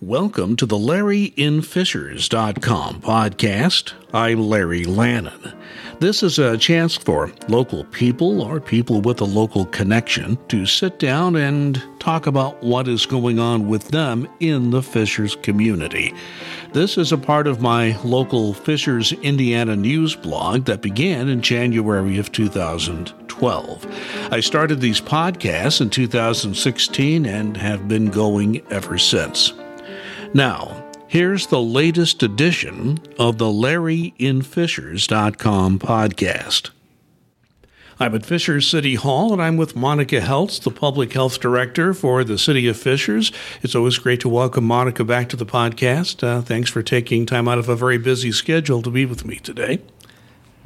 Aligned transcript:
Welcome 0.00 0.54
to 0.58 0.64
the 0.64 0.76
LarryInFishers.com 0.76 3.00
podcast. 3.00 3.94
I'm 4.14 4.38
Larry 4.38 4.84
Lannan. 4.84 5.56
This 5.98 6.22
is 6.22 6.38
a 6.38 6.56
chance 6.56 6.96
for 6.96 7.32
local 7.48 7.82
people 7.86 8.40
or 8.40 8.60
people 8.60 9.00
with 9.00 9.20
a 9.20 9.24
local 9.24 9.66
connection 9.66 10.38
to 10.50 10.66
sit 10.66 11.00
down 11.00 11.34
and 11.34 11.82
talk 11.98 12.28
about 12.28 12.62
what 12.62 12.86
is 12.86 13.06
going 13.06 13.40
on 13.40 13.66
with 13.66 13.88
them 13.88 14.28
in 14.38 14.70
the 14.70 14.84
Fishers 14.84 15.34
community. 15.34 16.14
This 16.72 16.96
is 16.96 17.10
a 17.10 17.18
part 17.18 17.48
of 17.48 17.60
my 17.60 18.00
local 18.04 18.54
Fishers, 18.54 19.12
Indiana 19.14 19.74
news 19.74 20.14
blog 20.14 20.66
that 20.66 20.80
began 20.80 21.28
in 21.28 21.42
January 21.42 22.18
of 22.18 22.30
2012. 22.30 24.28
I 24.30 24.38
started 24.38 24.80
these 24.80 25.00
podcasts 25.00 25.80
in 25.80 25.90
2016 25.90 27.26
and 27.26 27.56
have 27.56 27.88
been 27.88 28.12
going 28.12 28.62
ever 28.70 28.96
since. 28.96 29.52
Now, 30.34 30.84
here's 31.06 31.46
the 31.46 31.60
latest 31.60 32.22
edition 32.22 32.98
of 33.18 33.38
the 33.38 33.46
LarryInFishers.com 33.46 35.78
podcast. 35.78 36.70
I'm 37.98 38.14
at 38.14 38.26
Fishers 38.26 38.68
City 38.68 38.94
Hall 38.94 39.32
and 39.32 39.42
I'm 39.42 39.56
with 39.56 39.74
Monica 39.74 40.20
Heltz, 40.20 40.62
the 40.62 40.70
Public 40.70 41.14
Health 41.14 41.40
Director 41.40 41.94
for 41.94 42.22
the 42.24 42.38
City 42.38 42.68
of 42.68 42.76
Fishers. 42.76 43.32
It's 43.62 43.74
always 43.74 43.98
great 43.98 44.20
to 44.20 44.28
welcome 44.28 44.64
Monica 44.64 45.02
back 45.02 45.28
to 45.30 45.36
the 45.36 45.46
podcast. 45.46 46.22
Uh, 46.22 46.42
thanks 46.42 46.70
for 46.70 46.82
taking 46.82 47.26
time 47.26 47.48
out 47.48 47.58
of 47.58 47.68
a 47.68 47.74
very 47.74 47.98
busy 47.98 48.30
schedule 48.30 48.82
to 48.82 48.90
be 48.90 49.04
with 49.06 49.24
me 49.24 49.36
today. 49.36 49.80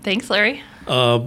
Thanks, 0.03 0.29
Larry. 0.29 0.63
Uh, 0.87 1.27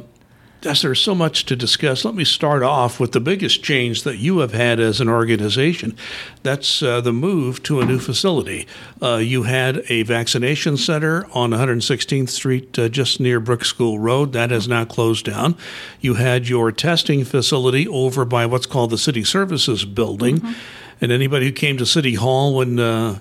as 0.66 0.82
there's 0.82 1.00
so 1.00 1.16
much 1.16 1.46
to 1.46 1.56
discuss, 1.56 2.06
let 2.06 2.16
me 2.16 2.26
start 2.26 2.64
off 2.64 3.00
with 3.00 3.12
the 3.12 3.20
biggest 3.20 3.64
change 3.64 4.04
that 4.04 4.18
you 4.18 4.40
have 4.40 4.54
had 4.54 4.80
as 4.80 5.00
an 5.00 5.10
organization. 5.10 5.96
That's 6.44 6.82
uh, 6.82 7.02
the 7.02 7.14
move 7.14 7.64
to 7.64 7.80
a 7.80 7.86
new 7.86 8.00
facility. 8.00 8.68
Uh, 9.02 9.18
you 9.18 9.44
had 9.44 9.84
a 9.90 10.04
vaccination 10.04 10.78
center 10.78 11.28
on 11.34 11.52
116th 11.52 12.30
Street, 12.30 12.78
uh, 12.80 12.90
just 12.90 13.20
near 13.20 13.40
Brooks 13.40 13.70
School 13.70 14.00
Road. 14.00 14.34
That 14.34 14.52
has 14.52 14.68
now 14.68 14.86
closed 14.86 15.26
down. 15.26 15.56
You 16.02 16.16
had 16.16 16.50
your 16.50 16.72
testing 16.72 17.24
facility 17.24 17.88
over 17.88 18.26
by 18.26 18.46
what's 18.46 18.66
called 18.66 18.90
the 18.90 18.98
City 18.98 19.24
Services 19.24 19.86
Building. 19.86 20.40
Mm-hmm. 20.40 20.54
And 21.02 21.12
anybody 21.12 21.48
who 21.48 21.52
came 21.52 21.78
to 21.78 21.86
City 21.86 22.16
Hall 22.16 22.56
when 22.56 22.80
uh, 22.80 23.20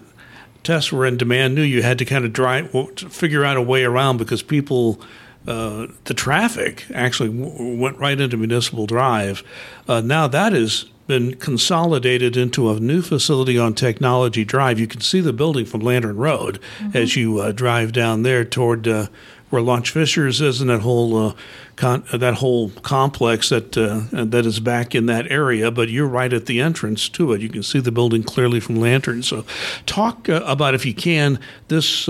tests 0.62 0.92
were 0.92 1.06
in 1.06 1.17
demand 1.17 1.55
knew 1.55 1.62
you 1.62 1.83
had 1.83 1.98
to 1.98 2.05
kind 2.05 2.25
of 2.25 2.33
drive, 2.33 2.70
figure 2.97 3.45
out 3.45 3.56
a 3.56 3.62
way 3.62 3.84
around 3.84 4.17
because 4.17 4.42
people 4.42 5.00
uh, 5.47 5.87
the 6.05 6.14
traffic 6.14 6.87
actually 6.95 7.28
w- 7.28 7.78
went 7.78 7.98
right 7.98 8.19
into 8.19 8.37
Municipal 8.37 8.87
Drive. 8.87 9.42
Uh, 9.87 10.00
now 10.00 10.27
that 10.27 10.53
has 10.53 10.87
been 11.06 11.34
consolidated 11.34 12.34
into 12.34 12.70
a 12.70 12.81
new 12.81 13.03
facility 13.03 13.59
on 13.59 13.75
Technology 13.75 14.42
Drive. 14.42 14.78
You 14.78 14.87
can 14.87 15.03
see 15.03 15.20
the 15.20 15.34
building 15.34 15.67
from 15.67 15.81
Lantern 15.81 16.17
Road 16.17 16.61
mm-hmm. 16.78 16.97
as 16.97 17.15
you 17.15 17.41
uh, 17.41 17.53
drive 17.53 17.92
down 17.92 18.22
there 18.22 18.42
toward 18.42 18.89
uh, 18.89 19.09
where 19.50 19.61
Launch 19.61 19.91
Fishers 19.91 20.41
is, 20.41 20.62
and 20.62 20.70
that 20.70 20.81
whole 20.81 21.28
uh, 21.28 21.34
con- 21.77 22.05
that 22.15 22.37
whole 22.37 22.70
complex 22.70 23.50
that 23.50 23.72
that 23.72 24.47
is 24.47 24.61
back 24.61 24.95
in 24.95 25.05
that 25.06 25.31
area. 25.31 25.70
But 25.70 25.91
you're 25.91 26.09
right 26.09 26.33
at 26.33 26.47
the 26.47 26.59
entrance 26.61 27.11
to 27.11 27.34
it. 27.34 27.42
You 27.42 27.50
can 27.50 27.62
see 27.62 27.81
the 27.81 27.92
building 27.92 28.22
clearly 28.22 28.59
from 28.59 28.77
Lantern. 28.77 29.22
So, 29.22 29.45
talk 29.84 30.27
about 30.28 30.75
if 30.75 30.87
you 30.87 30.95
can 30.95 31.39
this 31.69 32.06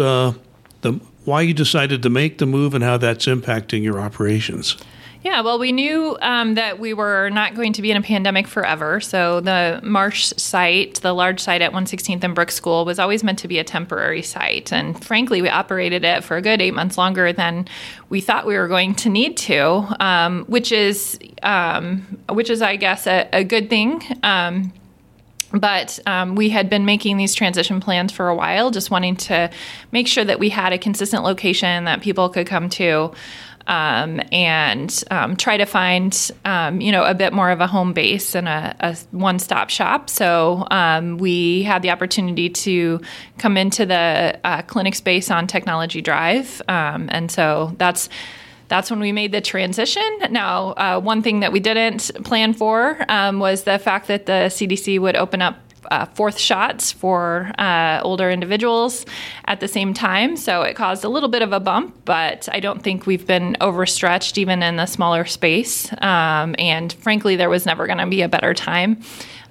the 0.85 1.01
why 1.25 1.43
you 1.43 1.55
decided 1.55 2.03
to 2.03 2.11
make 2.11 2.39
the 2.39 2.47
move 2.47 2.75
and 2.75 2.85
how 2.85 2.97
that's 2.97 3.27
impacting 3.27 3.83
your 3.83 4.01
operations. 4.01 4.77
Yeah, 5.25 5.41
well, 5.41 5.59
we 5.59 5.73
knew 5.73 6.19
um, 6.21 6.55
that 6.57 6.79
we 6.79 6.93
were 6.93 7.31
not 7.31 7.55
going 7.55 7.73
to 7.73 7.83
be 7.83 7.91
in 7.91 7.97
a 7.97 8.03
pandemic 8.03 8.47
forever. 8.47 9.01
So 9.01 9.41
the 9.41 9.81
Marsh 9.83 10.35
site, 10.37 11.01
the 11.01 11.15
large 11.15 11.41
site 11.41 11.63
at 11.63 11.73
116th 11.73 12.23
and 12.23 12.35
Brooks 12.35 12.55
School, 12.55 12.85
was 12.85 12.99
always 12.99 13.25
meant 13.25 13.39
to 13.39 13.49
be 13.49 13.59
a 13.59 13.65
temporary 13.65 14.21
site. 14.21 14.71
And 14.71 15.03
frankly, 15.03 15.41
we 15.41 15.49
operated 15.49 16.05
it 16.05 16.25
for 16.25 16.37
a 16.37 16.43
good 16.43 16.61
eight 16.61 16.75
months 16.75 16.99
longer 16.99 17.33
than 17.33 17.67
we 18.11 18.21
thought 18.21 18.47
we 18.47 18.55
were 18.55 18.69
going 18.69 18.95
to 18.97 19.09
need 19.09 19.39
to, 19.39 19.97
um, 19.99 20.45
which 20.45 20.71
is, 20.71 21.19
um, 21.43 22.03
which 22.29 22.51
is, 22.51 22.61
I 22.61 22.77
guess, 22.77 23.07
a, 23.07 23.27
a 23.33 23.45
good 23.45 23.71
thing 23.71 24.03
um, 24.23 24.75
but 25.55 25.99
um, 26.07 26.35
we 26.35 26.51
had 26.51 26.69
been 26.69 26.85
making 26.85 27.17
these 27.17 27.35
transition 27.35 27.81
plans 27.81 28.13
for 28.13 28.29
a 28.29 28.35
while, 28.35 28.71
just 28.71 28.91
wanting 28.91 29.17
to 29.17 29.51
make 29.93 30.09
sure 30.09 30.25
that 30.25 30.39
we 30.39 30.49
had 30.49 30.73
a 30.73 30.79
consistent 30.79 31.25
location 31.25 31.85
that 31.85 32.03
people 32.03 32.29
could 32.29 32.47
come 32.47 32.69
to. 32.71 33.13
Um, 33.67 34.21
and 34.31 35.05
um, 35.11 35.37
try 35.37 35.57
to 35.57 35.65
find, 35.65 36.31
um, 36.45 36.83
you 36.83 36.93
know, 36.93 37.03
a 37.03 37.15
bit 37.15 37.33
more 37.33 37.51
of 37.51 37.63
a 37.63 37.67
home 37.67 37.95
base 37.95 38.35
and 38.35 38.47
a, 38.47 38.77
a 38.79 38.97
one-stop 39.11 39.71
shop. 39.71 40.11
So 40.11 40.67
um, 40.71 41.17
we 41.17 41.63
had 41.63 41.81
the 41.81 41.89
opportunity 41.89 42.51
to 42.51 43.01
come 43.39 43.57
into 43.57 43.87
the 43.87 44.39
uh, 44.45 44.61
clinic 44.63 44.95
space 44.95 45.31
on 45.31 45.47
Technology 45.47 46.03
Drive, 46.03 46.61
um, 46.69 47.09
and 47.11 47.31
so 47.31 47.73
that's 47.79 48.11
that's 48.69 48.91
when 48.91 49.01
we 49.01 49.13
made 49.13 49.33
the 49.33 49.41
transition. 49.41 50.03
Now, 50.31 50.73
uh, 50.73 51.01
one 51.01 51.23
thing 51.23 51.41
that 51.41 51.53
we 51.53 51.61
didn't 51.61 52.11
plan 52.25 52.55
for 52.55 53.05
um, 53.09 53.39
was 53.39 53.65
the 53.65 53.79
fact 53.79 54.09
that 54.09 54.27
the 54.27 54.51
CDC 54.51 54.99
would 55.01 55.17
open 55.17 55.43
up 55.43 55.59
uh, 55.91 56.07
fourth 56.07 56.39
shots 56.39 56.93
for 56.93 57.53
uh, 57.59 58.01
older 58.03 58.31
individuals 58.31 59.05
at 59.47 59.61
the 59.61 59.69
same 59.69 59.95
time. 59.95 60.37
So 60.37 60.63
it 60.63 60.75
caused 60.75 61.05
a 61.05 61.09
little 61.09 61.29
bit 61.29 61.43
of 61.43 61.53
a 61.53 61.61
bump, 61.61 61.95
but 62.05 62.49
I 62.53 62.61
don't 62.61 62.83
think 62.83 63.07
we've 63.07 63.27
been 63.27 63.57
overstretched 63.61 64.39
even 64.39 64.63
in 64.63 64.77
the 64.77 64.87
smaller 64.87 65.25
space. 65.25 65.93
Um, 66.03 66.55
and 66.59 66.93
frankly, 66.93 67.37
there 67.37 67.51
was 67.51 67.67
never 67.67 67.87
going 67.87 67.99
to 67.99 68.07
be 68.07 68.23
a 68.23 68.29
better 68.29 68.55
time 68.55 69.03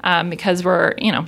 um, 0.03 0.29
because 0.29 0.63
we're, 0.63 0.93
you 0.97 1.11
know, 1.11 1.25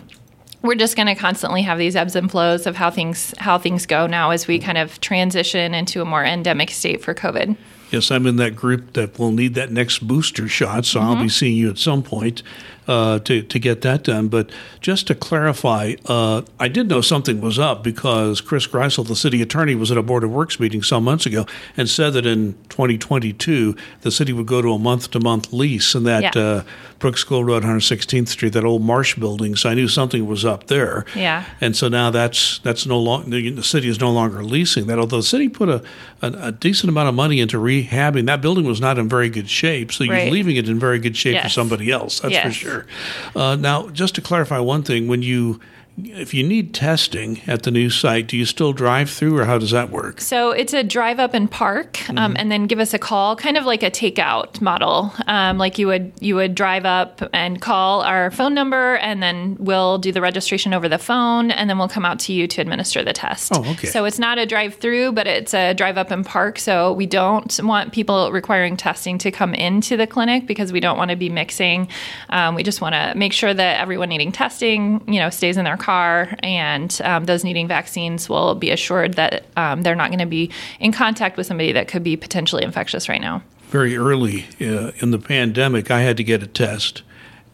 we're 0.65 0.75
just 0.75 0.95
going 0.95 1.07
to 1.07 1.15
constantly 1.15 1.61
have 1.61 1.77
these 1.77 1.95
ebbs 1.95 2.15
and 2.15 2.29
flows 2.29 2.65
of 2.65 2.75
how 2.75 2.89
things 2.89 3.33
how 3.37 3.57
things 3.57 3.85
go 3.85 4.07
now 4.07 4.31
as 4.31 4.47
we 4.47 4.59
kind 4.59 4.77
of 4.77 4.99
transition 5.01 5.73
into 5.73 6.01
a 6.01 6.05
more 6.05 6.23
endemic 6.23 6.69
state 6.71 7.01
for 7.01 7.13
COVID. 7.13 7.57
Yes, 7.91 8.11
I'm 8.11 8.25
in 8.25 8.37
that 8.37 8.55
group 8.55 8.93
that 8.93 9.19
will 9.19 9.31
need 9.31 9.53
that 9.55 9.71
next 9.71 9.99
booster 9.99 10.47
shot, 10.47 10.85
so 10.85 10.99
mm-hmm. 10.99 11.07
I'll 11.07 11.15
be 11.15 11.21
mm-hmm. 11.21 11.29
seeing 11.29 11.55
you 11.55 11.69
at 11.69 11.77
some 11.77 12.03
point 12.03 12.41
uh, 12.87 13.19
to, 13.19 13.41
to 13.41 13.59
get 13.59 13.81
that 13.81 14.03
done. 14.03 14.27
But 14.27 14.49
just 14.81 15.07
to 15.07 15.15
clarify, 15.15 15.95
uh, 16.05 16.43
I 16.59 16.67
did 16.67 16.89
know 16.89 17.01
something 17.01 17.41
was 17.41 17.59
up 17.59 17.83
because 17.83 18.41
Chris 18.41 18.67
Greisl, 18.67 19.07
the 19.07 19.15
city 19.15 19.41
attorney, 19.41 19.75
was 19.75 19.91
at 19.91 19.97
a 19.97 20.03
Board 20.03 20.23
of 20.23 20.31
Works 20.31 20.59
meeting 20.59 20.83
some 20.83 21.03
months 21.03 21.25
ago 21.25 21.45
and 21.77 21.89
said 21.89 22.13
that 22.13 22.25
in 22.25 22.53
2022 22.69 23.75
the 24.01 24.11
city 24.11 24.33
would 24.33 24.47
go 24.47 24.61
to 24.61 24.73
a 24.73 24.79
month 24.79 25.11
to 25.11 25.19
month 25.19 25.51
lease 25.51 25.95
in 25.95 26.03
that 26.03 26.35
yeah. 26.35 26.41
uh, 26.41 26.63
Brooks 26.99 27.21
School 27.21 27.43
Road, 27.43 27.63
116th 27.63 28.29
Street, 28.29 28.53
that 28.53 28.63
old 28.63 28.81
Marsh 28.81 29.15
building. 29.15 29.55
So 29.55 29.69
I 29.69 29.73
knew 29.73 29.87
something 29.87 30.25
was 30.25 30.45
up 30.45 30.67
there. 30.67 31.05
Yeah. 31.15 31.45
And 31.61 31.75
so 31.75 31.87
now 31.87 32.09
that's 32.09 32.59
that's 32.59 32.85
no 32.85 32.99
longer 32.99 33.51
the 33.51 33.63
city 33.63 33.89
is 33.89 33.99
no 33.99 34.11
longer 34.11 34.43
leasing 34.43 34.87
that. 34.87 34.97
Although 34.97 35.17
the 35.17 35.23
city 35.23 35.49
put 35.49 35.69
a, 35.69 35.83
a, 36.21 36.27
a 36.47 36.51
decent 36.51 36.89
amount 36.89 37.09
of 37.09 37.15
money 37.15 37.39
into 37.41 37.57
rehabbing 37.57 38.25
that 38.27 38.41
building 38.41 38.65
was 38.65 38.79
not 38.79 38.97
in 38.97 39.09
very 39.09 39.29
good 39.29 39.49
shape, 39.49 39.91
so 39.91 40.03
you're 40.03 40.31
leaving 40.31 40.55
it 40.55 40.69
in 40.69 40.79
very 40.79 40.99
good 40.99 41.17
shape 41.17 41.33
yes. 41.33 41.43
for 41.43 41.49
somebody 41.49 41.91
else. 41.91 42.19
That's 42.19 42.33
yes. 42.33 42.45
for 42.45 42.53
sure. 42.53 42.74
Uh, 43.35 43.55
now, 43.55 43.89
just 43.89 44.15
to 44.15 44.21
clarify 44.21 44.59
one 44.59 44.83
thing, 44.83 45.07
when 45.07 45.21
you 45.21 45.59
if 45.97 46.33
you 46.33 46.43
need 46.43 46.73
testing 46.73 47.41
at 47.47 47.63
the 47.63 47.71
new 47.71 47.89
site, 47.89 48.27
do 48.27 48.37
you 48.37 48.45
still 48.45 48.73
drive 48.73 49.09
through 49.09 49.37
or 49.37 49.45
how 49.45 49.57
does 49.57 49.71
that 49.71 49.89
work? 49.89 50.19
So 50.19 50.51
it's 50.51 50.73
a 50.73 50.83
drive 50.83 51.19
up 51.19 51.33
and 51.33 51.49
park, 51.49 52.09
um, 52.09 52.15
mm-hmm. 52.15 52.33
and 52.37 52.51
then 52.51 52.67
give 52.67 52.79
us 52.79 52.93
a 52.93 52.99
call, 52.99 53.35
kind 53.35 53.55
of 53.57 53.65
like 53.65 53.81
a 53.81 53.89
takeout 53.89 54.59
model. 54.59 55.13
Um, 55.27 55.57
like 55.57 55.77
you 55.77 55.87
would 55.87 56.11
you 56.19 56.35
would 56.35 56.53
drive 56.53 56.85
up 56.85 57.21
and 57.33 57.61
call 57.61 58.01
our 58.01 58.29
phone 58.31 58.53
number, 58.53 58.97
and 58.97 59.23
then 59.23 59.55
we'll 59.59 59.97
do 59.97 60.11
the 60.11 60.21
registration 60.21 60.73
over 60.73 60.89
the 60.89 60.97
phone, 60.97 61.51
and 61.51 61.69
then 61.69 61.77
we'll 61.77 61.87
come 61.87 62.05
out 62.05 62.19
to 62.19 62.33
you 62.33 62.47
to 62.47 62.61
administer 62.61 63.03
the 63.03 63.13
test. 63.13 63.51
Oh, 63.55 63.63
okay. 63.71 63.87
So 63.87 64.03
it's 64.03 64.19
not 64.19 64.37
a 64.37 64.45
drive 64.45 64.75
through, 64.75 65.13
but 65.13 65.27
it's 65.27 65.53
a 65.53 65.73
drive 65.73 65.97
up 65.97 66.11
and 66.11 66.25
park. 66.25 66.59
So 66.59 66.91
we 66.91 67.05
don't 67.05 67.57
want 67.63 67.93
people 67.93 68.31
requiring 68.31 68.75
testing 68.75 69.17
to 69.19 69.31
come 69.31 69.53
into 69.53 69.95
the 69.95 70.07
clinic 70.07 70.45
because 70.45 70.73
we 70.73 70.81
don't 70.81 70.97
want 70.97 71.11
to 71.11 71.17
be 71.17 71.29
mixing. 71.29 71.87
Um, 72.29 72.55
we 72.55 72.63
just 72.63 72.81
want 72.81 72.95
to 72.95 73.13
make 73.15 73.31
sure 73.31 73.53
that 73.53 73.79
everyone 73.79 74.09
needing 74.09 74.33
testing, 74.33 75.01
you 75.07 75.19
know, 75.19 75.29
stays 75.29 75.55
in 75.55 75.63
their 75.63 75.77
car, 75.85 76.35
and 76.39 76.99
um, 77.03 77.25
those 77.25 77.43
needing 77.43 77.67
vaccines 77.67 78.27
will 78.27 78.55
be 78.55 78.71
assured 78.71 79.13
that 79.13 79.45
um, 79.55 79.83
they're 79.83 79.95
not 79.95 80.09
going 80.09 80.19
to 80.19 80.25
be 80.25 80.49
in 80.79 80.91
contact 80.91 81.37
with 81.37 81.45
somebody 81.45 81.71
that 81.71 81.87
could 81.87 82.03
be 82.03 82.17
potentially 82.17 82.63
infectious 82.63 83.07
right 83.07 83.21
now. 83.21 83.43
Very 83.69 83.95
early 83.95 84.45
uh, 84.59 84.91
in 84.97 85.11
the 85.11 85.19
pandemic, 85.19 85.91
I 85.91 86.01
had 86.01 86.17
to 86.17 86.23
get 86.23 86.41
a 86.41 86.47
test. 86.47 87.03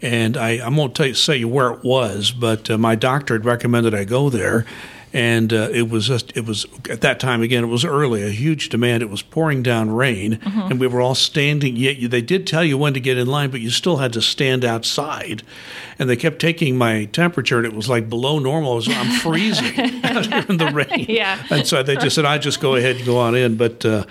And 0.02 0.38
I, 0.38 0.58
I 0.58 0.70
won't 0.70 0.96
tell 0.96 1.06
you, 1.06 1.14
say 1.14 1.44
where 1.44 1.72
it 1.72 1.84
was, 1.84 2.32
but 2.32 2.70
uh, 2.70 2.78
my 2.78 2.96
doctor 2.96 3.36
had 3.36 3.46
recommended 3.46 3.94
I 3.94 4.06
go 4.06 4.30
there 4.30 4.66
and 5.14 5.52
uh, 5.52 5.70
it 5.74 5.90
was 5.90 6.08
just 6.08 6.36
it 6.38 6.46
was 6.46 6.66
at 6.90 7.02
that 7.02 7.20
time 7.20 7.42
again 7.42 7.64
it 7.64 7.68
was 7.68 7.84
early 7.84 8.24
a 8.24 8.30
huge 8.30 8.70
demand. 8.70 9.04
It 9.04 9.10
was 9.10 9.22
pouring 9.22 9.62
down 9.62 9.92
rain 9.92 10.38
mm-hmm. 10.38 10.72
and 10.72 10.80
we 10.80 10.88
were 10.88 11.02
all 11.02 11.16
standing 11.16 11.76
yet 11.76 12.10
they 12.10 12.22
did 12.22 12.48
tell 12.48 12.64
you 12.64 12.78
when 12.78 12.94
to 12.94 13.00
get 13.00 13.18
in 13.18 13.28
line 13.28 13.52
but 13.52 13.62
you 13.62 13.70
still 13.70 13.98
had 13.98 14.14
to 14.14 14.22
stand 14.22 14.64
outside. 14.64 15.44
And 16.00 16.10
they 16.10 16.16
kept 16.16 16.40
taking 16.40 16.78
my 16.78 17.06
temperature 17.06 17.58
and 17.58 17.66
it 17.66 17.74
was 17.74 17.90
like 17.90 18.10
below 18.10 18.40
normal. 18.40 18.76
Was, 18.76 18.88
i'm 18.90 19.12
freezing 19.20 19.66
in 19.76 20.58
the 20.58 20.72
rain. 20.74 21.06
Yeah. 21.10 21.44
And 21.50 21.68
so 21.68 21.84
they 21.84 21.96
just 21.96 22.16
said 22.16 22.26
i 22.26 22.38
just 22.38 22.62
go 22.62 22.76
ahead 22.76 22.98
and 22.98 23.06
go 23.06 23.18
on 23.18 23.36
in. 23.36 23.58
But 23.58 23.86
uh, 23.86 24.06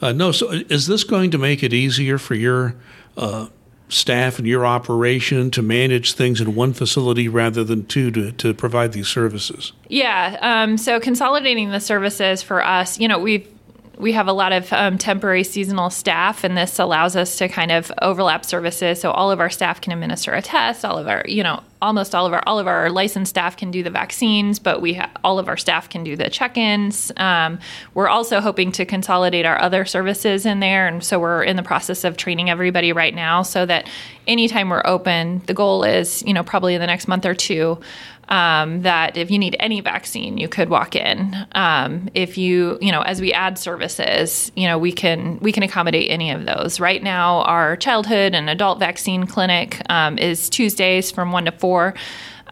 uh, 0.00 0.12
no 0.12 0.32
so 0.32 0.50
is 0.50 0.86
this 0.86 1.04
going 1.04 1.30
to 1.32 1.38
make 1.38 1.62
it 1.62 1.72
easier 1.72 2.18
for 2.18 2.34
your 2.34 2.76
uh, 3.16 3.48
staff 3.88 4.38
in 4.38 4.44
your 4.44 4.66
operation 4.66 5.50
to 5.52 5.62
manage 5.62 6.14
things 6.14 6.40
in 6.40 6.54
one 6.54 6.72
facility 6.72 7.28
rather 7.28 7.62
than 7.62 7.86
two 7.86 8.10
to, 8.10 8.32
to 8.32 8.52
provide 8.52 8.92
these 8.92 9.08
services? 9.08 9.72
Yeah. 9.88 10.36
Um, 10.40 10.76
so 10.76 10.98
consolidating 10.98 11.70
the 11.70 11.80
services 11.80 12.42
for 12.42 12.64
us, 12.64 12.98
you 12.98 13.08
know, 13.08 13.18
we've 13.18 13.48
we 13.98 14.12
have 14.12 14.28
a 14.28 14.32
lot 14.32 14.52
of 14.52 14.72
um, 14.72 14.98
temporary 14.98 15.42
seasonal 15.42 15.90
staff, 15.90 16.44
and 16.44 16.56
this 16.56 16.78
allows 16.78 17.16
us 17.16 17.38
to 17.38 17.48
kind 17.48 17.72
of 17.72 17.90
overlap 18.02 18.44
services. 18.44 19.00
So 19.00 19.10
all 19.10 19.30
of 19.30 19.40
our 19.40 19.50
staff 19.50 19.80
can 19.80 19.92
administer 19.92 20.32
a 20.34 20.42
test. 20.42 20.84
All 20.84 20.98
of 20.98 21.08
our, 21.08 21.22
you 21.26 21.42
know, 21.42 21.62
almost 21.80 22.14
all 22.14 22.26
of 22.26 22.32
our 22.32 22.42
all 22.46 22.58
of 22.58 22.66
our 22.66 22.90
licensed 22.90 23.30
staff 23.30 23.56
can 23.56 23.70
do 23.70 23.82
the 23.82 23.90
vaccines, 23.90 24.58
but 24.58 24.82
we 24.82 24.94
ha- 24.94 25.10
all 25.24 25.38
of 25.38 25.48
our 25.48 25.56
staff 25.56 25.88
can 25.88 26.04
do 26.04 26.16
the 26.16 26.28
check-ins. 26.28 27.10
Um, 27.16 27.58
we're 27.94 28.08
also 28.08 28.40
hoping 28.40 28.72
to 28.72 28.84
consolidate 28.84 29.46
our 29.46 29.60
other 29.60 29.84
services 29.84 30.44
in 30.44 30.60
there, 30.60 30.86
and 30.86 31.02
so 31.02 31.18
we're 31.18 31.42
in 31.42 31.56
the 31.56 31.62
process 31.62 32.04
of 32.04 32.16
training 32.16 32.50
everybody 32.50 32.92
right 32.92 33.14
now, 33.14 33.42
so 33.42 33.64
that 33.64 33.88
anytime 34.26 34.68
we're 34.68 34.82
open, 34.84 35.42
the 35.46 35.54
goal 35.54 35.84
is, 35.84 36.22
you 36.22 36.34
know, 36.34 36.42
probably 36.42 36.74
in 36.74 36.80
the 36.80 36.86
next 36.86 37.08
month 37.08 37.24
or 37.24 37.34
two 37.34 37.78
um, 38.28 38.82
that 38.82 39.16
if 39.16 39.30
you 39.30 39.38
need 39.38 39.56
any 39.60 39.80
vaccine, 39.80 40.36
you 40.38 40.48
could 40.48 40.68
walk 40.68 40.96
in. 40.96 41.46
Um, 41.52 42.08
if 42.14 42.36
you, 42.36 42.78
you 42.80 42.90
know, 42.90 43.02
as 43.02 43.20
we 43.20 43.32
add 43.32 43.58
services, 43.58 44.50
you 44.56 44.66
know, 44.66 44.78
we 44.78 44.92
can 44.92 45.38
we 45.40 45.52
can 45.52 45.62
accommodate 45.62 46.10
any 46.10 46.30
of 46.30 46.44
those. 46.44 46.80
Right 46.80 47.02
now, 47.02 47.42
our 47.42 47.76
childhood 47.76 48.34
and 48.34 48.50
adult 48.50 48.78
vaccine 48.78 49.26
clinic 49.26 49.80
um, 49.88 50.18
is 50.18 50.50
Tuesdays 50.50 51.10
from 51.10 51.32
one 51.32 51.44
to 51.44 51.52
four. 51.52 51.94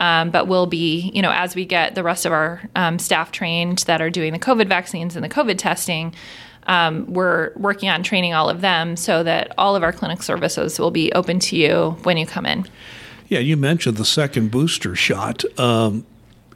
Um, 0.01 0.31
but 0.31 0.49
we'll 0.49 0.67
be, 0.67 1.13
you 1.15 1.23
know, 1.23 1.31
as 1.31 1.55
we 1.55 1.65
get 1.65 1.95
the 1.95 2.03
rest 2.03 2.27
of 2.27 2.33
our 2.33 2.69
um, 2.75 2.99
staff 2.99 3.31
trained 3.31 3.79
that 3.87 4.03
are 4.03 4.11
doing 4.11 4.33
the 4.33 4.41
COVID 4.41 4.69
vaccines 4.69 5.15
and 5.15 5.25
the 5.25 5.29
COVID 5.29 5.57
testing, 5.57 6.13
um, 6.67 7.13
we're 7.13 7.53
working 7.57 7.89
on 7.89 8.03
training 8.03 8.35
all 8.35 8.49
of 8.49 8.61
them 8.61 8.97
so 8.97 9.23
that 9.23 9.53
all 9.57 9.77
of 9.77 9.83
our 9.83 9.93
clinic 9.93 10.23
services 10.23 10.81
will 10.81 10.91
be 10.91 11.13
open 11.13 11.39
to 11.41 11.57
you 11.57 11.97
when 12.03 12.17
you 12.17 12.27
come 12.27 12.45
in. 12.47 12.67
Yeah, 13.29 13.39
you 13.41 13.57
mentioned 13.57 13.97
the 13.97 14.05
second 14.05 14.51
booster 14.51 14.95
shot. 14.95 15.45
Um, 15.59 16.07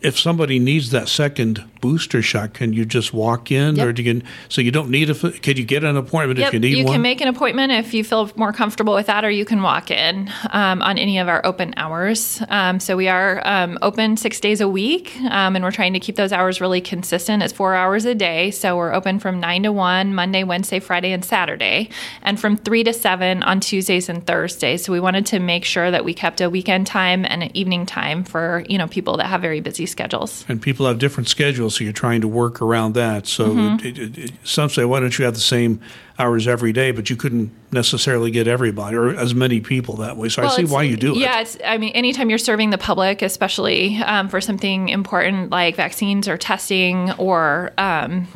if 0.01 0.19
somebody 0.19 0.59
needs 0.59 0.91
that 0.91 1.09
second 1.09 1.65
booster 1.81 2.23
shot, 2.23 2.55
can 2.55 2.73
you 2.73 2.85
just 2.85 3.13
walk 3.13 3.51
in, 3.51 3.77
yep. 3.77 3.87
or 3.87 3.93
do 3.93 4.03
you? 4.03 4.23
So 4.49 4.61
you 4.61 4.71
don't 4.71 4.91
need 4.91 5.11
a. 5.11 5.15
Can 5.15 5.57
you 5.57 5.65
get 5.65 5.85
an 5.85 5.97
appointment 5.97 6.39
yep. 6.39 6.49
if 6.49 6.55
you 6.55 6.61
need 6.61 6.77
you 6.77 6.85
one? 6.85 6.87
You 6.87 6.93
can 6.95 7.03
make 7.03 7.21
an 7.21 7.29
appointment 7.29 7.73
if 7.73 7.95
you 7.95 8.05
feel 8.05 8.31
more 8.37 8.53
comfortable 8.53 8.95
with 8.95 9.07
that, 9.07 9.25
or 9.25 9.31
you 9.31 9.45
can 9.45 9.63
walk 9.63 9.91
in 9.91 10.31
um, 10.51 10.83
on 10.83 10.99
any 10.99 11.19
of 11.19 11.29
our 11.29 11.45
open 11.45 11.75
hours. 11.77 12.43
Um, 12.49 12.81
so 12.81 12.97
we 12.97 13.09
are 13.09 13.41
um, 13.47 13.79
open 13.83 14.17
six 14.17 14.41
days 14.41 14.61
a 14.61 14.69
week, 14.69 15.17
um, 15.23 15.57
and 15.57 15.65
we're 15.65 15.71
trying 15.71 15.93
to 15.93 16.01
keep 16.01 16.17
those 16.17 16.33
hours 16.33 16.61
really 16.61 16.81
consistent. 16.81 17.43
It's 17.43 17.53
four 17.53 17.75
hours 17.75 18.05
a 18.05 18.15
day, 18.15 18.51
so 18.51 18.77
we're 18.77 18.93
open 18.93 19.19
from 19.19 19.41
nine 19.41 19.63
to 19.65 19.73
one 19.73 20.15
Monday, 20.15 20.45
Wednesday, 20.45 20.81
Friday, 20.81 21.13
and 21.13 21.25
Saturday, 21.25 21.91
and 22.23 22.39
from 22.39 22.57
three 22.57 22.85
to 22.85 22.93
seven 22.93 23.43
on 23.43 23.61
Tuesdays 23.61 24.09
and 24.09 24.27
Thursdays. 24.27 24.85
So 24.85 24.93
we 24.93 25.01
wanted 25.01 25.27
to 25.27 25.39
make 25.39 25.65
sure 25.65 25.91
that 25.91 26.05
we 26.05 26.15
kept 26.15 26.41
a 26.41 26.51
weekend 26.51 26.87
time 26.87 27.25
and 27.25 27.43
an 27.43 27.57
evening 27.57 27.87
time 27.87 28.25
for 28.25 28.65
you 28.69 28.79
know 28.79 28.87
people 28.89 29.17
that 29.19 29.27
have 29.27 29.41
very 29.41 29.61
busy 29.61 29.87
schedules. 29.87 30.45
And 30.49 30.61
people 30.61 30.87
have 30.87 30.99
different 30.99 31.29
schedules, 31.29 31.68
so 31.71 31.85
you're 31.85 31.93
trying 31.93 32.21
to 32.21 32.29
work 32.29 32.61
around 32.61 32.95
that. 32.95 33.27
So 33.27 33.49
mm-hmm. 33.49 33.87
it, 33.87 33.99
it, 33.99 34.19
it, 34.19 34.33
some 34.45 34.69
say, 34.69 34.85
why 34.85 35.01
don't 35.01 35.19
you 35.19 35.25
have 35.25 35.35
the 35.35 35.41
same 35.41 35.81
hours 36.19 36.49
every 36.49 36.73
day? 36.73 36.91
But 36.91 37.11
you 37.11 37.17
couldn't 37.17 37.51
necessarily 37.73 38.31
get 38.31 38.47
everybody 38.47 38.97
or 38.97 39.11
as 39.11 39.35
many 39.35 39.61
people 39.61 39.97
that 39.97 40.17
way. 40.17 40.29
So 40.29 40.43
well, 40.43 40.53
I 40.53 40.57
see 40.57 40.65
why 40.65 40.83
you 40.83 40.97
do 40.97 41.13
it. 41.13 41.19
Yeah, 41.19 41.41
it's, 41.41 41.57
I 41.65 41.79
mean, 41.79 41.93
anytime 41.93 42.31
you're 42.31 42.39
serving 42.39 42.71
the 42.71 42.79
public, 42.79 43.23
especially 43.23 43.97
um, 43.99 44.29
for 44.29 44.41
something 44.41 44.89
important 44.89 45.51
like 45.51 45.77
vaccines 45.77 46.29
or 46.29 46.37
testing 46.37 47.13
or 47.13 47.73
um, 47.79 48.29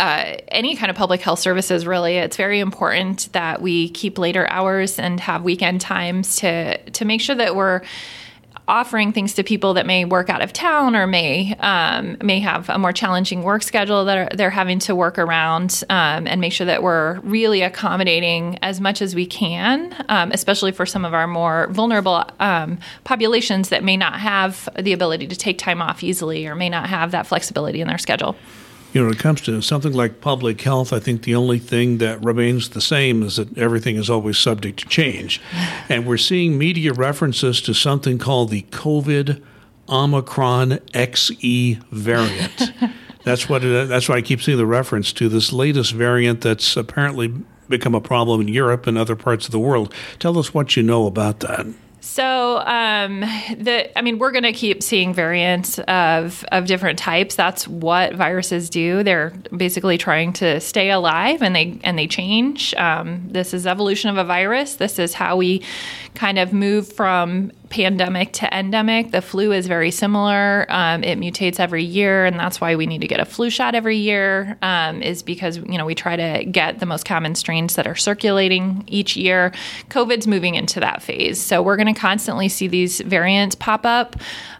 uh, 0.00 0.36
any 0.48 0.76
kind 0.76 0.90
of 0.90 0.96
public 0.96 1.20
health 1.20 1.40
services, 1.40 1.86
really, 1.86 2.16
it's 2.16 2.36
very 2.36 2.60
important 2.60 3.32
that 3.32 3.60
we 3.60 3.88
keep 3.90 4.18
later 4.18 4.48
hours 4.48 4.98
and 4.98 5.20
have 5.20 5.42
weekend 5.42 5.80
times 5.80 6.36
to 6.36 6.78
to 6.90 7.04
make 7.04 7.20
sure 7.20 7.34
that 7.36 7.56
we're 7.56 7.82
offering 8.68 9.12
things 9.12 9.34
to 9.34 9.42
people 9.42 9.74
that 9.74 9.86
may 9.86 10.04
work 10.04 10.28
out 10.28 10.42
of 10.42 10.52
town 10.52 10.94
or 10.94 11.06
may 11.06 11.54
um, 11.60 12.16
may 12.22 12.38
have 12.38 12.68
a 12.68 12.78
more 12.78 12.92
challenging 12.92 13.42
work 13.42 13.62
schedule 13.62 14.04
that 14.04 14.18
are, 14.18 14.36
they're 14.36 14.50
having 14.50 14.78
to 14.78 14.94
work 14.94 15.18
around 15.18 15.82
um, 15.88 16.26
and 16.26 16.40
make 16.40 16.52
sure 16.52 16.66
that 16.66 16.82
we're 16.82 17.18
really 17.20 17.62
accommodating 17.62 18.58
as 18.62 18.80
much 18.80 19.00
as 19.00 19.14
we 19.14 19.26
can, 19.26 19.94
um, 20.08 20.30
especially 20.32 20.70
for 20.70 20.84
some 20.84 21.04
of 21.04 21.14
our 21.14 21.26
more 21.26 21.66
vulnerable 21.68 22.24
um, 22.38 22.78
populations 23.04 23.70
that 23.70 23.82
may 23.82 23.96
not 23.96 24.20
have 24.20 24.68
the 24.78 24.92
ability 24.92 25.26
to 25.26 25.36
take 25.36 25.58
time 25.58 25.80
off 25.80 26.04
easily 26.04 26.46
or 26.46 26.54
may 26.54 26.68
not 26.68 26.88
have 26.88 27.10
that 27.10 27.26
flexibility 27.26 27.80
in 27.80 27.88
their 27.88 27.98
schedule 27.98 28.36
you 28.92 29.00
know, 29.00 29.06
when 29.06 29.14
it 29.14 29.20
comes 29.20 29.42
to 29.42 29.60
something 29.60 29.92
like 29.92 30.20
public 30.20 30.60
health, 30.60 30.92
I 30.92 30.98
think 30.98 31.22
the 31.22 31.34
only 31.34 31.58
thing 31.58 31.98
that 31.98 32.24
remains 32.24 32.70
the 32.70 32.80
same 32.80 33.22
is 33.22 33.36
that 33.36 33.56
everything 33.58 33.96
is 33.96 34.08
always 34.08 34.38
subject 34.38 34.80
to 34.80 34.88
change. 34.88 35.40
And 35.90 36.06
we're 36.06 36.18
seeing 36.18 36.58
media 36.58 36.92
references 36.92 37.62
to 37.62 37.72
something 37.72 38.18
called 38.18 38.50
the 38.50 38.62
COVID 38.70 39.42
Omicron 39.88 40.70
XE 40.92 41.82
variant. 41.90 42.72
that's 43.24 43.48
what 43.48 43.64
it, 43.64 43.88
that's 43.88 44.08
why 44.08 44.16
I 44.16 44.22
keep 44.22 44.42
seeing 44.42 44.58
the 44.58 44.66
reference 44.66 45.12
to 45.14 45.28
this 45.30 45.52
latest 45.52 45.92
variant 45.92 46.42
that's 46.42 46.76
apparently 46.76 47.32
become 47.68 47.94
a 47.94 48.00
problem 48.00 48.42
in 48.42 48.48
Europe 48.48 48.86
and 48.86 48.98
other 48.98 49.16
parts 49.16 49.46
of 49.46 49.52
the 49.52 49.58
world. 49.58 49.94
Tell 50.18 50.38
us 50.38 50.52
what 50.52 50.76
you 50.76 50.82
know 50.82 51.06
about 51.06 51.40
that. 51.40 51.66
So, 52.00 52.58
um, 52.58 53.20
the 53.20 53.90
I 53.98 54.02
mean, 54.02 54.18
we're 54.18 54.30
going 54.30 54.44
to 54.44 54.52
keep 54.52 54.82
seeing 54.82 55.12
variants 55.12 55.78
of 55.80 56.44
of 56.52 56.66
different 56.66 56.98
types. 56.98 57.34
That's 57.34 57.66
what 57.66 58.14
viruses 58.14 58.70
do. 58.70 59.02
They're 59.02 59.30
basically 59.56 59.98
trying 59.98 60.32
to 60.34 60.60
stay 60.60 60.90
alive, 60.90 61.42
and 61.42 61.54
they 61.56 61.78
and 61.82 61.98
they 61.98 62.06
change. 62.06 62.74
Um, 62.74 63.28
this 63.28 63.52
is 63.52 63.66
evolution 63.66 64.10
of 64.10 64.16
a 64.16 64.24
virus. 64.24 64.76
This 64.76 64.98
is 64.98 65.14
how 65.14 65.36
we 65.36 65.62
kind 66.14 66.38
of 66.38 66.52
move 66.52 66.92
from 66.92 67.52
pandemic 67.70 68.32
to 68.34 68.58
endemic. 68.58 69.10
The 69.10 69.22
flu 69.22 69.52
is 69.52 69.66
very 69.66 69.90
similar. 69.90 70.66
Um, 70.68 71.04
it 71.04 71.18
mutates 71.18 71.60
every 71.60 71.84
year, 71.84 72.24
and 72.24 72.38
that's 72.38 72.60
why 72.60 72.76
we 72.76 72.86
need 72.86 73.00
to 73.00 73.06
get 73.06 73.20
a 73.20 73.24
flu 73.24 73.50
shot 73.50 73.74
every 73.74 73.96
year. 73.96 74.56
Um, 74.62 75.02
is 75.02 75.22
because 75.22 75.58
you 75.58 75.78
know 75.78 75.86
we 75.86 75.94
try 75.94 76.16
to 76.16 76.44
get 76.44 76.78
the 76.80 76.86
most 76.86 77.04
common 77.04 77.34
strains 77.34 77.76
that 77.76 77.86
are 77.86 77.96
circulating 77.96 78.84
each 78.86 79.16
year. 79.16 79.52
COVID's 79.90 80.26
moving 80.26 80.54
into 80.54 80.80
that 80.80 81.02
phase, 81.02 81.40
so 81.40 81.62
we're 81.62 81.76
going 81.76 81.92
to 81.92 82.00
constantly 82.00 82.48
see 82.48 82.68
these 82.68 83.00
variants 83.00 83.54
pop 83.54 83.84
up. 83.84 84.16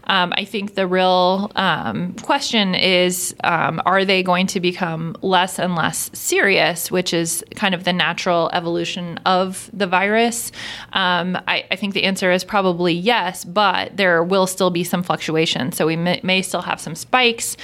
Um, 0.08 0.32
I 0.36 0.44
think 0.44 0.74
the 0.74 0.86
real 0.86 1.52
um, 1.56 2.14
question 2.14 2.74
is 2.74 3.34
um, 3.44 3.80
are 3.84 4.04
they 4.04 4.22
going 4.22 4.46
to 4.48 4.60
become 4.60 5.16
less 5.22 5.58
and 5.58 5.74
less 5.74 6.10
serious, 6.12 6.90
which 6.90 7.12
is 7.12 7.44
kind 7.54 7.74
of 7.74 7.84
the 7.84 7.92
natural 7.92 8.50
evolution 8.52 9.18
of 9.26 9.70
the 9.72 9.86
virus? 9.86 10.50
Um, 10.92 11.36
I, 11.46 11.66
I, 11.70 11.76
think 11.76 11.94
the 11.94 12.04
answer 12.04 12.32
is 12.32 12.44
probably 12.44 12.94
yes, 12.94 13.44
but 13.44 13.96
there 13.96 14.22
will 14.24 14.46
still 14.46 14.70
be 14.70 14.84
some 14.84 15.02
fluctuation. 15.02 15.72
So 15.72 15.86
we 15.86 15.96
may, 15.96 16.20
may 16.22 16.42
still 16.42 16.62
have 16.62 16.80
some 16.80 16.94
spikes 16.94 17.56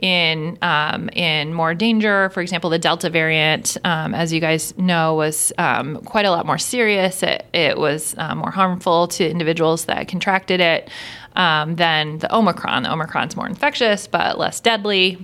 in 0.00 0.58
um, 0.62 1.08
in 1.10 1.54
more 1.54 1.74
danger. 1.74 2.30
For 2.30 2.40
example, 2.40 2.70
the 2.70 2.78
Delta 2.78 3.10
variant, 3.10 3.76
um, 3.84 4.14
as 4.14 4.32
you 4.32 4.40
guys 4.40 4.76
know, 4.76 5.14
was 5.14 5.52
um, 5.58 5.96
quite 6.04 6.24
a 6.24 6.30
lot 6.30 6.46
more 6.46 6.58
serious. 6.58 7.22
It, 7.22 7.46
it 7.52 7.78
was 7.78 8.14
uh, 8.18 8.34
more 8.34 8.50
harmful 8.50 9.08
to 9.08 9.28
individuals 9.28 9.84
that 9.84 10.08
contracted 10.08 10.60
it 10.60 10.90
um, 11.36 11.76
than 11.76 12.18
the 12.18 12.34
Omicron. 12.34 12.84
The 12.84 12.92
Omicron's 12.92 13.36
more 13.36 13.46
infectious 13.46 14.06
but 14.06 14.38
less 14.38 14.60
deadly. 14.60 15.18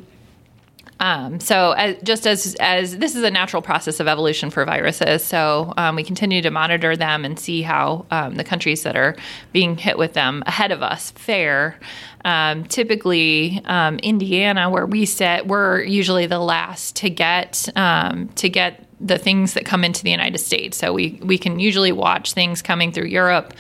Um, 0.99 1.41
so, 1.41 1.73
as, 1.73 1.97
just 2.03 2.27
as 2.27 2.55
as 2.59 2.97
this 2.99 3.15
is 3.15 3.23
a 3.23 3.31
natural 3.31 3.61
process 3.61 4.01
of 4.01 4.09
evolution 4.09 4.51
for 4.51 4.65
viruses, 4.65 5.23
so 5.23 5.75
um, 5.77 5.95
we 5.95 6.03
continue 6.03 6.41
to 6.41 6.51
monitor 6.51 6.97
them 6.97 7.25
and 7.25 7.39
see 7.39 7.63
how 7.63 8.07
um, 8.11 8.37
the 8.37 8.45
countries 8.45 8.83
that 8.85 8.97
are 8.97 9.15
being 9.53 9.77
hit 9.77 9.99
with 9.99 10.15
them 10.15 10.43
ahead 10.47 10.73
of 10.73 10.83
us 10.83 11.11
fare. 11.11 11.79
Um, 12.25 12.65
typically, 12.65 13.61
um, 13.67 13.99
Indiana, 13.99 14.71
where 14.71 14.87
we 14.87 15.05
sit, 15.05 15.47
we're 15.47 15.83
usually 15.83 16.27
the 16.27 16.39
last 16.39 16.97
to 16.97 17.11
get 17.11 17.69
um, 17.77 18.29
to 18.37 18.49
get 18.49 18.87
the 18.99 19.19
things 19.19 19.53
that 19.53 19.67
come 19.67 19.85
into 19.85 20.03
the 20.03 20.11
United 20.11 20.39
States. 20.39 20.79
So 20.79 20.95
we 20.95 21.21
we 21.23 21.37
can 21.37 21.61
usually 21.61 21.93
watch 21.93 22.33
things 22.33 22.63
coming 22.63 22.91
through 22.91 23.09
Europe 23.09 23.53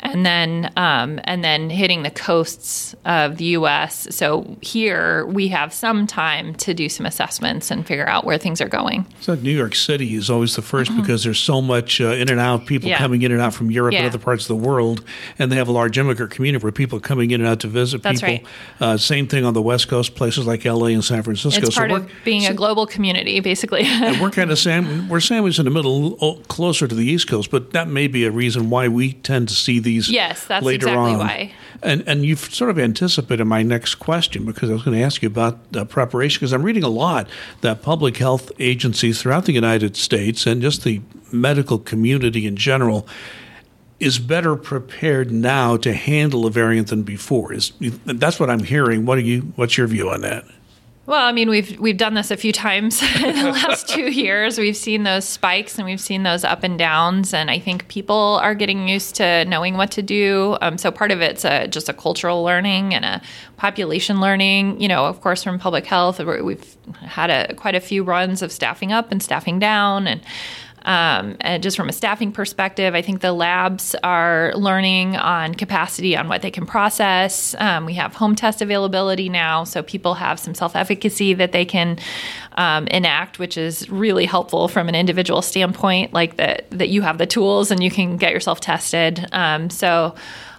and 0.00 0.24
then 0.24 0.72
um, 0.76 1.20
and 1.24 1.42
then 1.44 1.70
hitting 1.70 2.02
the 2.02 2.10
coasts 2.10 2.94
of 3.04 3.36
the 3.36 3.44
U.S. 3.44 4.08
So 4.14 4.56
here 4.60 5.26
we 5.26 5.48
have 5.48 5.72
some 5.72 6.06
time 6.06 6.54
to 6.56 6.74
do 6.74 6.88
some 6.88 7.06
assessments 7.06 7.70
and 7.70 7.86
figure 7.86 8.08
out 8.08 8.24
where 8.24 8.38
things 8.38 8.60
are 8.60 8.68
going. 8.68 9.06
So 9.20 9.34
New 9.34 9.50
York 9.50 9.74
City 9.74 10.14
is 10.14 10.30
always 10.30 10.56
the 10.56 10.62
1st 10.62 10.84
mm-hmm. 10.84 11.00
because 11.00 11.24
there's 11.24 11.38
so 11.38 11.60
much 11.60 12.00
uh, 12.00 12.08
in 12.08 12.30
and 12.30 12.40
out 12.40 12.66
people 12.66 12.88
yeah. 12.88 12.98
coming 12.98 13.22
in 13.22 13.32
and 13.32 13.40
out 13.40 13.54
from 13.54 13.70
Europe 13.70 13.92
yeah. 13.92 14.00
and 14.00 14.08
other 14.08 14.22
parts 14.22 14.48
of 14.48 14.48
the 14.48 14.66
world, 14.68 15.04
and 15.38 15.50
they 15.50 15.56
have 15.56 15.68
a 15.68 15.72
large 15.72 15.98
immigrant 15.98 16.32
community 16.32 16.62
where 16.62 16.72
people 16.72 16.98
are 16.98 17.02
coming 17.02 17.30
in 17.30 17.40
and 17.40 17.48
out 17.48 17.60
to 17.60 17.68
visit 17.68 18.02
That's 18.02 18.20
people. 18.20 18.46
Right. 18.80 18.88
Uh, 18.88 18.96
same 18.96 19.26
thing 19.26 19.44
on 19.44 19.54
the 19.54 19.62
West 19.62 19.88
Coast, 19.88 20.14
places 20.14 20.46
like 20.46 20.64
L.A. 20.64 20.92
and 20.92 21.04
San 21.04 21.22
Francisco. 21.22 21.66
It's 21.66 21.76
part 21.76 21.90
so 21.90 21.96
of 21.96 22.10
being 22.24 22.42
so, 22.42 22.50
a 22.50 22.54
global 22.54 22.86
community, 22.86 23.40
basically. 23.40 23.82
and 23.84 24.20
we're 24.20 24.30
kind 24.30 24.50
of 24.50 24.58
sam- 24.58 25.08
we're 25.08 25.20
sandwiched 25.20 25.58
in 25.58 25.64
the 25.64 25.70
middle, 25.70 26.16
closer 26.48 26.86
to 26.86 26.94
the 26.94 27.04
East 27.04 27.28
Coast, 27.28 27.50
but 27.50 27.72
that 27.72 27.88
may 27.88 28.06
be 28.06 28.24
a 28.24 28.30
reason 28.30 28.70
why 28.70 28.88
we 28.88 29.12
tend 29.12 29.48
to 29.48 29.54
see 29.54 29.78
these 29.88 30.10
yes, 30.10 30.44
that's 30.46 30.64
later 30.64 30.88
exactly 30.88 31.12
on. 31.12 31.18
why. 31.18 31.52
And 31.82 32.06
and 32.06 32.24
you've 32.24 32.52
sort 32.54 32.70
of 32.70 32.78
anticipated 32.78 33.44
my 33.44 33.62
next 33.62 33.96
question 33.96 34.44
because 34.44 34.68
I 34.68 34.74
was 34.74 34.82
going 34.82 34.96
to 34.96 35.02
ask 35.02 35.22
you 35.22 35.28
about 35.28 35.72
the 35.72 35.86
preparation 35.86 36.38
because 36.38 36.52
I'm 36.52 36.62
reading 36.62 36.84
a 36.84 36.88
lot 36.88 37.28
that 37.62 37.82
public 37.82 38.16
health 38.18 38.52
agencies 38.58 39.22
throughout 39.22 39.46
the 39.46 39.52
United 39.52 39.96
States 39.96 40.46
and 40.46 40.60
just 40.60 40.84
the 40.84 41.00
medical 41.32 41.78
community 41.78 42.46
in 42.46 42.56
general 42.56 43.08
is 44.00 44.18
better 44.18 44.54
prepared 44.54 45.32
now 45.32 45.76
to 45.76 45.92
handle 45.92 46.46
a 46.46 46.50
variant 46.50 46.88
than 46.88 47.02
before. 47.02 47.52
Is 47.52 47.72
that's 48.04 48.38
what 48.38 48.50
I'm 48.50 48.64
hearing. 48.64 49.06
What 49.06 49.18
are 49.18 49.22
you? 49.22 49.52
What's 49.56 49.78
your 49.78 49.86
view 49.86 50.10
on 50.10 50.20
that? 50.20 50.44
Well, 51.08 51.24
I 51.24 51.32
mean, 51.32 51.48
we've 51.48 51.80
we've 51.80 51.96
done 51.96 52.12
this 52.12 52.30
a 52.30 52.36
few 52.36 52.52
times 52.52 53.02
in 53.16 53.34
the 53.34 53.50
last 53.50 53.88
two 53.88 54.10
years. 54.12 54.58
We've 54.58 54.76
seen 54.76 55.04
those 55.04 55.24
spikes 55.24 55.78
and 55.78 55.86
we've 55.86 56.02
seen 56.02 56.22
those 56.22 56.44
up 56.44 56.64
and 56.64 56.78
downs, 56.78 57.32
and 57.32 57.50
I 57.50 57.58
think 57.58 57.88
people 57.88 58.38
are 58.42 58.54
getting 58.54 58.86
used 58.88 59.14
to 59.14 59.46
knowing 59.46 59.78
what 59.78 59.90
to 59.92 60.02
do. 60.02 60.58
Um, 60.60 60.76
so 60.76 60.90
part 60.90 61.10
of 61.10 61.22
it's 61.22 61.46
a, 61.46 61.66
just 61.66 61.88
a 61.88 61.94
cultural 61.94 62.44
learning 62.44 62.92
and 62.94 63.06
a 63.06 63.22
population 63.56 64.20
learning. 64.20 64.82
You 64.82 64.88
know, 64.88 65.06
of 65.06 65.22
course, 65.22 65.42
from 65.42 65.58
public 65.58 65.86
health, 65.86 66.20
we've 66.20 66.76
had 67.00 67.30
a, 67.30 67.54
quite 67.54 67.74
a 67.74 67.80
few 67.80 68.04
runs 68.04 68.42
of 68.42 68.52
staffing 68.52 68.92
up 68.92 69.10
and 69.10 69.22
staffing 69.22 69.58
down, 69.58 70.06
and 70.06 70.20
um, 70.84 71.36
and 71.40 71.62
just 71.62 71.76
from 71.76 71.88
a 71.88 71.92
staffing 71.92 72.32
perspective, 72.32 72.94
I 72.94 73.02
think 73.02 73.20
the 73.20 73.32
labs 73.32 73.94
are 74.02 74.52
learning 74.54 75.16
on 75.16 75.54
capacity 75.54 76.16
on 76.16 76.28
what 76.28 76.42
they 76.42 76.50
can 76.50 76.66
process. 76.66 77.54
Um, 77.58 77.86
we 77.86 77.94
have 77.94 78.14
home 78.14 78.34
test 78.34 78.62
availability 78.62 79.28
now, 79.28 79.64
so 79.64 79.82
people 79.82 80.14
have 80.14 80.38
some 80.38 80.54
self 80.54 80.76
efficacy 80.76 81.34
that 81.34 81.52
they 81.52 81.64
can 81.64 81.98
um, 82.56 82.86
enact, 82.88 83.38
which 83.38 83.56
is 83.56 83.88
really 83.90 84.24
helpful 84.24 84.68
from 84.68 84.88
an 84.88 84.94
individual 84.94 85.42
standpoint, 85.42 86.12
like 86.12 86.36
that, 86.36 86.70
that 86.70 86.88
you 86.88 87.02
have 87.02 87.18
the 87.18 87.26
tools 87.26 87.70
and 87.70 87.82
you 87.82 87.90
can 87.90 88.16
get 88.16 88.32
yourself 88.32 88.60
tested. 88.60 89.26
Um, 89.32 89.70
so, 89.70 90.14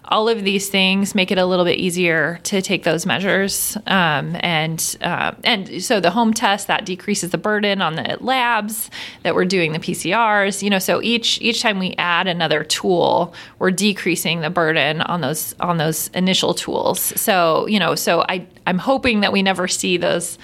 all 0.10 0.28
of 0.28 0.44
these 0.44 0.70
things 0.70 1.14
make 1.14 1.32
it 1.32 1.38
a 1.38 1.46
little 1.46 1.64
bit 1.64 1.78
easier 1.78 2.40
to 2.44 2.62
take 2.62 2.84
those 2.84 3.06
measures. 3.06 3.78
Um, 3.88 4.36
and 4.40 4.98
uh, 5.02 5.34
and 5.44 5.84
so 5.84 6.00
the 6.00 6.12
home 6.12 6.34
test 6.34 6.68
that 6.68 6.86
decreases 6.86 7.30
the 7.30 7.38
burden 7.38 7.82
on 7.82 7.96
the 7.96 8.18
labs 8.20 8.90
that 9.24 9.36
we're 9.36 9.46
doing 9.46 9.72
the 9.72 9.80
PCRs. 9.80 10.62
You 10.62 10.72
know, 10.72 10.80
so 10.80 11.02
each 11.02 11.40
each 11.42 11.62
time 11.62 11.80
we 11.80 11.94
add 11.98 12.28
another 12.28 12.64
tool, 12.64 13.34
we're 13.60 13.72
decreasing 13.72 14.42
the 14.42 14.50
burden 14.50 15.02
on 15.02 15.22
those 15.22 15.56
on 15.60 15.78
those 15.78 16.10
initial 16.10 16.54
tools. 16.54 17.00
So 17.00 17.68
you 17.68 17.80
know, 17.80 17.94
so 17.96 18.26
I 18.28 18.48
I'm 18.66 18.80
hoping 18.80 19.22
that 19.22 19.32
we 19.32 19.44
never 19.44 19.68
see 19.68 19.98
those 19.98 20.40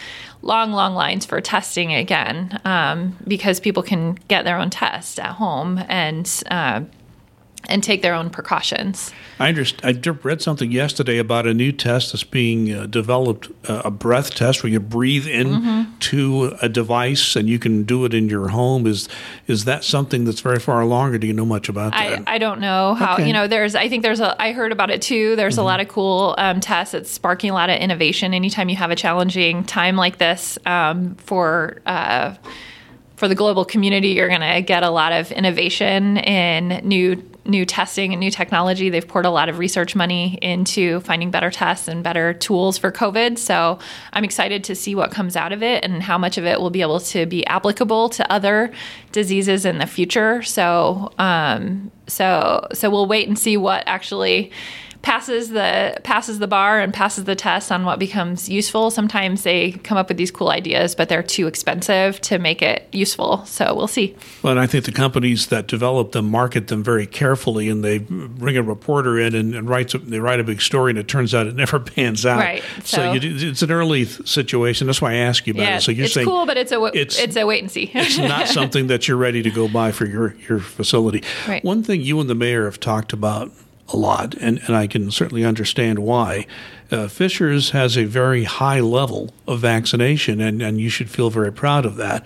long, 0.46 0.72
long 0.72 0.94
lines 0.94 1.26
for 1.26 1.42
testing 1.42 1.94
again 1.94 2.62
um, 2.66 3.18
because 3.28 3.60
people 3.60 3.82
can 3.82 4.14
get 4.28 4.46
their 4.46 4.58
own 4.58 4.70
test 4.70 5.20
at 5.20 5.32
home 5.32 5.84
and 5.90 6.44
uh, 6.52 6.82
and 7.70 7.84
take 7.84 8.02
their 8.02 8.14
own 8.14 8.30
precautions. 8.30 9.12
I 9.40 9.50
understand. 9.50 10.08
I 10.08 10.10
read 10.24 10.42
something 10.42 10.72
yesterday 10.72 11.18
about 11.18 11.46
a 11.46 11.54
new 11.54 11.72
test 11.72 12.12
that's 12.12 12.24
being 12.24 12.74
uh, 12.74 12.86
developed, 12.86 13.50
uh, 13.68 13.82
a 13.86 13.92
breath 13.92 14.34
test 14.34 14.64
where 14.64 14.72
you 14.72 14.80
breathe 14.80 15.28
into 15.28 16.50
mm-hmm. 16.50 16.66
a 16.66 16.70
device 16.70 17.36
and 17.36 17.50
you 17.50 17.60
can 17.60 17.84
do 17.84 18.06
it 18.06 18.14
in 18.14 18.30
your 18.30 18.50
home. 18.50 18.88
Is 18.88 19.10
is 19.48 19.66
that 19.66 19.84
something 19.84 20.26
that's 20.26 20.42
very 20.42 20.60
far 20.60 20.82
along, 20.82 21.14
or 21.14 21.18
do 21.18 21.28
you 21.28 21.34
know 21.34 21.46
much 21.46 21.70
about 21.70 21.92
that? 21.94 22.24
I, 22.28 22.36
I 22.36 22.38
don't 22.38 22.60
know 22.60 22.94
how. 22.94 23.16
Okay. 23.16 23.28
You 23.28 23.34
know, 23.34 23.48
there's. 23.48 23.76
I 23.76 23.90
think 23.90 24.04
there's 24.04 24.20
a. 24.20 24.42
I 24.42 24.54
heard 24.54 24.72
about 24.72 24.90
it 24.90 25.02
too. 25.02 25.36
There's 25.36 25.56
mm-hmm. 25.56 25.62
a 25.62 25.66
lot 25.66 25.80
of 25.80 25.88
cool 25.88 26.36
um, 26.38 26.60
tests. 26.60 26.94
It's 26.94 27.12
sparking 27.12 27.50
a 27.50 27.54
lot 27.54 27.70
of 27.70 27.78
innovation. 27.78 28.34
Anytime 28.34 28.70
you 28.70 28.76
have 28.78 28.92
a 28.92 28.96
challenging 28.96 29.64
time 29.64 29.96
like 29.96 30.18
this 30.18 30.58
um, 30.66 31.16
for. 31.16 31.82
Uh, 31.86 32.36
for 33.16 33.30
the 33.30 33.36
global 33.36 33.64
community, 33.64 34.10
you're 34.10 34.28
going 34.28 34.42
to 34.42 34.62
get 34.62 34.84
a 34.84 34.90
lot 34.90 35.14
of 35.14 35.32
innovation 35.32 36.18
in 36.18 36.86
new 36.86 37.16
new 37.46 37.66
testing 37.66 38.12
and 38.12 38.20
new 38.20 38.32
technology. 38.32 38.90
They've 38.90 39.08
poured 39.08 39.26
a 39.26 39.30
lot 39.30 39.50
of 39.50 39.60
research 39.60 39.96
money 39.96 40.38
into 40.42 41.00
finding 41.02 41.32
better 41.32 41.52
tests 41.52 41.88
and 41.88 42.04
better 42.04 42.34
tools 42.34 42.78
for 42.78 42.92
COVID. 42.92 43.38
So 43.38 43.80
I'm 44.14 44.24
excited 44.24 44.64
to 44.66 44.76
see 44.76 44.96
what 44.96 45.12
comes 45.12 45.36
out 45.36 45.52
of 45.52 45.62
it 45.62 45.84
and 45.86 46.02
how 46.02 46.18
much 46.18 46.38
of 46.38 46.46
it 46.46 46.60
will 46.60 46.70
be 46.70 46.82
able 46.82 47.00
to 47.00 47.26
be 47.26 47.46
applicable 47.46 48.10
to 48.10 48.32
other 48.32 48.72
diseases 49.12 49.66
in 49.66 49.78
the 49.78 49.88
future. 49.88 50.42
So 50.44 51.14
um, 51.18 51.92
so 52.08 52.68
so 52.74 52.90
we'll 52.90 53.08
wait 53.08 53.28
and 53.28 53.38
see 53.38 53.58
what 53.58 53.84
actually 53.88 54.52
passes 55.06 55.50
the 55.50 55.96
passes 56.04 56.40
the 56.40 56.48
bar 56.48 56.80
and 56.80 56.92
passes 56.92 57.26
the 57.26 57.36
test 57.36 57.72
on 57.72 57.86
what 57.86 58.00
becomes 58.00 58.50
useful. 58.50 58.90
Sometimes 58.90 59.44
they 59.44 59.72
come 59.72 60.00
up 60.00 60.08
with 60.08 60.18
these 60.18 60.32
cool 60.32 60.50
ideas, 60.50 60.96
but 60.96 61.10
they're 61.10 61.22
too 61.22 61.46
expensive 61.46 62.20
to 62.22 62.40
make 62.40 62.64
it 62.64 62.88
useful. 62.92 63.46
So 63.46 63.76
we'll 63.76 63.88
see. 63.88 64.16
Well, 64.42 64.50
and 64.50 64.60
I 64.60 64.66
think 64.66 64.86
the 64.86 64.92
companies 64.92 65.48
that 65.48 65.68
develop 65.68 66.14
them 66.14 66.28
market 66.28 66.70
them 66.70 66.84
very 66.84 67.06
carefully, 67.06 67.70
and 67.70 67.84
they 67.84 68.00
bring 68.00 68.58
a 68.58 68.64
reporter 68.64 69.20
in 69.20 69.36
and, 69.36 69.54
and 69.54 69.70
writes 69.70 69.94
they 69.94 70.20
write 70.20 70.40
a 70.40 70.44
big 70.44 70.60
story, 70.60 70.90
and 70.90 70.98
it 70.98 71.08
turns 71.08 71.36
out 71.36 71.46
it 71.46 71.56
never 71.66 71.80
pans 71.80 72.26
out. 72.26 72.40
Right. 72.40 72.64
So, 72.84 72.98
so 72.98 73.14
you, 73.14 73.50
it's 73.50 73.62
an 73.62 73.72
early 73.72 74.06
situation. 74.06 74.88
That's 74.88 75.04
why 75.04 75.12
I 75.12 75.18
ask 75.18 75.46
you 75.46 75.54
about 75.54 75.64
yeah, 75.64 75.78
it. 75.78 75.82
So 75.82 75.92
you're 75.92 75.98
saying 75.98 76.06
it's 76.06 76.14
saying 76.16 76.28
cool, 76.28 76.48
but 76.48 76.58
it's 76.58 76.72
a 76.72 76.84
it's, 76.86 77.20
it's 77.20 77.36
a 77.36 77.46
wait 77.46 77.62
and 77.62 77.72
see. 77.72 77.92
it's 77.94 78.18
not 78.18 78.48
something 78.60 78.88
that 78.88 79.08
you're 79.08 79.18
ready 79.18 79.44
to 79.44 79.52
go 79.52 79.68
buy 79.68 79.92
for 79.92 80.08
your 80.08 80.36
your 80.50 80.60
facility. 80.60 81.22
Right. 81.48 81.64
One 81.64 81.84
thing 81.84 82.02
you 82.02 82.20
and 82.20 82.28
the 82.28 82.36
mayor 82.36 82.66
have 82.66 82.80
talked 82.80 83.14
about 83.14 83.52
a 83.90 83.98
lot, 83.98 84.34
and, 84.36 84.60
and 84.66 84.76
I 84.76 84.88
can 84.88 85.12
certainly 85.12 85.46
understand 85.46 86.00
why. 86.00 86.48
Uh, 86.92 87.08
Fishers 87.08 87.70
has 87.72 87.98
a 87.98 88.06
very 88.06 88.44
high 88.44 88.80
level 88.80 89.34
of 89.48 89.60
vaccination, 89.60 90.42
and, 90.42 90.62
and 90.62 90.80
you 90.80 90.90
should 90.90 91.10
feel 91.10 91.30
very 91.30 91.52
proud 91.52 91.86
of 91.86 91.96
that. 91.98 92.24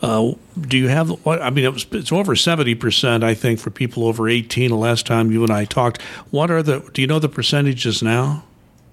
Uh, 0.00 0.32
do 0.60 0.76
you 0.76 0.88
have 0.88 1.10
what? 1.24 1.40
I 1.40 1.50
mean, 1.50 1.64
it 1.64 1.72
was, 1.72 1.86
it's 1.92 2.10
over 2.10 2.34
seventy 2.34 2.74
percent, 2.74 3.22
I 3.22 3.34
think, 3.34 3.60
for 3.60 3.70
people 3.70 4.04
over 4.04 4.28
eighteen. 4.28 4.70
The 4.70 4.76
last 4.76 5.06
time 5.06 5.30
you 5.30 5.42
and 5.42 5.52
I 5.52 5.64
talked, 5.64 6.02
what 6.30 6.50
are 6.50 6.62
the? 6.62 6.80
Do 6.92 7.00
you 7.00 7.06
know 7.06 7.20
the 7.20 7.28
percentages 7.28 8.02
now? 8.02 8.42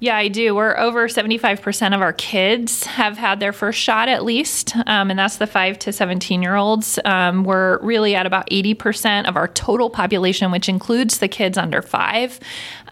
Yeah, 0.02 0.16
I 0.16 0.30
do. 0.30 0.56
We're 0.56 0.78
over 0.78 1.10
75% 1.10 1.94
of 1.94 2.02
our 2.02 2.14
kids 2.14 2.86
have 2.86 3.18
had 3.18 3.42
their 3.42 3.52
first 3.52 3.78
shot 3.80 4.08
at 4.08 4.24
least, 4.24 4.74
um, 4.88 5.10
and 5.10 5.20
that's 5.20 5.36
the 5.36 5.48
5 5.48 5.78
to 5.80 5.92
17 5.92 6.42
year 6.42 6.56
olds. 6.56 6.98
Um, 7.04 7.44
we're 7.44 7.80
really 7.80 8.16
at 8.16 8.26
about 8.26 8.50
80% 8.50 9.28
of 9.28 9.36
our 9.36 9.50
total 9.50 9.90
population, 9.90 10.52
which 10.52 10.70
includes 10.70 11.18
the 11.18 11.28
kids 11.28 11.58
under 11.58 11.82
five. 11.82 12.40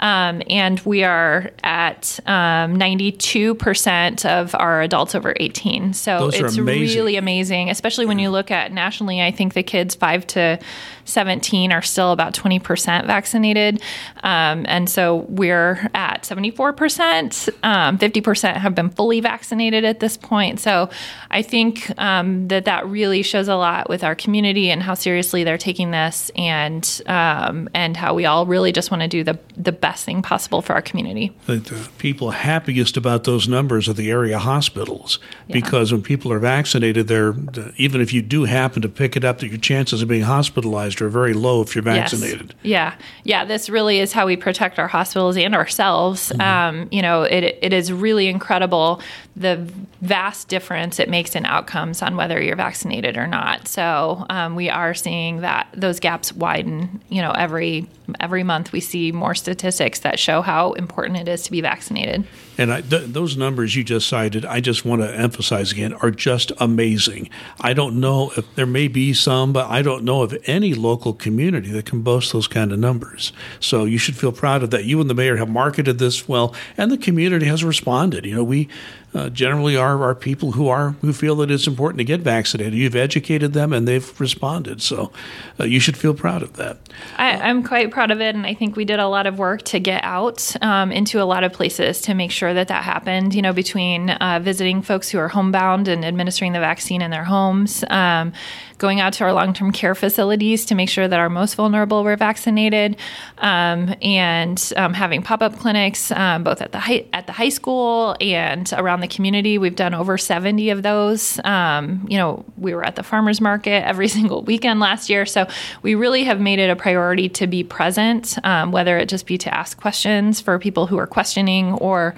Um, 0.01 0.43
and 0.49 0.81
we 0.81 1.05
are 1.05 1.51
at 1.63 2.19
92% 2.27 4.25
um, 4.25 4.31
of 4.31 4.53
our 4.55 4.81
adults 4.81 5.15
over 5.15 5.33
18. 5.37 5.93
So 5.93 6.19
Those 6.19 6.35
it's 6.35 6.57
amazing. 6.57 6.97
really 6.97 7.15
amazing, 7.15 7.69
especially 7.69 8.05
when 8.05 8.19
you 8.19 8.29
look 8.29 8.51
at 8.51 8.73
nationally. 8.73 9.21
I 9.21 9.31
think 9.31 9.53
the 9.53 9.63
kids 9.63 9.95
5 9.95 10.27
to 10.27 10.59
17 11.05 11.71
are 11.71 11.81
still 11.81 12.11
about 12.11 12.33
20% 12.33 13.07
vaccinated. 13.07 13.81
Um, 14.23 14.65
and 14.67 14.89
so 14.89 15.25
we're 15.29 15.89
at 15.93 16.23
74%. 16.23 16.96
Um, 16.99 17.97
50% 17.97 18.55
have 18.57 18.75
been 18.75 18.89
fully 18.89 19.19
vaccinated 19.19 19.85
at 19.85 19.99
this 19.99 20.17
point. 20.17 20.59
So 20.59 20.89
I 21.31 21.41
think 21.41 21.91
um, 21.99 22.47
that 22.47 22.65
that 22.65 22.87
really 22.87 23.21
shows 23.21 23.47
a 23.47 23.55
lot 23.55 23.89
with 23.89 24.03
our 24.03 24.15
community 24.15 24.69
and 24.69 24.81
how 24.81 24.93
seriously 24.93 25.43
they're 25.43 25.57
taking 25.57 25.91
this 25.91 26.31
and 26.35 27.01
um, 27.07 27.69
and 27.73 27.97
how 27.97 28.13
we 28.13 28.25
all 28.25 28.45
really 28.45 28.71
just 28.71 28.91
want 28.91 29.01
to 29.01 29.07
do 29.07 29.23
the, 29.23 29.37
the 29.55 29.71
best 29.71 30.05
thing 30.05 30.21
possible 30.21 30.61
for 30.61 30.73
our 30.73 30.81
community. 30.81 31.35
The, 31.45 31.57
the 31.57 31.89
people 31.97 32.31
happiest 32.31 32.97
about 32.97 33.23
those 33.23 33.47
numbers 33.47 33.87
are 33.87 33.93
the 33.93 34.09
area 34.09 34.39
hospitals 34.39 35.19
yeah. 35.47 35.53
because 35.53 35.91
when 35.91 36.01
people 36.01 36.31
are 36.31 36.39
vaccinated, 36.39 37.07
they're 37.07 37.35
even 37.77 38.01
if 38.01 38.13
you 38.13 38.21
do 38.21 38.45
happen 38.45 38.81
to 38.81 38.89
pick 38.89 39.15
it 39.15 39.23
up, 39.23 39.39
that 39.39 39.47
your 39.47 39.57
chances 39.57 40.01
of 40.01 40.07
being 40.07 40.23
hospitalized 40.23 41.01
are 41.01 41.09
very 41.09 41.33
low 41.33 41.61
if 41.61 41.75
you're 41.75 41.83
vaccinated. 41.83 42.53
Yes. 42.63 42.77
Yeah, 42.77 42.95
yeah. 43.23 43.45
This 43.45 43.69
really 43.69 43.99
is 43.99 44.13
how 44.13 44.25
we 44.25 44.35
protect 44.37 44.79
our 44.79 44.87
hospitals 44.87 45.37
and 45.37 45.55
ourselves. 45.55 46.29
Mm-hmm. 46.29 46.41
Um, 46.41 46.86
you 46.91 47.01
know, 47.01 47.23
it 47.23 47.43
it 47.61 47.73
is 47.73 47.91
really 47.91 48.27
incredible 48.27 49.01
the 49.35 49.55
vast 50.01 50.47
difference 50.47 50.99
it 50.99 51.09
makes 51.09 51.35
in 51.35 51.45
outcomes 51.45 52.01
on 52.01 52.15
whether 52.15 52.41
you're 52.41 52.55
vaccinated 52.55 53.17
or 53.17 53.27
not. 53.27 53.67
So 53.67 54.25
um, 54.29 54.55
we 54.55 54.69
are 54.69 54.93
seeing 54.93 55.41
that 55.41 55.67
those 55.73 55.99
gaps 55.99 56.33
widen. 56.33 57.01
You 57.09 57.21
know, 57.21 57.31
every 57.31 57.87
every 58.19 58.43
month 58.43 58.71
we 58.71 58.79
see 58.79 59.11
more 59.11 59.35
statistics 59.35 59.99
that 59.99 60.19
show 60.19 60.41
how 60.41 60.73
important 60.73 61.19
it 61.19 61.27
is 61.27 61.43
to 61.43 61.51
be 61.51 61.61
vaccinated. 61.61 62.25
And 62.57 62.73
I, 62.73 62.81
th- 62.81 63.05
those 63.07 63.37
numbers 63.37 63.75
you 63.75 63.83
just 63.83 64.07
cited, 64.07 64.45
I 64.45 64.61
just 64.61 64.83
want 64.83 65.01
to 65.01 65.15
emphasize 65.15 65.71
again, 65.71 65.93
are 65.93 66.11
just 66.11 66.51
amazing. 66.57 67.29
I 67.61 67.73
don't 67.73 67.99
know 67.99 68.31
if 68.35 68.53
there 68.55 68.65
may 68.65 68.87
be 68.87 69.13
some, 69.13 69.53
but 69.53 69.69
I 69.69 69.81
don't 69.81 70.03
know 70.03 70.23
of 70.23 70.37
any 70.45 70.73
local 70.73 71.13
community 71.13 71.69
that 71.71 71.85
can 71.85 72.01
boast 72.01 72.33
those 72.33 72.47
kind 72.47 72.71
of 72.71 72.79
numbers. 72.79 73.31
So 73.59 73.85
you 73.85 73.97
should 73.97 74.15
feel 74.15 74.31
proud 74.31 74.63
of 74.63 74.71
that. 74.71 74.85
You 74.85 74.99
and 75.01 75.09
the 75.09 75.13
mayor 75.13 75.37
have 75.37 75.49
marketed 75.49 75.99
this 75.99 76.27
well, 76.27 76.55
and 76.77 76.91
the 76.91 76.97
community 76.97 77.45
has 77.45 77.63
responded. 77.63 78.25
You 78.25 78.35
know, 78.35 78.43
we 78.43 78.69
uh, 79.13 79.29
generally 79.29 79.75
are, 79.75 80.03
are 80.03 80.13
people 80.13 80.51
who 80.51 80.67
are 80.67 80.91
who 81.01 81.13
feel 81.13 81.35
that 81.37 81.49
it's 81.49 81.65
important 81.65 81.97
to 81.99 82.03
get 82.03 82.21
vaccinated. 82.21 82.73
You've 82.73 82.95
educated 82.95 83.53
them, 83.53 83.73
and 83.73 83.87
they've 83.87 84.19
responded. 84.19 84.81
So 84.81 85.11
uh, 85.59 85.63
you 85.63 85.79
should 85.79 85.97
feel 85.97 86.13
proud 86.13 86.43
of 86.43 86.53
that. 86.57 86.77
I, 87.17 87.49
am 87.49 87.63
quite 87.63 87.89
proud 87.89 88.11
of 88.11 88.19
it, 88.19 88.35
and 88.35 88.45
I 88.45 88.53
think 88.53 88.75
we 88.75 88.85
did 88.85 88.99
a 88.99 89.07
lot 89.07 89.25
of 89.25 89.39
work 89.39 89.63
to 89.63 89.79
get 89.79 90.03
out 90.03 90.55
um, 90.61 90.91
into 90.91 91.21
a 91.21 91.25
lot 91.25 91.43
of 91.43 91.53
places 91.53 92.01
to 92.01 92.13
make 92.13 92.31
sure 92.31 92.53
that 92.53 92.67
that 92.67 92.83
happened. 92.83 93.33
You 93.33 93.41
know, 93.41 93.53
between 93.53 94.09
uh, 94.09 94.39
visiting 94.43 94.81
folks 94.81 95.09
who 95.09 95.19
are 95.19 95.29
homebound 95.29 95.87
and 95.87 96.03
administering 96.03 96.53
the 96.53 96.59
vaccine 96.59 97.01
in 97.01 97.09
their 97.11 97.23
homes. 97.23 97.83
Um, 97.89 98.33
going 98.77 98.99
out 98.99 99.13
to 99.13 99.23
our 99.23 99.33
long 99.33 99.53
term 99.53 99.71
care 99.71 99.95
facilities 99.95 100.65
to 100.65 100.75
make 100.75 100.89
sure 100.89 101.07
that 101.07 101.19
our 101.19 101.29
most 101.29 101.55
vulnerable 101.55 102.03
were 102.03 102.15
vaccinated, 102.15 102.95
um, 103.39 103.95
and 104.01 104.73
um, 104.77 104.93
having 104.93 105.21
pop 105.21 105.41
up 105.41 105.57
clinics 105.57 106.11
um, 106.11 106.43
both 106.43 106.61
at 106.61 106.71
the 106.71 106.79
high, 106.79 107.05
at 107.13 107.27
the 107.27 107.33
high 107.33 107.49
school 107.49 108.15
and 108.21 108.71
around 108.73 109.01
the 109.01 109.07
community. 109.07 109.57
We've 109.57 109.75
done 109.75 109.93
over 109.93 110.17
70 110.17 110.69
of 110.69 110.83
those. 110.83 111.39
Um, 111.43 112.05
you 112.09 112.17
know, 112.17 112.45
we 112.57 112.73
were 112.73 112.83
at 112.83 112.95
the 112.95 113.03
farmers 113.03 113.41
market 113.41 113.85
every 113.85 114.07
single 114.17 114.43
weekend 114.43 114.79
last 114.79 115.09
year, 115.09 115.25
so 115.25 115.47
we 115.81 115.95
really 115.95 116.23
have 116.23 116.39
made 116.39 116.59
it 116.59 116.69
a 116.69 116.75
priority 116.75 117.29
to 117.29 117.47
be 117.47 117.63
present 117.63 118.37
um, 118.43 118.71
whether 118.71 118.97
it 118.97 119.09
just 119.09 119.25
be 119.25 119.37
to 119.37 119.53
ask 119.53 119.79
questions 119.79 120.39
for 120.41 120.59
people 120.59 120.87
who 120.87 120.97
are 120.97 121.07
questioning 121.07 121.73
or 121.73 122.15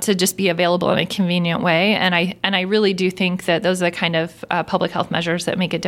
to 0.00 0.14
just 0.14 0.36
be 0.36 0.48
available 0.48 0.90
in 0.90 0.98
a 0.98 1.06
convenient 1.06 1.62
way. 1.62 1.94
And 1.94 2.14
I 2.14 2.36
and 2.42 2.54
I 2.54 2.62
really 2.62 2.94
do 2.94 3.10
think 3.10 3.44
that 3.46 3.62
those 3.62 3.82
are 3.82 3.86
the 3.86 3.96
kind 3.96 4.16
of 4.16 4.44
uh, 4.50 4.62
public 4.62 4.90
health 4.90 5.10
measures 5.10 5.44
that 5.46 5.58
make 5.58 5.72
a 5.72 5.78
difference. 5.78 5.87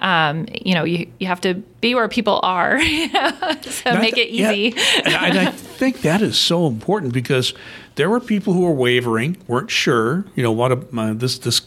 Um, 0.00 0.46
you 0.64 0.74
know, 0.74 0.84
you, 0.84 1.10
you 1.18 1.26
have 1.26 1.40
to 1.40 1.54
be 1.54 1.94
where 1.94 2.08
people 2.08 2.38
are, 2.42 2.78
so 3.62 3.98
make 3.98 4.16
it 4.16 4.28
easy. 4.28 4.74
Yeah. 4.76 5.02
and, 5.04 5.14
I, 5.14 5.28
and 5.28 5.38
I 5.38 5.50
think 5.50 6.02
that 6.02 6.22
is 6.22 6.38
so 6.38 6.68
important 6.68 7.12
because 7.12 7.52
there 7.98 8.08
were 8.08 8.20
people 8.20 8.52
who 8.52 8.60
were 8.60 8.72
wavering, 8.72 9.38
weren't 9.48 9.72
sure. 9.72 10.24
You 10.36 10.44
know 10.44 10.52
what? 10.52 10.70
Uh, 10.70 11.14
this 11.14 11.36
this 11.38 11.62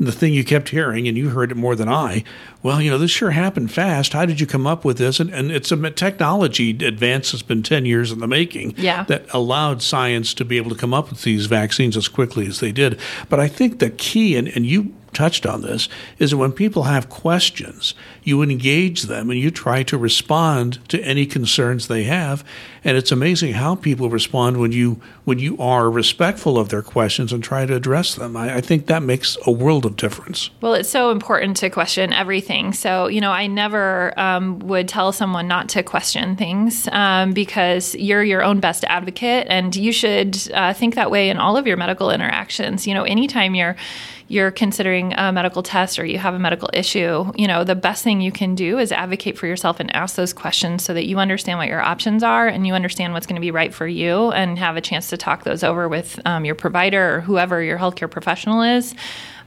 the 0.00 0.10
thing 0.10 0.34
you 0.34 0.42
kept 0.42 0.70
hearing, 0.70 1.06
and 1.06 1.16
you 1.16 1.28
heard 1.28 1.52
it 1.52 1.54
more 1.54 1.76
than 1.76 1.88
I. 1.88 2.24
Well, 2.60 2.82
you 2.82 2.90
know 2.90 2.98
this 2.98 3.12
sure 3.12 3.30
happened 3.30 3.70
fast. 3.70 4.12
How 4.12 4.26
did 4.26 4.40
you 4.40 4.48
come 4.48 4.66
up 4.66 4.84
with 4.84 4.98
this? 4.98 5.20
And, 5.20 5.30
and 5.30 5.52
it's 5.52 5.70
a 5.70 5.90
technology 5.92 6.70
advance 6.84 7.30
that's 7.30 7.42
been 7.42 7.62
ten 7.62 7.86
years 7.86 8.10
in 8.10 8.18
the 8.18 8.26
making. 8.26 8.74
Yeah. 8.76 9.04
that 9.04 9.32
allowed 9.32 9.80
science 9.80 10.34
to 10.34 10.44
be 10.44 10.56
able 10.56 10.70
to 10.70 10.76
come 10.76 10.92
up 10.92 11.08
with 11.08 11.22
these 11.22 11.46
vaccines 11.46 11.96
as 11.96 12.08
quickly 12.08 12.48
as 12.48 12.58
they 12.58 12.72
did. 12.72 12.98
But 13.28 13.38
I 13.38 13.46
think 13.46 13.78
the 13.78 13.90
key, 13.90 14.34
and, 14.36 14.48
and 14.48 14.66
you 14.66 14.92
touched 15.16 15.46
on 15.46 15.62
this, 15.62 15.88
is 16.18 16.30
that 16.30 16.36
when 16.36 16.52
people 16.52 16.84
have 16.84 17.08
questions, 17.08 17.94
you 18.22 18.42
engage 18.42 19.04
them 19.04 19.30
and 19.30 19.40
you 19.40 19.50
try 19.50 19.82
to 19.84 19.96
respond 19.96 20.86
to 20.88 21.00
any 21.00 21.24
concerns 21.24 21.88
they 21.88 22.04
have. 22.04 22.44
And 22.84 22.96
it's 22.96 23.10
amazing 23.10 23.54
how 23.54 23.74
people 23.74 24.10
respond 24.10 24.58
when 24.58 24.72
you 24.72 25.00
when 25.24 25.40
you 25.40 25.58
are 25.58 25.90
respectful 25.90 26.56
of 26.56 26.68
their 26.68 26.82
questions 26.82 27.32
and 27.32 27.42
try 27.42 27.66
to 27.66 27.74
address 27.74 28.14
them. 28.14 28.36
I, 28.36 28.56
I 28.56 28.60
think 28.60 28.86
that 28.86 29.02
makes 29.02 29.36
a 29.44 29.50
world 29.50 29.84
of 29.84 29.96
difference. 29.96 30.50
Well, 30.60 30.74
it's 30.74 30.88
so 30.88 31.10
important 31.10 31.56
to 31.56 31.70
question 31.70 32.12
everything. 32.12 32.72
So 32.72 33.08
you 33.08 33.20
know, 33.20 33.32
I 33.32 33.48
never 33.48 34.16
um, 34.18 34.60
would 34.60 34.86
tell 34.86 35.10
someone 35.12 35.48
not 35.48 35.68
to 35.70 35.82
question 35.82 36.36
things 36.36 36.88
um, 36.92 37.32
because 37.32 37.94
you're 37.96 38.22
your 38.22 38.44
own 38.44 38.60
best 38.60 38.84
advocate, 38.84 39.46
and 39.48 39.74
you 39.74 39.90
should 39.90 40.38
uh, 40.54 40.72
think 40.72 40.94
that 40.94 41.10
way 41.10 41.30
in 41.30 41.38
all 41.38 41.56
of 41.56 41.66
your 41.66 41.76
medical 41.76 42.10
interactions. 42.10 42.86
You 42.86 42.94
know, 42.94 43.02
anytime 43.02 43.54
you're 43.54 43.76
you're 44.28 44.50
considering 44.50 45.12
a 45.14 45.30
medical 45.32 45.62
test 45.62 45.98
or 45.98 46.04
you 46.04 46.18
have 46.18 46.34
a 46.34 46.38
medical 46.38 46.68
issue, 46.72 47.30
you 47.36 47.46
know, 47.46 47.62
the 47.62 47.76
best 47.76 48.02
thing 48.02 48.20
you 48.20 48.32
can 48.32 48.54
do 48.54 48.78
is 48.78 48.90
advocate 48.90 49.38
for 49.38 49.46
yourself 49.46 49.78
and 49.78 49.94
ask 49.94 50.16
those 50.16 50.32
questions 50.32 50.82
so 50.82 50.92
that 50.94 51.06
you 51.06 51.18
understand 51.18 51.58
what 51.58 51.68
your 51.68 51.80
options 51.80 52.22
are 52.24 52.48
and 52.48 52.66
you 52.66 52.74
understand 52.74 53.12
what's 53.12 53.26
going 53.26 53.36
to 53.36 53.40
be 53.40 53.52
right 53.52 53.72
for 53.72 53.86
you 53.86 54.32
and 54.32 54.58
have 54.58 54.76
a 54.76 54.80
chance 54.80 55.08
to 55.10 55.16
talk 55.16 55.44
those 55.44 55.62
over 55.62 55.88
with 55.88 56.20
um, 56.26 56.44
your 56.44 56.56
provider 56.56 57.16
or 57.16 57.20
whoever 57.20 57.62
your 57.62 57.78
healthcare 57.78 58.10
professional 58.10 58.62
is. 58.62 58.94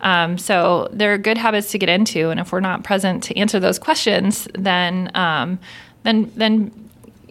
Um, 0.01 0.37
so 0.37 0.87
they're 0.93 1.17
good 1.17 1.37
habits 1.37 1.71
to 1.71 1.77
get 1.77 1.89
into, 1.89 2.29
and 2.29 2.39
if 2.39 2.53
we're 2.53 2.61
not 2.61 2.85
present 2.85 3.23
to 3.23 3.37
answer 3.37 3.59
those 3.59 3.77
questions, 3.77 4.47
then 4.53 5.11
um, 5.13 5.59
then 6.03 6.31
then 6.35 6.71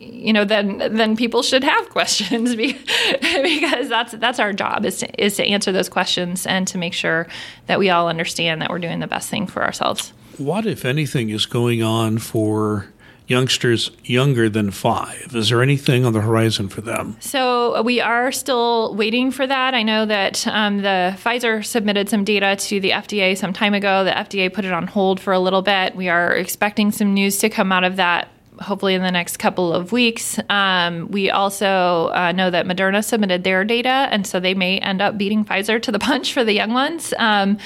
you 0.00 0.32
know, 0.32 0.44
then 0.44 0.78
then 0.78 1.16
people 1.16 1.42
should 1.42 1.64
have 1.64 1.88
questions 1.90 2.54
because 2.54 3.88
that's 3.88 4.12
that's 4.12 4.38
our 4.38 4.52
job 4.52 4.84
is 4.84 4.98
to, 4.98 5.24
is 5.24 5.36
to 5.36 5.44
answer 5.44 5.72
those 5.72 5.88
questions 5.88 6.46
and 6.46 6.66
to 6.68 6.78
make 6.78 6.92
sure 6.92 7.26
that 7.66 7.78
we 7.78 7.90
all 7.90 8.08
understand 8.08 8.62
that 8.62 8.70
we're 8.70 8.78
doing 8.78 9.00
the 9.00 9.06
best 9.06 9.28
thing 9.28 9.46
for 9.46 9.62
ourselves. 9.62 10.12
What, 10.38 10.66
if 10.66 10.84
anything, 10.84 11.30
is 11.30 11.46
going 11.46 11.82
on 11.82 12.18
for 12.18 12.86
youngsters 13.26 13.90
younger 14.04 14.48
than 14.48 14.70
five? 14.70 15.34
Is 15.34 15.50
there 15.50 15.62
anything 15.62 16.04
on 16.04 16.12
the 16.12 16.20
horizon 16.20 16.68
for 16.68 16.80
them? 16.80 17.16
So 17.20 17.82
we 17.82 18.00
are 18.00 18.32
still 18.32 18.94
waiting 18.94 19.30
for 19.30 19.46
that. 19.46 19.74
I 19.74 19.82
know 19.82 20.06
that 20.06 20.46
um, 20.46 20.78
the 20.78 21.16
Pfizer 21.22 21.64
submitted 21.64 22.08
some 22.08 22.24
data 22.24 22.56
to 22.56 22.80
the 22.80 22.90
FDA 22.90 23.36
some 23.36 23.52
time 23.52 23.74
ago. 23.74 24.04
The 24.04 24.12
FDA 24.12 24.52
put 24.52 24.64
it 24.64 24.72
on 24.72 24.86
hold 24.86 25.20
for 25.20 25.32
a 25.32 25.40
little 25.40 25.62
bit. 25.62 25.94
We 25.94 26.08
are 26.08 26.32
expecting 26.32 26.90
some 26.92 27.12
news 27.12 27.38
to 27.38 27.50
come 27.50 27.72
out 27.72 27.84
of 27.84 27.96
that 27.96 28.28
hopefully 28.60 28.94
in 28.94 29.02
the 29.02 29.10
next 29.10 29.38
couple 29.38 29.72
of 29.72 29.92
weeks. 29.92 30.38
Um, 30.48 31.10
we 31.10 31.30
also 31.30 32.10
uh, 32.14 32.32
know 32.32 32.50
that 32.50 32.66
Moderna 32.66 33.04
submitted 33.04 33.44
their 33.44 33.64
data, 33.64 34.08
and 34.10 34.26
so 34.26 34.40
they 34.40 34.54
may 34.54 34.78
end 34.78 35.00
up 35.00 35.18
beating 35.18 35.44
Pfizer 35.44 35.80
to 35.82 35.92
the 35.92 35.98
punch 36.08 36.32
for 36.32 36.44
the 36.44 36.52
young 36.52 36.72
ones. 36.72 37.12
Um, 37.18 37.58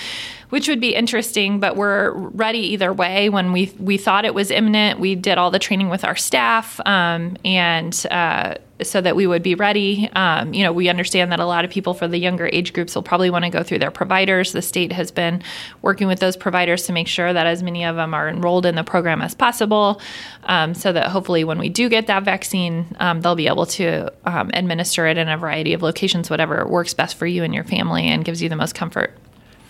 which 0.53 0.69
would 0.69 0.83
be 0.83 0.95
interesting. 0.95 1.61
But 1.61 1.77
we're 1.77 2.11
ready 2.13 2.59
either 2.75 2.93
way. 2.93 3.31
When 3.31 3.53
we 3.53 3.73
we 3.79 3.97
thought 3.97 4.27
it 4.27 4.35
was 4.35 4.51
imminent, 4.51 5.01
we 5.01 5.15
did 5.15 5.39
all 5.39 5.51
the 5.51 5.59
training 5.59 5.89
with 5.89 6.05
our 6.05 6.15
staff, 6.15 6.79
um, 6.85 7.39
and 7.43 8.07
uh, 8.11 8.57
so 8.87 9.01
that 9.01 9.17
we 9.17 9.27
would 9.27 9.43
be 9.43 9.55
ready. 9.55 10.09
Um, 10.15 10.53
you 10.55 10.65
know, 10.65 10.73
we 10.73 10.89
understand 10.89 11.33
that 11.33 11.41
a 11.41 11.47
lot 11.47 11.65
of 11.65 11.71
people 11.71 11.95
for 11.95 12.09
the 12.09 12.19
younger 12.19 12.49
age 12.53 12.73
groups 12.73 12.95
will 12.95 13.03
probably 13.03 13.31
want 13.31 13.45
to 13.45 13.51
go 13.51 13.63
through 13.63 13.79
their 13.79 13.91
providers. 13.91 14.53
The 14.53 14.63
state 14.63 14.93
has 14.93 15.11
been 15.11 15.43
working 15.83 16.09
with 16.09 16.21
those 16.21 16.37
providers 16.37 16.87
to 16.87 16.93
make 16.93 17.09
sure 17.09 17.33
that 17.33 17.47
as 17.47 17.63
many 17.63 17.85
of 17.85 17.97
them 17.97 18.15
are 18.15 18.29
enrolled 18.29 18.67
in 18.67 18.75
the 18.75 18.85
program 18.85 19.23
as 19.23 19.35
possible, 19.35 20.01
um, 20.45 20.75
so 20.75 20.93
that 20.93 21.09
hopefully 21.09 21.45
when 21.45 21.59
we 21.59 21.69
do 21.69 21.89
get 21.89 22.07
that 22.07 22.25
vaccine, 22.25 22.87
um, 23.01 23.21
they'll 23.21 23.35
be 23.35 23.49
able 23.49 23.67
to 23.67 24.13
um, 24.25 24.51
administer 24.55 25.07
it 25.07 25.19
in 25.19 25.29
a 25.29 25.37
variety 25.37 25.73
of 25.73 25.83
locations, 25.83 26.31
whatever 26.31 26.67
works 26.67 26.95
best 26.95 27.17
for 27.17 27.27
you 27.27 27.43
and 27.45 27.55
your 27.55 27.65
family 27.65 28.09
and 28.09 28.25
gives 28.25 28.43
you 28.43 28.49
the 28.49 28.57
most 28.57 28.75
comfort 28.75 29.17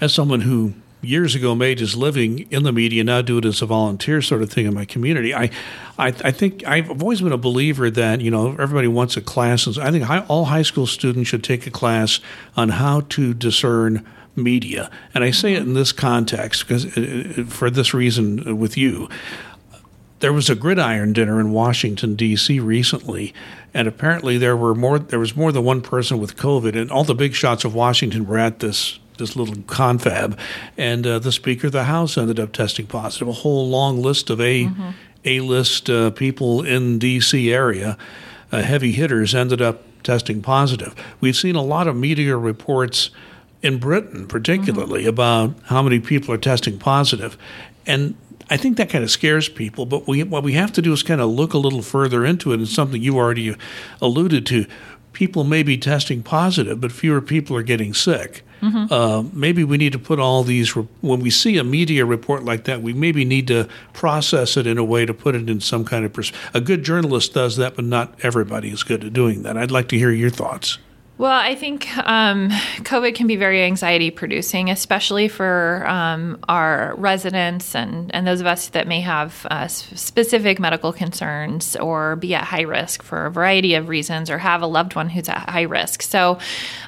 as 0.03 0.13
someone 0.13 0.41
who 0.41 0.75
years 1.03 1.35
ago 1.35 1.55
made 1.55 1.81
his 1.81 1.97
living 1.97 2.47
in 2.51 2.63
the 2.63 2.73
media, 2.73 3.05
now 3.05 3.21
do 3.21 3.39
it 3.39 3.45
as 3.45 3.61
a 3.61 3.67
volunteer 3.67 4.23
sort 4.23 4.41
of 4.41 4.51
thing 4.51 4.67
in 4.67 4.73
my 4.73 4.85
community. 4.85 5.35
I, 5.35 5.51
I, 5.99 6.07
I 6.07 6.31
think 6.31 6.67
I've 6.67 7.03
always 7.03 7.21
been 7.21 7.33
a 7.33 7.39
believer 7.39 7.91
that 7.91 8.21
you 8.21 8.31
know 8.31 8.53
everybody 8.53 8.89
wants 8.89 9.17
a 9.17 9.21
class. 9.21 9.67
I 9.77 9.91
think 9.91 10.05
high, 10.05 10.25
all 10.29 10.47
high 10.47 10.63
school 10.63 10.87
students 10.87 11.29
should 11.29 11.45
take 11.45 11.67
a 11.67 11.71
class 11.71 12.21
on 12.57 12.71
how 12.71 13.01
to 13.11 13.35
discern 13.35 14.07
media, 14.37 14.91
and 15.13 15.25
I 15.25 15.33
say 15.33 15.55
it 15.55 15.63
in 15.63 15.75
this 15.75 15.93
context 15.93 16.67
because 16.67 16.97
uh, 16.97 17.43
uh, 17.43 17.45
for 17.45 17.69
this 17.69 17.93
reason 17.93 18.59
with 18.59 18.77
you. 18.77 19.09
There 20.21 20.33
was 20.33 20.49
a 20.49 20.55
gridiron 20.55 21.13
dinner 21.13 21.41
in 21.41 21.51
Washington 21.51 22.15
D.C. 22.15 22.61
recently, 22.61 23.35
and 23.75 23.89
apparently 23.89 24.39
there 24.39 24.57
were 24.57 24.73
more. 24.73 25.01
There 25.01 25.19
was 25.19 25.35
more 25.35 25.51
than 25.51 25.65
one 25.65 25.81
person 25.81 26.21
with 26.21 26.37
COVID, 26.37 26.81
and 26.81 26.93
all 26.93 27.03
the 27.03 27.17
big 27.17 27.35
shots 27.35 27.65
of 27.65 27.75
Washington 27.75 28.25
were 28.25 28.39
at 28.39 28.61
this 28.61 29.01
this 29.19 29.37
little 29.37 29.57
confab, 29.67 30.39
and 30.77 31.07
uh, 31.07 31.19
the 31.19 31.33
Speaker 31.33 31.69
of 31.69 31.73
the 31.73 31.85
House 31.85 32.17
ended 32.19 32.41
up 32.41 32.53
testing 32.53 32.87
positive. 32.87 33.29
A 33.29 33.33
whole 33.33 33.69
long 33.69 34.03
list 34.03 34.31
of 34.31 34.41
A 34.41 34.65
mm-hmm. 34.65 34.91
A 35.25 35.41
list 35.41 35.89
uh, 35.89 36.11
people 36.11 36.63
in 36.63 36.99
D.C. 36.99 37.53
area, 37.53 37.97
uh, 38.51 38.63
heavy 38.63 38.93
hitters, 38.93 39.35
ended 39.35 39.63
up 39.63 39.83
testing 40.03 40.43
positive. 40.43 40.95
We've 41.21 41.37
seen 41.37 41.55
a 41.55 41.63
lot 41.63 41.87
of 41.87 41.95
media 41.95 42.37
reports 42.37 43.11
in 43.63 43.79
Britain, 43.79 44.27
particularly, 44.27 45.03
mm-hmm. 45.03 45.11
about 45.11 45.55
how 45.67 45.83
many 45.83 46.01
people 46.01 46.35
are 46.35 46.39
testing 46.39 46.79
positive, 46.79 47.39
and 47.87 48.17
I 48.51 48.57
think 48.57 48.77
that 48.77 48.91
kind 48.91 49.05
of 49.05 49.11
scares 49.11 49.49
people. 49.49 49.87
But 49.87 50.07
we, 50.07 50.23
what 50.25 50.43
we 50.43 50.53
have 50.55 50.73
to 50.73 50.83
do 50.83 50.93
is 50.93 51.03
kind 51.03 51.21
of 51.21 51.31
look 51.31 51.55
a 51.55 51.59
little 51.59 51.83
further 51.83 52.25
into 52.25 52.53
it, 52.53 52.57
and 52.57 52.69
something 52.69 53.01
you 53.01 53.17
already 53.17 53.57
alluded 54.01 54.45
to. 54.47 54.67
People 55.13 55.45
may 55.45 55.63
be 55.63 55.79
testing 55.79 56.23
positive, 56.23 56.81
but 56.81 56.91
fewer 56.91 57.21
people 57.21 57.57
are 57.57 57.63
getting 57.63 57.95
sick. 57.95 58.43
Mm-hmm. 58.63 58.93
Uh, 58.93 59.23
maybe 59.33 59.65
we 59.65 59.77
need 59.77 59.93
to 59.93 59.99
put 59.99 60.21
all 60.21 60.45
these, 60.45 60.77
re- 60.77 60.87
when 61.01 61.19
we 61.21 61.31
see 61.31 61.59
a 61.59 61.65
media 61.65 62.07
report 62.07 62.45
like 62.45 62.65
that, 62.65 62.81
we 62.81 62.93
maybe 62.93 63.25
need 63.25 63.49
to 63.49 63.69
process 63.93 64.57
it 64.57 64.67
in 64.67 64.79
a 64.79 64.85
way 64.85 65.05
to 65.05 65.13
put 65.13 65.35
it 65.35 65.51
in 65.51 65.61
some 65.61 65.85
kind 65.85 66.05
of. 66.05 66.13
Pers- 66.13 66.33
a 66.55 66.61
good 66.61 66.85
journalist 66.85 67.35
does 67.35 67.57
that, 67.57 67.75
but 67.75 67.85
not 67.85 68.15
everybody 68.23 68.71
is 68.71 68.85
good 68.85 69.05
at 69.05 69.13
doing 69.13 69.43
that. 69.43 69.57
I'd 69.57 69.73
like 69.73 69.89
to 69.89 69.99
hear 69.99 70.11
your 70.11 70.31
thoughts. 70.31 70.79
Well, 71.23 71.31
I 71.31 71.55
think 71.55 71.97
um, 71.99 72.49
COVID 72.81 73.15
can 73.15 73.29
be 73.29 73.37
very 73.37 73.63
anxiety 73.63 74.11
producing, 74.11 74.71
especially 74.71 75.29
for 75.29 75.87
um, 75.87 76.43
our 76.49 76.97
residents 76.97 77.77
and, 77.77 78.13
and 78.13 78.27
those 78.27 78.41
of 78.41 78.49
us 78.49 78.71
that 78.71 78.89
may 78.89 79.01
have 79.03 79.47
uh, 79.49 79.69
specific 79.69 80.59
medical 80.59 80.93
concerns 80.93 81.77
or 81.77 82.17
be 82.17 82.35
at 82.35 82.43
high 82.43 82.63
risk 82.63 83.05
for 83.05 83.27
a 83.27 83.31
variety 83.31 83.75
of 83.75 83.89
reasons 83.89 84.31
or 84.31 84.39
have 84.39 84.63
a 84.63 84.67
loved 84.67 84.97
one 84.97 85.09
who's 85.09 85.29
at 85.29 85.49
high 85.49 85.63
risk. 85.63 86.03
So 86.03 86.41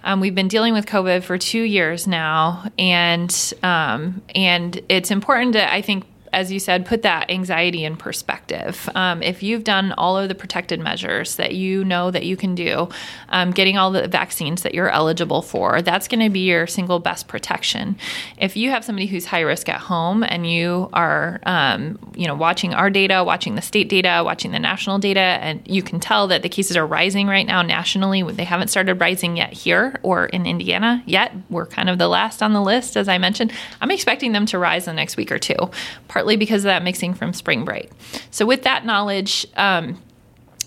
um, 0.02 0.18
we've 0.18 0.34
been 0.34 0.48
dealing 0.48 0.72
with 0.72 0.86
COVID 0.86 1.22
for 1.22 1.38
two 1.38 1.62
years 1.62 2.08
now, 2.08 2.68
and 2.76 3.54
um, 3.62 4.20
and 4.34 4.80
it's 4.88 5.12
important 5.12 5.52
to 5.52 5.72
I 5.72 5.80
think 5.80 6.06
as 6.34 6.50
you 6.50 6.58
said, 6.58 6.84
put 6.84 7.02
that 7.02 7.30
anxiety 7.30 7.84
in 7.84 7.96
perspective. 7.96 8.90
Um, 8.94 9.22
if 9.22 9.42
you've 9.42 9.64
done 9.64 9.92
all 9.92 10.18
of 10.18 10.28
the 10.28 10.34
protected 10.34 10.80
measures 10.80 11.36
that 11.36 11.54
you 11.54 11.84
know 11.84 12.10
that 12.10 12.24
you 12.24 12.36
can 12.36 12.54
do, 12.54 12.88
um, 13.28 13.52
getting 13.52 13.78
all 13.78 13.92
the 13.92 14.08
vaccines 14.08 14.62
that 14.62 14.74
you're 14.74 14.90
eligible 14.90 15.40
for, 15.40 15.80
that's 15.80 16.08
going 16.08 16.20
to 16.20 16.28
be 16.28 16.40
your 16.40 16.66
single 16.66 16.98
best 16.98 17.28
protection. 17.28 17.96
If 18.36 18.56
you 18.56 18.70
have 18.70 18.84
somebody 18.84 19.06
who's 19.06 19.26
high 19.26 19.40
risk 19.40 19.68
at 19.68 19.80
home 19.80 20.24
and 20.24 20.50
you 20.50 20.90
are, 20.92 21.40
um, 21.44 21.98
you 22.16 22.26
know, 22.26 22.34
watching 22.34 22.74
our 22.74 22.90
data, 22.90 23.22
watching 23.24 23.54
the 23.54 23.62
state 23.62 23.88
data, 23.88 24.22
watching 24.24 24.50
the 24.50 24.58
national 24.58 24.98
data, 24.98 25.20
and 25.20 25.62
you 25.66 25.82
can 25.82 26.00
tell 26.00 26.26
that 26.28 26.42
the 26.42 26.48
cases 26.48 26.76
are 26.76 26.86
rising 26.86 27.28
right 27.28 27.46
now 27.46 27.62
nationally. 27.62 28.22
They 28.22 28.44
haven't 28.44 28.68
started 28.68 29.00
rising 29.00 29.36
yet 29.36 29.52
here 29.52 30.00
or 30.02 30.26
in 30.26 30.46
Indiana 30.46 31.02
yet. 31.06 31.32
We're 31.48 31.66
kind 31.66 31.88
of 31.88 31.98
the 31.98 32.08
last 32.08 32.42
on 32.42 32.52
the 32.52 32.60
list, 32.60 32.96
as 32.96 33.08
I 33.08 33.18
mentioned. 33.18 33.52
I'm 33.80 33.92
expecting 33.92 34.32
them 34.32 34.46
to 34.46 34.58
rise 34.58 34.88
in 34.88 34.96
the 34.96 35.00
next 35.00 35.16
week 35.16 35.30
or 35.30 35.38
two, 35.38 35.54
partly 36.08 36.23
because 36.36 36.64
of 36.64 36.68
that 36.68 36.82
mixing 36.82 37.14
from 37.14 37.32
spring 37.32 37.64
break. 37.64 37.90
So, 38.30 38.46
with 38.46 38.62
that 38.62 38.84
knowledge, 38.84 39.46
um, 39.56 40.00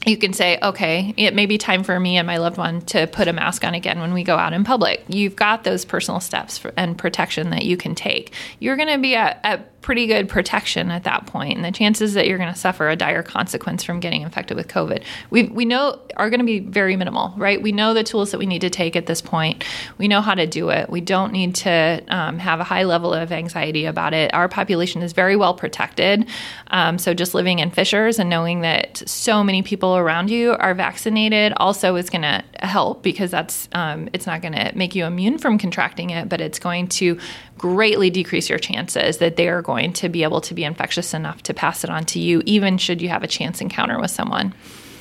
you 0.05 0.17
can 0.17 0.33
say, 0.33 0.57
okay, 0.62 1.13
it 1.17 1.33
may 1.33 1.45
be 1.45 1.57
time 1.57 1.83
for 1.83 1.99
me 1.99 2.17
and 2.17 2.27
my 2.27 2.38
loved 2.38 2.57
one 2.57 2.81
to 2.81 3.07
put 3.07 3.27
a 3.27 3.33
mask 3.33 3.63
on 3.63 3.73
again 3.73 3.99
when 3.99 4.13
we 4.13 4.23
go 4.23 4.36
out 4.38 4.53
in 4.53 4.63
public. 4.63 5.03
You've 5.07 5.36
got 5.36 5.63
those 5.63 5.86
personal 5.86 6.19
steps 6.19 6.57
for, 6.57 6.73
and 6.77 6.97
protection 6.97 7.49
that 7.49 7.65
you 7.65 7.77
can 7.77 7.95
take. 7.95 8.33
You're 8.60 8.75
going 8.75 8.89
to 8.89 8.99
be 8.99 9.15
at, 9.15 9.39
at 9.43 9.81
pretty 9.88 10.05
good 10.05 10.27
protection 10.27 10.91
at 10.91 11.05
that 11.05 11.25
point, 11.27 11.55
and 11.55 11.63
the 11.63 11.71
chances 11.71 12.13
that 12.13 12.27
you're 12.27 12.38
going 12.38 12.51
to 12.51 12.60
suffer 12.60 12.89
a 12.89 12.95
dire 12.97 13.23
consequence 13.23 13.86
from 13.86 14.01
getting 14.01 14.21
infected 14.21 14.57
with 14.57 14.67
COVID, 14.67 15.01
we 15.29 15.43
we 15.43 15.63
know 15.63 16.01
are 16.17 16.29
going 16.29 16.41
to 16.41 16.45
be 16.45 16.60
very 16.60 16.97
minimal, 16.97 17.33
right? 17.38 17.62
We 17.62 17.71
know 17.71 17.93
the 17.93 18.03
tools 18.03 18.31
that 18.31 18.38
we 18.38 18.45
need 18.45 18.60
to 18.62 18.69
take 18.69 18.97
at 18.97 19.05
this 19.05 19.21
point. 19.21 19.63
We 19.97 20.10
know 20.10 20.19
how 20.19 20.33
to 20.36 20.45
do 20.45 20.71
it. 20.71 20.89
We 20.89 20.99
don't 20.99 21.31
need 21.31 21.55
to 21.55 22.03
um, 22.10 22.38
have 22.38 22.60
a 22.60 22.65
high 22.65 22.83
level 22.83 23.13
of 23.13 23.31
anxiety 23.31 23.86
about 23.86 24.13
it. 24.13 24.33
Our 24.33 24.49
population 24.49 25.01
is 25.03 25.13
very 25.13 25.38
well 25.38 25.53
protected, 25.53 26.27
um, 26.67 26.97
so 26.97 27.13
just 27.13 27.33
living 27.33 27.60
in 27.60 27.71
Fishers 27.71 28.19
and 28.19 28.29
knowing 28.29 28.62
that 28.62 29.01
so 29.07 29.41
many 29.41 29.63
people 29.63 29.87
around 29.95 30.30
you 30.30 30.52
are 30.54 30.73
vaccinated 30.73 31.54
also 31.58 31.95
is 31.95 32.10
going 32.10 32.23
to 32.23 32.43
help 32.60 33.04
because 33.04 33.32
that's 33.32 33.69
um, 33.71 34.10
it's 34.13 34.26
not 34.26 34.41
going 34.41 34.54
to 34.54 34.71
make 34.76 34.95
you 34.95 35.06
immune 35.06 35.38
from 35.38 35.58
contracting 35.58 36.10
it, 36.10 36.28
but 36.28 36.41
it's 36.41 36.60
going 36.60 36.88
to 36.88 37.17
greatly 37.58 38.10
decrease 38.10 38.50
your 38.50 38.60
chances 38.60 39.19
that 39.19 39.36
they 39.36 39.47
are 39.47 39.62
going 39.62 39.93
to 39.93 40.10
be 40.10 40.23
able 40.23 40.41
to 40.41 40.54
be 40.54 40.63
infectious 40.63 41.13
enough 41.13 41.41
to 41.43 41.54
pass 41.54 41.84
it 41.84 41.89
on 41.89 42.06
to 42.06 42.19
you, 42.19 42.41
even 42.45 42.78
should 42.78 43.02
you 43.02 43.10
have 43.10 43.23
a 43.23 43.28
chance 43.28 43.62
encounter 43.62 44.00
with 44.00 44.12
someone. 44.12 44.54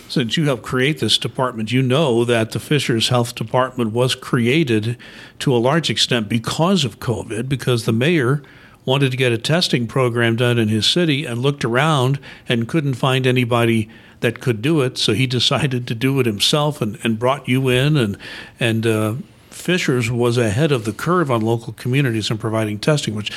Since 0.09 0.37
you 0.37 0.45
helped 0.45 0.63
create 0.63 1.01
this 1.01 1.19
department, 1.19 1.73
you 1.73 1.83
know 1.83 2.25
that 2.25 2.53
the 2.53 2.61
Fishers 2.61 3.09
Health 3.09 3.35
Department 3.35 3.93
was 3.93 4.15
created 4.15 4.97
to 5.41 5.55
a 5.55 5.59
large 5.59 5.91
extent 5.91 6.29
because 6.29 6.85
of 6.85 7.01
COVID, 7.01 7.49
because 7.49 7.87
the 7.87 7.93
mayor 7.93 8.43
wanted 8.85 9.11
to 9.11 9.17
get 9.17 9.33
a 9.33 9.39
testing 9.39 9.89
program 9.89 10.37
done 10.37 10.59
in 10.59 10.69
his 10.69 10.87
city 10.87 11.27
and 11.27 11.41
looked 11.41 11.65
around 11.65 12.21
and 12.49 12.69
couldn't 12.69 12.95
find 12.95 13.27
anybody 13.27 13.91
that 14.21 14.41
could 14.41 14.63
do 14.63 14.81
it. 14.81 14.99
So 14.99 15.13
he 15.13 15.27
decided 15.39 15.87
to 15.87 15.95
do 15.95 16.19
it 16.21 16.27
himself 16.27 16.81
and, 16.81 16.99
and 17.03 17.19
brought 17.19 17.49
you 17.49 17.69
in 17.69 17.97
and 17.97 18.17
and 18.59 18.87
uh, 18.87 19.15
Fishers 19.51 20.11
was 20.11 20.37
ahead 20.37 20.71
of 20.71 20.85
the 20.85 20.93
curve 20.93 21.31
on 21.31 21.41
local 21.41 21.73
communities 21.73 22.31
in 22.31 22.37
providing 22.37 22.79
testing, 22.79 23.15
which 23.15 23.33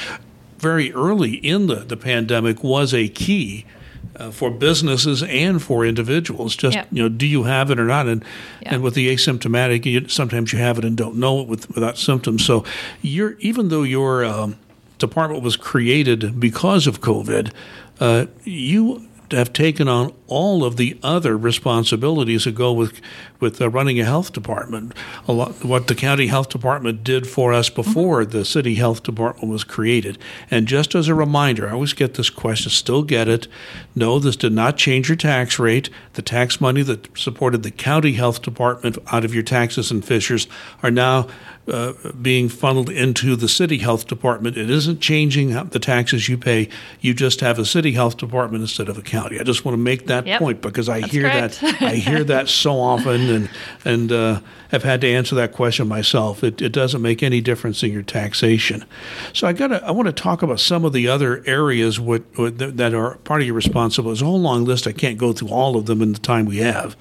very 0.58 0.92
early 0.94 1.36
in 1.36 1.68
the, 1.68 1.76
the 1.76 1.96
pandemic 1.98 2.62
was 2.62 2.94
a 2.94 3.08
key 3.08 3.65
uh, 4.18 4.30
for 4.30 4.52
businesses 4.52 5.24
and 5.24 5.63
for 5.63 5.86
individuals. 5.86 6.56
Just 6.56 6.78
you 6.92 7.02
know, 7.02 7.10
do 7.10 7.26
you 7.26 7.44
have 7.44 7.72
it 7.72 7.80
or 7.80 7.86
not? 7.86 8.08
And 8.08 8.24
and 8.74 8.84
with 8.84 8.94
the 8.94 9.13
asymptomatic, 9.13 9.86
you, 9.86 10.08
sometimes 10.08 10.52
you 10.52 10.60
have 10.60 10.78
it 10.78 10.86
and 10.86 10.98
don't 10.98 11.15
know 11.15 11.39
it 11.42 11.48
with, 11.48 11.70
without 11.74 11.98
symptoms. 11.98 12.46
So 12.46 12.65
you're 13.02 13.38
even 13.39 13.70
though 13.70 13.84
your 13.84 14.26
um, 14.26 14.58
department 14.98 15.42
was 15.42 15.56
created 15.56 16.39
because 16.39 16.86
of 16.86 17.02
COVID, 17.02 17.52
uh, 18.00 18.26
you 18.44 19.08
have 19.32 19.54
taken 19.54 19.88
on 19.88 20.13
all 20.28 20.63
of 20.63 20.78
the 20.78 20.98
other 21.04 21.38
responsibilities 21.38 22.46
that 22.46 22.56
go 22.56 22.72
with 22.74 23.02
with 23.39 23.62
uh, 23.62 23.70
running 23.70 24.00
a 24.00 24.06
health 24.06 24.34
department. 24.34 24.94
A 25.28 25.32
lot, 25.32 25.63
what 25.63 25.88
the 25.88 25.96
county 25.96 26.28
health 26.28 26.50
department 26.50 27.04
did 27.04 27.28
for 27.28 27.54
us 27.54 27.70
before 27.70 28.22
mm-hmm. 28.22 28.32
the 28.38 28.46
city 28.46 28.76
health 28.76 29.04
department 29.04 29.50
was 29.50 29.63
created. 29.63 30.18
And 30.52 30.68
just 30.68 30.94
as 30.94 31.08
a 31.08 31.15
reminder, 31.15 31.68
I 31.68 31.72
always 31.72 31.94
get 31.94 32.15
this 32.15 32.30
question, 32.30 32.72
still 32.72 33.04
get 33.04 33.28
it. 33.28 33.48
No, 33.96 34.20
this 34.20 34.36
did 34.36 34.54
not 34.54 34.78
change 34.78 35.08
your 35.08 35.15
tax 35.15 35.58
rate. 35.58 35.89
The 36.13 36.22
tax 36.22 36.60
money 36.60 36.82
that 36.84 37.18
supported 37.18 37.63
the 37.63 37.72
county 37.72 38.13
health 38.13 38.42
department 38.42 38.98
out 39.12 39.24
of 39.24 39.34
your 39.34 39.44
taxes 39.44 39.89
and 39.89 40.04
Fishers 40.04 40.48
are 40.84 40.92
now 40.92 41.28
uh, 41.68 41.94
being 42.22 42.50
funneled 42.50 42.89
into 42.89 43.36
the 43.36 43.48
city 43.48 43.78
health 43.78 44.08
department. 44.08 44.58
It 44.58 44.70
isn't 44.70 45.02
changing 45.02 45.50
the 45.70 45.80
taxes 45.80 46.28
you 46.28 46.38
pay. 46.38 46.68
You 47.00 47.13
just 47.13 47.42
have 47.42 47.60
a 47.60 47.65
city 47.65 47.92
health 47.92 48.18
department 48.18 48.62
instead 48.62 48.89
of 48.89 48.98
a 48.98 49.02
county. 49.02 49.18
I 49.25 49.43
just 49.43 49.65
want 49.65 49.73
to 49.73 49.82
make 49.82 50.08
that 50.08 50.25
yep. 50.25 50.39
point 50.39 50.62
because 50.62 50.89
I 50.89 51.01
That's 51.01 51.12
hear 51.12 51.29
correct. 51.29 51.62
that 51.62 51.82
I 51.82 51.95
hear 51.95 52.23
that 52.23 52.49
so 52.49 52.79
often, 52.79 53.29
and 53.29 53.49
and 53.86 54.12
uh, 54.12 54.39
have 54.69 54.84
had 54.84 55.01
to 55.01 55.08
answer 55.08 55.36
that 55.36 55.51
question 55.51 55.88
myself. 55.88 56.43
It, 56.43 56.62
it 56.62 56.71
doesn't 56.71 57.01
make 57.01 57.23
any 57.23 57.41
difference 57.41 57.84
in 57.84 57.91
your 57.91 58.03
taxation. 58.03 58.86
So 59.34 59.47
I 59.47 59.53
got 59.53 59.71
I 59.71 59.91
want 59.91 60.08
to 60.08 60.13
talk 60.13 60.41
about 60.41 60.60
some 60.60 60.86
of 60.86 60.93
the 60.93 61.08
other 61.08 61.43
areas 61.45 61.99
what, 61.99 62.23
what, 62.36 62.58
that 62.58 62.93
are 62.93 63.15
part 63.17 63.41
of 63.41 63.47
your 63.47 63.55
responsibility. 63.55 64.15
There's 64.15 64.21
a 64.21 64.25
whole 64.25 64.41
long 64.41 64.65
list. 64.65 64.88
I 64.88 64.91
can't 64.91 65.17
go 65.17 65.34
through 65.34 65.49
all 65.49 65.75
of 65.75 65.86
them 65.86 66.01
in 66.01 66.13
the 66.13 66.19
time 66.19 66.45
we 66.45 66.58
have. 66.58 66.95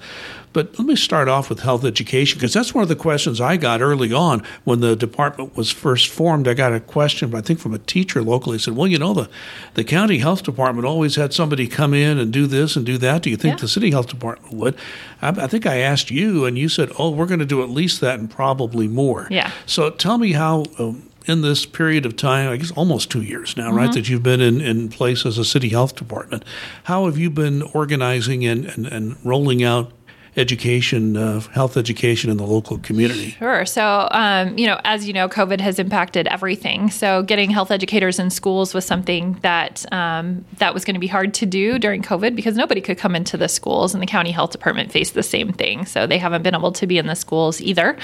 But 0.59 0.77
let 0.77 0.85
me 0.85 0.97
start 0.97 1.29
off 1.29 1.49
with 1.49 1.61
health 1.61 1.85
education 1.85 2.37
because 2.37 2.51
that's 2.51 2.75
one 2.75 2.81
of 2.81 2.89
the 2.89 2.95
questions 2.97 3.39
I 3.39 3.55
got 3.55 3.79
early 3.79 4.11
on 4.11 4.43
when 4.65 4.81
the 4.81 4.93
department 4.93 5.55
was 5.55 5.71
first 5.71 6.09
formed. 6.09 6.49
I 6.49 6.53
got 6.53 6.73
a 6.73 6.81
question, 6.81 7.33
I 7.33 7.39
think 7.39 7.61
from 7.61 7.73
a 7.73 7.79
teacher 7.79 8.21
locally, 8.21 8.59
said, 8.59 8.75
"Well, 8.75 8.85
you 8.85 8.97
know, 8.97 9.13
the 9.13 9.29
the 9.75 9.85
county 9.85 10.17
health 10.17 10.43
department 10.43 10.85
always 10.85 11.15
had 11.15 11.33
somebody 11.33 11.65
come 11.65 11.93
in 11.93 12.17
and 12.17 12.33
do 12.33 12.45
this 12.45 12.75
and 12.75 12.85
do 12.85 12.97
that. 12.97 13.21
Do 13.21 13.29
you 13.29 13.37
think 13.37 13.53
yeah. 13.53 13.61
the 13.61 13.67
city 13.69 13.91
health 13.91 14.07
department 14.07 14.53
would?" 14.53 14.75
I, 15.21 15.29
I, 15.29 15.47
think 15.47 15.65
I 15.65 15.77
asked 15.77 16.11
you, 16.11 16.43
and 16.43 16.57
you 16.57 16.67
said, 16.67 16.91
"Oh, 16.99 17.09
we're 17.11 17.25
going 17.25 17.39
to 17.39 17.45
do 17.45 17.63
at 17.63 17.69
least 17.69 18.01
that 18.01 18.19
and 18.19 18.29
probably 18.29 18.89
more." 18.89 19.29
Yeah. 19.31 19.51
So 19.65 19.89
tell 19.91 20.17
me 20.17 20.33
how. 20.33 20.65
Um, 20.77 21.05
in 21.25 21.41
this 21.41 21.63
period 21.63 22.07
of 22.07 22.15
time, 22.15 22.49
I 22.49 22.57
guess 22.57 22.71
almost 22.71 23.11
two 23.11 23.21
years 23.21 23.55
now, 23.55 23.67
mm-hmm. 23.67 23.77
right, 23.77 23.93
that 23.93 24.09
you've 24.09 24.23
been 24.23 24.41
in, 24.41 24.61
in 24.61 24.89
place 24.89 25.27
as 25.27 25.37
a 25.37 25.45
city 25.45 25.69
health 25.69 25.95
department. 25.95 26.43
How 26.85 27.05
have 27.05 27.19
you 27.19 27.29
been 27.29 27.61
organizing 27.61 28.47
and, 28.47 28.65
and, 28.65 28.87
and 28.87 29.15
rolling 29.23 29.63
out 29.63 29.91
education, 30.35 31.17
uh, 31.17 31.39
health 31.39 31.77
education 31.77 32.29
in 32.29 32.37
the 32.37 32.45
local 32.45 32.77
community? 32.79 33.31
Sure. 33.31 33.65
So, 33.65 34.07
um, 34.11 34.57
you 34.57 34.67
know, 34.67 34.79
as 34.83 35.07
you 35.07 35.13
know, 35.13 35.27
COVID 35.27 35.59
has 35.59 35.79
impacted 35.79 36.27
everything. 36.27 36.89
So, 36.89 37.23
getting 37.23 37.49
health 37.49 37.71
educators 37.71 38.19
in 38.19 38.29
schools 38.29 38.73
was 38.73 38.85
something 38.85 39.37
that 39.41 39.85
um, 39.91 40.45
that 40.57 40.73
was 40.73 40.85
going 40.85 40.93
to 40.93 40.99
be 40.99 41.07
hard 41.07 41.33
to 41.35 41.45
do 41.45 41.79
during 41.79 42.01
COVID 42.01 42.35
because 42.35 42.55
nobody 42.55 42.81
could 42.81 42.97
come 42.97 43.15
into 43.15 43.37
the 43.37 43.47
schools, 43.47 43.93
and 43.93 44.01
the 44.01 44.07
county 44.07 44.31
health 44.31 44.51
department 44.51 44.91
faced 44.91 45.13
the 45.13 45.23
same 45.23 45.51
thing. 45.51 45.85
So, 45.85 46.05
they 46.05 46.17
haven't 46.17 46.43
been 46.43 46.55
able 46.55 46.71
to 46.73 46.87
be 46.87 46.97
in 46.97 47.07
the 47.07 47.15
schools 47.15 47.61
either. 47.61 47.97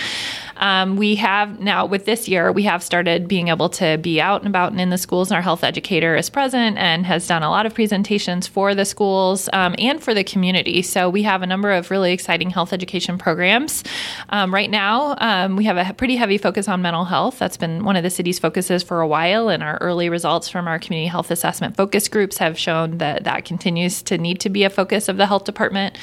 Um, 0.58 0.96
we 0.98 1.16
have 1.16 1.60
now, 1.60 1.86
with 1.86 2.06
this 2.06 2.28
year, 2.28 2.52
we 2.52 2.64
have 2.64 2.84
started 2.84 3.28
being 3.28 3.50
able 3.50 3.70
to 3.70 3.98
be 3.98 4.20
out 4.20 4.42
and 4.42 4.48
about 4.48 4.72
and 4.72 4.82
in 4.82 4.90
the 4.90 4.98
schools. 4.98 5.30
And 5.30 5.36
our 5.36 5.42
health 5.42 5.64
educator 5.64 6.16
is 6.16 6.30
present 6.30 6.78
and 6.78 7.06
has 7.06 7.28
done 7.28 7.44
a 7.44 7.50
lot 7.50 7.66
of 7.66 7.74
presentations 7.74 8.48
for 8.48 8.74
the 8.74 8.86
schools 8.86 9.50
um, 9.54 9.76
and 9.78 10.02
for 10.02 10.14
the 10.14 10.24
community. 10.24 10.82
So, 10.82 11.10
we 11.10 11.24
have 11.24 11.42
a 11.42 11.48
number 11.48 11.72
of 11.72 11.92
really 11.92 12.15
exciting 12.16 12.50
health 12.50 12.74
education 12.74 13.20
programs. 13.20 13.84
Um, 14.30 14.52
right 14.52 14.72
now, 14.72 15.16
um, 15.20 15.56
we 15.56 15.66
have 15.66 15.78
a 15.78 15.94
pretty 15.94 16.16
heavy 16.16 16.40
focus 16.40 16.68
on 16.68 16.82
mental 16.82 17.06
health. 17.06 17.38
That's 17.38 17.58
been 17.58 17.86
one 17.86 17.96
of 17.96 18.02
the 18.02 18.10
city's 18.10 18.40
focuses 18.40 18.82
for 18.82 19.02
a 19.02 19.08
while, 19.08 19.50
and 19.50 19.62
our 19.62 19.78
early 19.78 20.10
results 20.10 20.50
from 20.50 20.68
our 20.68 20.80
community 20.80 21.08
health 21.08 21.30
assessment 21.30 21.78
focus 21.78 22.08
groups 22.08 22.40
have 22.40 22.58
shown 22.58 22.98
that 22.98 23.26
that 23.26 23.46
continues 23.46 24.02
to 24.02 24.18
need 24.18 24.40
to 24.40 24.50
be 24.50 24.64
a 24.64 24.72
focus 24.72 25.08
of 25.08 25.18
the 25.18 25.28
health 25.28 25.44
department. 25.44 25.96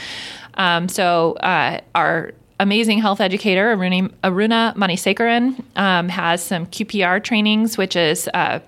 Um, 0.54 0.88
so, 0.88 1.32
uh, 1.40 1.80
our 1.96 2.32
amazing 2.60 2.98
health 2.98 3.20
educator, 3.20 3.76
Aruna, 3.76 4.74
Manisekaran, 4.76 5.62
um, 5.76 6.08
has 6.08 6.42
some 6.42 6.66
QPR 6.66 7.22
trainings, 7.22 7.76
which 7.76 7.96
is 7.96 8.28
uh, 8.34 8.60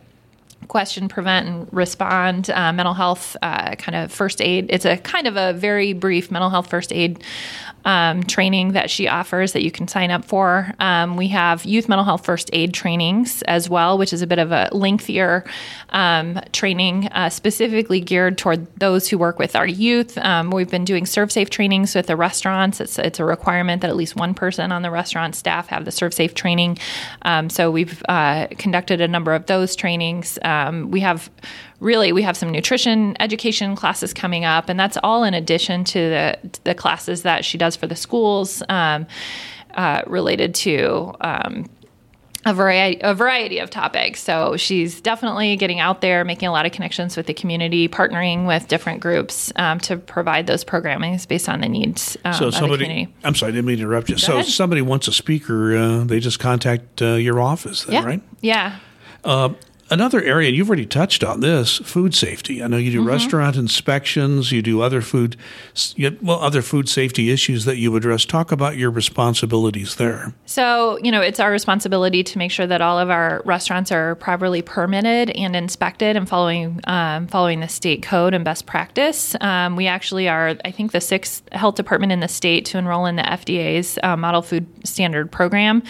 question, 0.69 1.09
prevent, 1.09 1.47
and 1.47 1.69
respond 1.73 2.51
uh, 2.51 2.73
mental 2.73 2.95
health 2.95 3.37
uh, 3.43 3.75
kind 3.77 3.97
of 3.97 4.13
first 4.13 4.41
aid. 4.41 4.67
It's 4.69 4.85
a 4.85 4.97
kind 4.97 5.27
of 5.27 5.37
a 5.37 5.53
very 5.53 5.93
brief 5.93 6.31
mental 6.31 6.51
health 6.51 6.69
first 6.69 6.93
aid 6.93 7.23
um, 7.85 8.23
training 8.23 8.73
that 8.73 8.91
she 8.91 9.09
offers 9.09 9.53
that 9.53 9.63
you 9.63 9.71
can 9.71 9.89
sign 9.89 10.11
up 10.11 10.25
for. 10.25 10.73
Um, 10.81 11.17
we 11.17 11.29
have 11.29 11.65
youth 11.65 11.89
mental 11.89 12.05
health 12.05 12.25
first 12.25 12.51
aid 12.53 12.73
trainings 12.73 13.43
as 13.43 13.69
well, 13.69 13.99
which 13.99 14.13
is 14.13 14.23
a 14.23 14.27
bit 14.27 14.39
of 14.39 14.53
a 14.53 14.69
lengthier 14.73 15.45
um, 15.91 16.41
training 16.53 17.09
uh, 17.09 17.29
specifically 17.31 18.01
geared 18.01 18.39
toward 18.39 18.75
those 18.77 19.09
who 19.09 19.19
work 19.19 19.39
with 19.39 19.55
our 19.55 19.67
youth. 19.67 20.17
Um, 20.19 20.51
we've 20.51 20.71
been 20.71 20.85
doing 20.85 21.05
ServSafe 21.05 21.51
trainings 21.51 21.95
with 21.95 22.07
the 22.07 22.17
restaurants. 22.17 22.81
It's, 22.81 22.99
it's 22.99 23.21
a 23.21 23.25
requirement 23.25 23.83
that 23.83 23.91
at 23.91 23.97
least 23.97 24.17
one 24.17 24.35
person 24.35 24.73
on 24.73 24.83
the 24.83 24.91
restaurant 24.91 25.35
staff 25.37 25.69
have 25.69 25.85
the 25.85 25.91
ServSafe 25.91 26.35
training. 26.35 26.79
Um, 27.23 27.51
so 27.51 27.71
we've 27.71 28.03
uh, 28.09 28.49
conducted 28.59 29.01
a 29.01 29.09
number 29.09 29.35
of 29.35 29.47
those 29.47 29.77
trainings. 29.77 30.39
Um, 30.43 30.91
we 30.91 31.01
have 31.01 31.31
really 31.85 32.13
we 32.13 32.23
have 32.23 32.37
some 32.37 32.51
nutrition 32.51 33.17
education 33.21 33.77
classes 33.77 34.13
coming 34.13 34.45
up, 34.45 34.69
and 34.69 34.81
that's 34.81 34.97
all 35.03 35.23
in 35.23 35.35
addition 35.35 35.85
to 35.85 35.99
the 35.99 36.39
the 36.65 36.75
classes 36.75 37.23
that 37.23 37.45
she 37.45 37.59
does 37.59 37.77
for 37.77 37.87
the 37.87 37.97
schools 37.97 38.63
um, 38.69 39.07
uh, 39.75 40.03
related 40.07 40.55
to. 40.55 41.15
Um, 41.21 41.67
a 42.47 42.53
variety, 42.53 43.01
a 43.01 43.15
variety 43.15 43.59
of 43.59 43.71
topics. 43.71 44.23
So 44.23 44.59
she's 44.59 45.01
definitely 45.01 45.57
getting 45.57 45.81
out 45.81 46.03
there, 46.03 46.25
making 46.25 46.47
a 46.47 46.53
lot 46.53 46.67
of 46.67 46.73
connections 46.73 47.17
with 47.17 47.27
the 47.27 47.33
community, 47.33 47.89
partnering 47.89 48.47
with 48.47 48.69
different 48.69 49.01
groups 49.01 49.51
um, 49.57 49.81
to 49.81 49.97
provide 49.97 50.47
those 50.47 50.63
programmings 50.63 51.27
based 51.27 51.49
on 51.49 51.63
the 51.63 51.69
needs. 51.71 52.19
Um, 52.25 52.35
so 52.35 52.51
somebody, 52.51 53.09
I'm 53.25 53.35
sorry, 53.35 53.53
I 53.53 53.55
didn't 53.55 53.67
mean 53.67 53.79
to 53.79 53.85
interrupt 53.85 54.11
you. 54.11 54.17
Go 54.17 54.19
so 54.19 54.33
ahead. 54.35 54.47
somebody 54.47 54.83
wants 54.83 55.09
a 55.09 55.13
speaker, 55.13 55.75
uh, 55.75 56.05
they 56.05 56.21
just 56.21 56.39
contact 56.39 57.01
uh, 57.01 57.15
your 57.15 57.41
office, 57.41 57.85
then, 57.85 57.95
yeah. 57.95 58.05
right? 58.05 58.23
Yeah. 58.43 58.79
Uh, 59.25 59.55
Another 59.95 60.21
area, 60.25 60.49
and 60.49 60.57
you've 60.57 60.69
already 60.69 60.87
touched 60.87 61.23
on 61.23 61.39
this, 61.39 61.79
food 61.79 62.17
safety. 62.17 62.61
I 62.65 62.67
know 62.67 62.79
you 62.79 62.91
do 62.91 62.99
mm-hmm. 62.99 63.11
restaurant 63.11 63.55
inspections, 63.55 64.51
you 64.51 64.61
do 64.61 64.83
other 64.83 65.01
food, 65.01 65.37
well, 66.21 66.41
other 66.41 66.63
food 66.63 66.89
safety 66.89 67.31
issues 67.31 67.65
that 67.65 67.77
you 67.77 67.95
address. 67.95 68.25
Talk 68.25 68.51
about 68.51 68.77
your 68.77 68.91
responsibilities 68.91 69.95
there. 69.95 70.35
So, 70.47 70.99
you 70.99 71.13
know, 71.13 71.21
it's 71.21 71.39
our 71.39 71.53
responsibility 71.53 72.25
to 72.25 72.39
make 72.39 72.51
sure 72.51 72.67
that 72.67 72.81
all 72.81 72.99
of 72.99 73.09
our 73.09 73.41
restaurants 73.45 73.93
are 73.93 74.17
properly 74.17 74.63
permitted 74.63 75.31
and 75.31 75.55
inspected 75.55 76.17
and 76.17 76.29
following 76.29 76.81
um, 76.89 77.29
following 77.29 77.61
the 77.61 77.69
state 77.69 78.03
code 78.03 78.35
and 78.35 78.45
best 78.45 78.67
practice. 78.67 79.37
Um, 79.41 79.77
we 79.77 79.87
actually 79.87 80.29
are, 80.29 80.57
I 80.65 80.73
think, 80.73 80.91
the 80.91 81.01
sixth 81.01 81.49
health 81.53 81.77
department 81.77 82.11
in 82.11 82.19
the 82.19 82.27
state 82.27 82.65
to 82.65 82.79
enroll 82.79 83.07
in 83.07 83.15
the 83.15 83.23
FDA's 83.23 83.97
uh, 84.03 84.17
Model 84.17 84.43
Food 84.43 84.67
Standard 84.85 85.31
Program. 85.31 85.85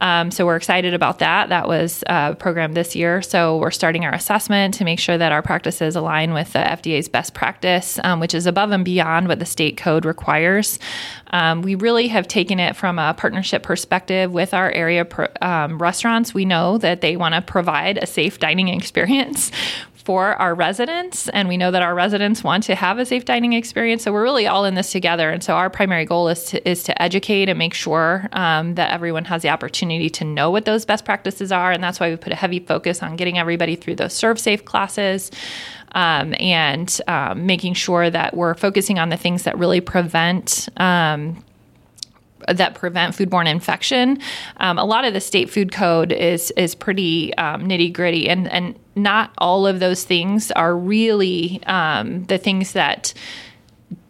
Um, 0.00 0.30
so 0.30 0.46
we're 0.46 0.56
excited 0.56 0.94
about 0.94 1.18
that. 1.18 1.48
That 1.48 1.68
was 1.68 2.02
a 2.06 2.34
program 2.34 2.72
this 2.72 2.96
year. 2.96 3.22
So 3.22 3.58
we're 3.58 3.70
starting 3.70 4.04
our 4.04 4.14
assessment 4.14 4.74
to 4.74 4.84
make 4.84 4.98
sure 4.98 5.18
that 5.18 5.32
our 5.32 5.42
practices 5.42 5.96
align 5.96 6.32
with 6.32 6.52
the 6.52 6.60
FDA's 6.60 7.08
best 7.08 7.34
practice, 7.34 7.98
um, 8.04 8.20
which 8.20 8.34
is 8.34 8.46
above 8.46 8.70
and 8.70 8.84
beyond 8.84 9.28
what 9.28 9.38
the 9.38 9.46
state 9.46 9.76
code 9.76 10.04
requires. 10.04 10.78
Um, 11.32 11.62
we 11.62 11.74
really 11.74 12.08
have 12.08 12.26
taken 12.26 12.58
it 12.58 12.76
from 12.76 12.98
a 12.98 13.14
partnership 13.14 13.62
perspective 13.62 14.32
with 14.32 14.54
our 14.54 14.70
area 14.72 15.06
um, 15.40 15.78
restaurants. 15.78 16.34
We 16.34 16.44
know 16.44 16.78
that 16.78 17.00
they 17.00 17.16
want 17.16 17.34
to 17.34 17.42
provide 17.42 17.98
a 17.98 18.06
safe 18.06 18.38
dining 18.38 18.68
experience 18.68 19.50
for 20.10 20.34
our 20.42 20.56
residents, 20.56 21.28
and 21.28 21.48
we 21.48 21.56
know 21.56 21.70
that 21.70 21.82
our 21.82 21.94
residents 21.94 22.42
want 22.42 22.64
to 22.64 22.74
have 22.74 22.98
a 22.98 23.06
safe 23.06 23.24
dining 23.24 23.52
experience. 23.52 24.02
So 24.02 24.12
we're 24.12 24.24
really 24.24 24.44
all 24.44 24.64
in 24.64 24.74
this 24.74 24.90
together. 24.90 25.30
And 25.30 25.40
so 25.40 25.54
our 25.54 25.70
primary 25.70 26.04
goal 26.04 26.26
is 26.26 26.46
to 26.46 26.68
is 26.68 26.82
to 26.82 27.00
educate 27.00 27.48
and 27.48 27.56
make 27.56 27.74
sure 27.74 28.28
um, 28.32 28.74
that 28.74 28.90
everyone 28.90 29.24
has 29.26 29.42
the 29.42 29.50
opportunity 29.50 30.10
to 30.10 30.24
know 30.24 30.50
what 30.50 30.64
those 30.64 30.84
best 30.84 31.04
practices 31.04 31.52
are. 31.52 31.70
And 31.70 31.80
that's 31.80 32.00
why 32.00 32.10
we 32.10 32.16
put 32.16 32.32
a 32.32 32.34
heavy 32.34 32.58
focus 32.58 33.04
on 33.04 33.14
getting 33.14 33.38
everybody 33.38 33.76
through 33.76 33.94
those 33.94 34.12
ServSafe 34.12 34.64
classes. 34.64 35.30
Um, 35.92 36.34
and 36.40 37.00
um, 37.06 37.46
making 37.46 37.74
sure 37.74 38.10
that 38.10 38.36
we're 38.36 38.54
focusing 38.54 38.98
on 38.98 39.10
the 39.10 39.16
things 39.16 39.44
that 39.44 39.58
really 39.58 39.80
prevent 39.80 40.68
um, 40.76 41.44
that 42.54 42.74
prevent 42.74 43.14
foodborne 43.14 43.48
infection. 43.48 44.18
Um, 44.58 44.78
a 44.78 44.84
lot 44.84 45.04
of 45.04 45.14
the 45.14 45.20
state 45.20 45.50
food 45.50 45.72
code 45.72 46.12
is 46.12 46.50
is 46.52 46.74
pretty 46.74 47.34
um, 47.36 47.66
nitty 47.66 47.92
gritty, 47.92 48.28
and 48.28 48.50
and 48.50 48.78
not 48.96 49.32
all 49.38 49.66
of 49.66 49.80
those 49.80 50.04
things 50.04 50.50
are 50.52 50.76
really 50.76 51.62
um, 51.66 52.24
the 52.24 52.38
things 52.38 52.72
that 52.72 53.14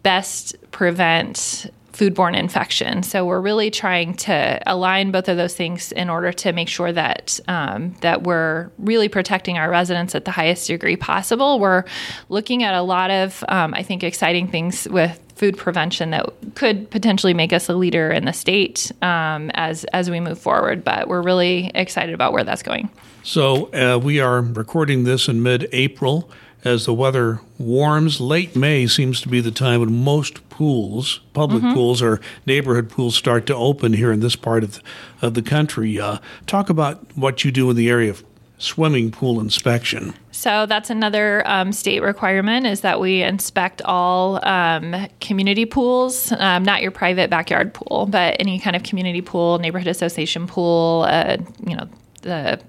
best 0.03 0.55
prevent 0.71 1.69
foodborne 1.93 2.35
infection. 2.35 3.03
So 3.03 3.25
we're 3.25 3.41
really 3.41 3.69
trying 3.69 4.15
to 4.15 4.61
align 4.65 5.11
both 5.11 5.27
of 5.27 5.37
those 5.37 5.55
things 5.55 5.91
in 5.91 6.09
order 6.09 6.31
to 6.31 6.53
make 6.53 6.69
sure 6.69 6.91
that 6.91 7.39
um, 7.47 7.95
that 8.01 8.23
we're 8.23 8.71
really 8.77 9.09
protecting 9.09 9.57
our 9.57 9.69
residents 9.69 10.15
at 10.15 10.25
the 10.25 10.31
highest 10.31 10.67
degree 10.67 10.95
possible. 10.95 11.59
We're 11.59 11.83
looking 12.29 12.63
at 12.63 12.73
a 12.73 12.81
lot 12.81 13.11
of, 13.11 13.43
um, 13.49 13.73
I 13.73 13.83
think, 13.83 14.03
exciting 14.03 14.47
things 14.47 14.87
with 14.89 15.19
food 15.41 15.57
prevention 15.57 16.11
that 16.11 16.29
could 16.53 16.87
potentially 16.91 17.33
make 17.33 17.51
us 17.51 17.67
a 17.67 17.73
leader 17.73 18.11
in 18.11 18.25
the 18.25 18.31
state 18.31 18.91
um, 19.01 19.49
as 19.55 19.85
as 19.85 20.07
we 20.07 20.19
move 20.19 20.37
forward. 20.37 20.83
But 20.83 21.07
we're 21.07 21.23
really 21.23 21.71
excited 21.73 22.13
about 22.13 22.31
where 22.31 22.43
that's 22.43 22.61
going. 22.61 22.91
So 23.23 23.73
uh, 23.73 23.97
we 23.97 24.19
are 24.19 24.41
recording 24.41 25.03
this 25.03 25.27
in 25.27 25.41
mid-April. 25.41 26.29
As 26.63 26.85
the 26.85 26.93
weather 26.93 27.41
warms, 27.57 28.21
late 28.21 28.55
May 28.55 28.85
seems 28.85 29.19
to 29.21 29.29
be 29.29 29.41
the 29.41 29.49
time 29.49 29.79
when 29.79 30.03
most 30.03 30.47
pools, 30.49 31.21
public 31.33 31.63
mm-hmm. 31.63 31.73
pools 31.73 32.03
or 32.03 32.21
neighborhood 32.45 32.87
pools, 32.87 33.15
start 33.15 33.47
to 33.47 33.55
open 33.55 33.93
here 33.93 34.11
in 34.11 34.19
this 34.19 34.35
part 34.35 34.63
of 34.63 34.73
the, 34.75 34.81
of 35.23 35.33
the 35.33 35.41
country. 35.41 35.99
Uh, 35.99 36.19
talk 36.45 36.69
about 36.69 37.17
what 37.17 37.43
you 37.43 37.51
do 37.51 37.67
in 37.71 37.75
the 37.75 37.89
area 37.89 38.11
of 38.11 38.23
swimming 38.61 39.11
pool 39.11 39.39
inspection. 39.39 40.13
So 40.31 40.65
that's 40.65 40.89
another 40.89 41.43
um, 41.47 41.71
state 41.71 42.01
requirement 42.01 42.65
is 42.65 42.81
that 42.81 42.99
we 42.99 43.21
inspect 43.21 43.81
all 43.83 44.43
um, 44.47 45.07
community 45.19 45.65
pools, 45.65 46.31
um, 46.33 46.63
not 46.63 46.81
your 46.81 46.91
private 46.91 47.29
backyard 47.29 47.73
pool, 47.73 48.07
but 48.09 48.37
any 48.39 48.59
kind 48.59 48.75
of 48.75 48.83
community 48.83 49.21
pool, 49.21 49.59
neighborhood 49.59 49.87
association 49.87 50.47
pool, 50.47 51.05
uh, 51.07 51.37
you 51.65 51.75
know, 51.75 51.87
the 52.21 52.61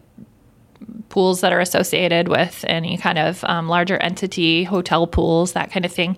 pools 1.09 1.43
that 1.43 1.53
are 1.53 1.61
associated 1.61 2.29
with 2.29 2.65
any 2.67 2.97
kind 2.97 3.19
of 3.19 3.45
um, 3.45 3.69
larger 3.69 3.99
entity, 3.99 4.65
hotel 4.65 5.07
pools, 5.07 5.53
that 5.53 5.71
kind 5.71 5.85
of 5.85 5.93
thing. 5.93 6.17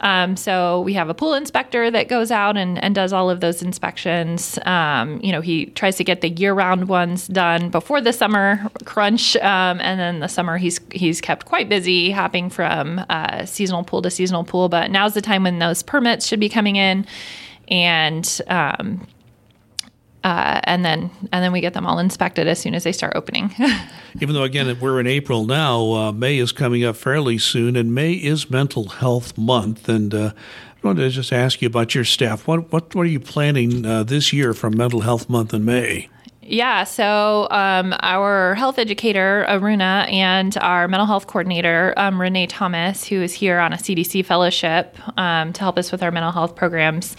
Um, 0.00 0.36
so 0.36 0.80
we 0.80 0.94
have 0.94 1.08
a 1.08 1.14
pool 1.14 1.34
inspector 1.34 1.90
that 1.90 2.08
goes 2.08 2.30
out 2.30 2.56
and, 2.56 2.82
and 2.82 2.94
does 2.94 3.12
all 3.12 3.28
of 3.28 3.40
those 3.40 3.62
inspections. 3.62 4.58
Um, 4.64 5.20
you 5.22 5.30
know, 5.30 5.40
he 5.40 5.66
tries 5.66 5.96
to 5.96 6.04
get 6.04 6.22
the 6.22 6.30
year-round 6.30 6.88
ones 6.88 7.28
done 7.28 7.68
before 7.68 8.00
the 8.00 8.12
summer 8.12 8.70
crunch, 8.84 9.36
um, 9.36 9.80
and 9.80 10.00
then 10.00 10.20
the 10.20 10.28
summer 10.28 10.56
he's 10.56 10.80
he's 10.90 11.20
kept 11.20 11.46
quite 11.46 11.68
busy 11.68 12.10
hopping 12.10 12.50
from 12.50 13.04
uh, 13.10 13.44
seasonal 13.44 13.84
pool 13.84 14.02
to 14.02 14.10
seasonal 14.10 14.44
pool. 14.44 14.68
But 14.68 14.90
now's 14.90 15.14
the 15.14 15.22
time 15.22 15.42
when 15.42 15.58
those 15.58 15.82
permits 15.82 16.26
should 16.26 16.40
be 16.40 16.48
coming 16.48 16.76
in, 16.76 17.06
and 17.68 18.40
um, 18.48 19.06
uh, 20.24 20.60
and 20.64 20.84
then 20.84 21.10
and 21.32 21.42
then 21.42 21.52
we 21.52 21.60
get 21.60 21.74
them 21.74 21.86
all 21.86 21.98
inspected 21.98 22.46
as 22.46 22.58
soon 22.58 22.74
as 22.74 22.84
they 22.84 22.92
start 22.92 23.14
opening. 23.16 23.54
Even 24.20 24.34
though 24.34 24.42
again 24.42 24.78
we're 24.80 25.00
in 25.00 25.06
April 25.06 25.46
now, 25.46 25.92
uh, 25.92 26.12
May 26.12 26.38
is 26.38 26.52
coming 26.52 26.84
up 26.84 26.96
fairly 26.96 27.38
soon, 27.38 27.76
and 27.76 27.94
May 27.94 28.12
is 28.12 28.50
Mental 28.50 28.88
Health 28.88 29.38
Month. 29.38 29.88
And 29.88 30.14
uh, 30.14 30.32
I 30.82 30.86
wanted 30.86 31.02
to 31.02 31.10
just 31.10 31.32
ask 31.32 31.62
you 31.62 31.68
about 31.68 31.94
your 31.94 32.04
staff. 32.04 32.46
What 32.46 32.72
what, 32.72 32.94
what 32.94 33.02
are 33.02 33.10
you 33.10 33.20
planning 33.20 33.86
uh, 33.86 34.02
this 34.02 34.32
year 34.32 34.52
for 34.52 34.70
Mental 34.70 35.00
Health 35.00 35.28
Month 35.28 35.54
in 35.54 35.64
May? 35.64 36.08
Yeah, 36.42 36.82
so 36.82 37.46
um, 37.52 37.94
our 38.00 38.56
health 38.56 38.80
educator, 38.80 39.46
Aruna, 39.48 40.10
and 40.10 40.56
our 40.58 40.88
mental 40.88 41.06
health 41.06 41.28
coordinator, 41.28 41.94
um, 41.96 42.20
Renee 42.20 42.48
Thomas, 42.48 43.06
who 43.06 43.22
is 43.22 43.32
here 43.32 43.60
on 43.60 43.72
a 43.72 43.76
CDC 43.76 44.24
fellowship 44.24 44.96
um, 45.16 45.52
to 45.52 45.60
help 45.60 45.78
us 45.78 45.92
with 45.92 46.02
our 46.02 46.10
mental 46.10 46.32
health 46.32 46.56
programs, 46.56 47.14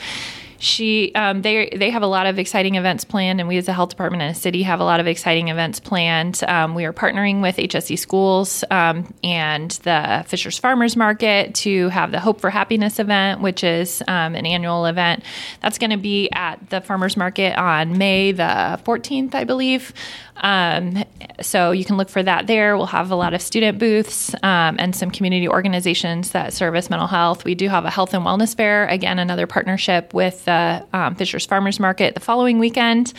she 0.61 1.11
um, 1.15 1.41
they 1.41 1.69
they 1.75 1.89
have 1.89 2.03
a 2.03 2.07
lot 2.07 2.27
of 2.27 2.37
exciting 2.37 2.75
events 2.75 3.03
planned, 3.03 3.39
and 3.39 3.49
we 3.49 3.57
as 3.57 3.67
a 3.67 3.73
health 3.73 3.89
department 3.89 4.21
and 4.21 4.35
a 4.35 4.39
city 4.39 4.61
have 4.61 4.79
a 4.79 4.83
lot 4.83 4.99
of 4.99 5.07
exciting 5.07 5.47
events 5.47 5.79
planned. 5.79 6.43
Um, 6.47 6.75
we 6.75 6.85
are 6.85 6.93
partnering 6.93 7.41
with 7.41 7.57
HSE 7.57 7.97
schools 7.97 8.63
um, 8.69 9.11
and 9.23 9.71
the 9.71 10.23
Fishers 10.27 10.59
Farmers 10.59 10.95
Market 10.95 11.55
to 11.55 11.89
have 11.89 12.11
the 12.11 12.19
Hope 12.19 12.39
for 12.39 12.51
Happiness 12.51 12.99
event, 12.99 13.41
which 13.41 13.63
is 13.63 14.03
um, 14.07 14.35
an 14.35 14.45
annual 14.45 14.85
event. 14.85 15.23
That's 15.63 15.79
going 15.79 15.89
to 15.89 15.97
be 15.97 16.29
at 16.31 16.69
the 16.69 16.79
Farmers 16.79 17.17
Market 17.17 17.57
on 17.57 17.97
May 17.97 18.31
the 18.31 18.79
14th, 18.85 19.33
I 19.33 19.45
believe. 19.45 19.93
Um, 20.37 21.03
so 21.41 21.71
you 21.71 21.85
can 21.85 21.97
look 21.97 22.09
for 22.09 22.23
that 22.23 22.47
there. 22.47 22.77
We'll 22.77 22.87
have 22.87 23.11
a 23.11 23.15
lot 23.15 23.33
of 23.33 23.41
student 23.41 23.77
booths 23.77 24.33
um, 24.43 24.77
and 24.79 24.95
some 24.95 25.11
community 25.11 25.47
organizations 25.47 26.31
that 26.31 26.53
service 26.53 26.89
mental 26.89 27.07
health. 27.07 27.45
We 27.45 27.55
do 27.55 27.69
have 27.69 27.85
a 27.85 27.89
health 27.89 28.13
and 28.13 28.25
wellness 28.25 28.55
fair, 28.55 28.87
again, 28.87 29.19
another 29.19 29.47
partnership 29.47 30.13
with 30.13 30.45
the 30.45 30.85
um, 30.93 31.15
Fishers 31.15 31.45
Farmers 31.45 31.79
Market 31.79 32.13
the 32.13 32.21
following 32.21 32.59
weekend. 32.59 33.13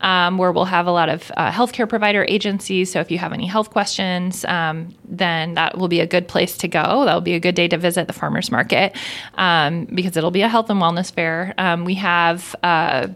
Um, 0.00 0.36
where 0.38 0.52
we'll 0.52 0.66
have 0.66 0.86
a 0.86 0.90
lot 0.90 1.08
of 1.08 1.30
uh, 1.36 1.50
healthcare 1.50 1.88
provider 1.88 2.26
agencies. 2.28 2.92
So 2.92 3.00
if 3.00 3.10
you 3.10 3.18
have 3.18 3.32
any 3.32 3.46
health 3.46 3.70
questions, 3.70 4.44
um, 4.44 4.94
then 5.04 5.54
that 5.54 5.78
will 5.78 5.88
be 5.88 6.00
a 6.00 6.06
good 6.06 6.28
place 6.28 6.58
to 6.58 6.68
go. 6.68 7.04
That 7.06 7.14
will 7.14 7.20
be 7.22 7.34
a 7.34 7.40
good 7.40 7.54
day 7.54 7.68
to 7.68 7.78
visit 7.78 8.08
the 8.08 8.12
farmers 8.12 8.50
market 8.50 8.94
um, 9.34 9.86
because 9.86 10.16
it'll 10.16 10.32
be 10.32 10.42
a 10.42 10.48
health 10.48 10.68
and 10.68 10.82
wellness 10.82 11.10
fair. 11.12 11.54
We 11.84 11.94
have 11.94 12.54
uh, 12.62 13.08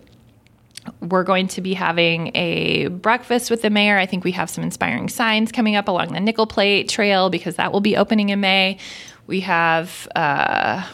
we're 1.01 1.25
going 1.25 1.49
to 1.49 1.61
be 1.61 1.75
having 1.75 2.31
a 2.35 2.89
breakfast 2.89 3.51
with 3.51 3.63
the 3.63 3.71
mayor. 3.71 3.99
I 3.99 4.07
think 4.07 4.25
we 4.25 4.33
have 4.33 4.51
some 4.51 4.65
inspiring 4.65 5.09
signs 5.09 5.53
coming 5.53 5.77
up 5.77 5.89
along 5.89 6.13
the 6.13 6.21
Nickel 6.21 6.47
Plate 6.47 6.89
Trail 6.89 7.31
because 7.31 7.57
that 7.57 7.73
will 7.73 7.81
be 7.81 7.97
opening 7.97 8.29
in 8.31 8.41
May. 8.41 8.79
We 9.27 9.41
have. 9.41 10.09
Uh, 10.15 10.87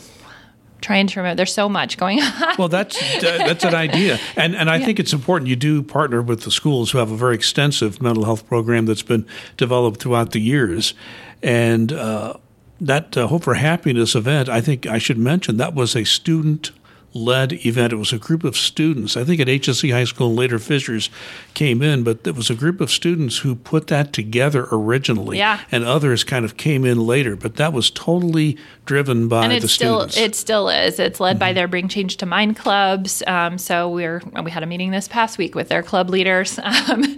trying 0.84 1.06
to 1.06 1.18
remember. 1.18 1.36
There's 1.36 1.52
so 1.52 1.68
much 1.68 1.96
going 1.96 2.20
on. 2.20 2.54
well, 2.58 2.68
that's 2.68 3.00
that's 3.20 3.64
an 3.64 3.74
idea, 3.74 4.20
and 4.36 4.54
and 4.54 4.70
I 4.70 4.76
yeah. 4.76 4.84
think 4.84 5.00
it's 5.00 5.12
important. 5.12 5.48
You 5.48 5.56
do 5.56 5.82
partner 5.82 6.22
with 6.22 6.42
the 6.42 6.50
schools 6.50 6.90
who 6.90 6.98
have 6.98 7.10
a 7.10 7.16
very 7.16 7.34
extensive 7.34 8.00
mental 8.00 8.24
health 8.24 8.46
program 8.46 8.86
that's 8.86 9.02
been 9.02 9.26
developed 9.56 10.00
throughout 10.00 10.32
the 10.32 10.40
years, 10.40 10.94
and 11.42 11.92
uh, 11.92 12.34
that 12.80 13.16
uh, 13.16 13.26
Hope 13.26 13.44
for 13.44 13.54
Happiness 13.54 14.14
event. 14.14 14.48
I 14.48 14.60
think 14.60 14.86
I 14.86 14.98
should 14.98 15.18
mention 15.18 15.56
that 15.56 15.74
was 15.74 15.96
a 15.96 16.04
student 16.04 16.70
led 17.14 17.64
event. 17.64 17.92
It 17.92 17.96
was 17.96 18.12
a 18.12 18.18
group 18.18 18.44
of 18.44 18.56
students. 18.56 19.16
I 19.16 19.24
think 19.24 19.40
at 19.40 19.46
HSE 19.46 19.92
High 19.92 20.04
School 20.04 20.28
and 20.28 20.36
later 20.36 20.58
Fishers 20.58 21.08
came 21.54 21.80
in, 21.80 22.02
but 22.02 22.26
it 22.26 22.34
was 22.34 22.50
a 22.50 22.54
group 22.54 22.80
of 22.80 22.90
students 22.90 23.38
who 23.38 23.54
put 23.54 23.86
that 23.86 24.12
together 24.12 24.66
originally. 24.72 25.38
Yeah. 25.38 25.60
And 25.70 25.84
others 25.84 26.24
kind 26.24 26.44
of 26.44 26.56
came 26.56 26.84
in 26.84 27.06
later, 27.06 27.36
but 27.36 27.56
that 27.56 27.72
was 27.72 27.90
totally 27.90 28.58
driven 28.84 29.28
by 29.28 29.46
and 29.46 29.62
the 29.62 29.68
still, 29.68 30.08
students. 30.08 30.16
It 30.16 30.34
still 30.34 30.68
is. 30.68 30.98
It's 30.98 31.20
led 31.20 31.34
mm-hmm. 31.34 31.38
by 31.38 31.52
their 31.52 31.68
Bring 31.68 31.88
Change 31.88 32.16
to 32.18 32.26
Mind 32.26 32.56
clubs. 32.56 33.22
Um, 33.26 33.58
so 33.58 33.88
we're 33.88 34.20
we 34.42 34.50
had 34.50 34.62
a 34.62 34.66
meeting 34.66 34.90
this 34.90 35.08
past 35.08 35.38
week 35.38 35.54
with 35.54 35.68
their 35.68 35.82
club 35.82 36.10
leaders 36.10 36.58
um, 36.62 37.16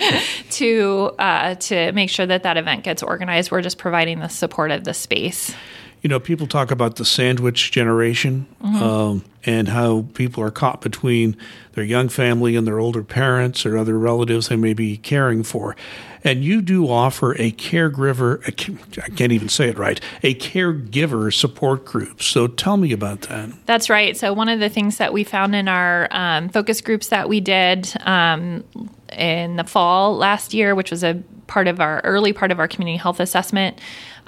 to 0.51 1.13
uh, 1.19 1.55
to 1.55 1.93
make 1.93 2.11
sure 2.11 2.27
that 2.27 2.43
that 2.43 2.57
event 2.57 2.85
gets 2.85 3.03
organized. 3.03 3.51
We're 3.51 3.63
just 3.63 3.79
providing 3.79 4.21
the 4.21 4.29
support 4.29 4.71
of 4.71 4.85
the 4.85 4.95
space. 4.95 5.55
You 6.03 6.09
know, 6.09 6.21
people 6.21 6.47
talk 6.47 6.71
about 6.71 6.97
the 6.97 7.05
sandwich 7.05 7.73
generation 7.73 8.47
um, 8.63 9.25
and 9.45 9.69
how 9.69 10.07
people 10.15 10.43
are 10.43 10.51
caught 10.51 10.81
between 10.81 11.37
their 11.73 11.85
young 11.85 12.09
family 12.09 12.55
and 12.55 12.67
their 12.67 12.79
older 12.79 13.03
parents 13.03 13.67
or 13.67 13.77
other 13.77 13.99
relatives 13.99 14.49
they 14.49 14.57
may 14.57 14.73
be 14.73 14.97
caring 14.99 15.43
for. 15.43 15.75
And 16.23 16.43
you 16.43 16.61
do 16.61 16.91
offer 16.91 17.33
a 17.35 17.53
caregiver, 17.53 18.41
I 18.47 19.09
can't 19.11 19.33
even 19.33 19.49
say 19.49 19.69
it 19.69 19.79
right, 19.79 20.01
a 20.23 20.35
caregiver 20.35 21.33
support 21.33 21.85
group. 21.85 22.23
So 22.23 22.47
tell 22.49 22.77
me 22.77 22.93
about 22.93 23.23
that. 23.23 23.51
That's 23.67 23.89
right. 23.89 24.17
So, 24.17 24.33
one 24.33 24.49
of 24.49 24.59
the 24.59 24.69
things 24.69 24.99
that 24.99 25.13
we 25.13 25.23
found 25.23 25.55
in 25.55 25.69
our 25.69 26.09
um, 26.11 26.49
focus 26.49 26.81
groups 26.81 27.09
that 27.09 27.29
we 27.29 27.41
did 27.41 27.93
um, 28.01 28.65
in 29.13 29.57
the 29.57 29.65
fall 29.65 30.17
last 30.17 30.53
year, 30.53 30.75
which 30.75 30.91
was 30.91 31.05
a 31.05 31.23
part 31.47 31.69
of 31.69 31.81
our 31.81 32.01
early 32.01 32.33
part 32.33 32.51
of 32.51 32.59
our 32.59 32.67
community 32.67 32.97
health 32.97 33.21
assessment, 33.21 33.79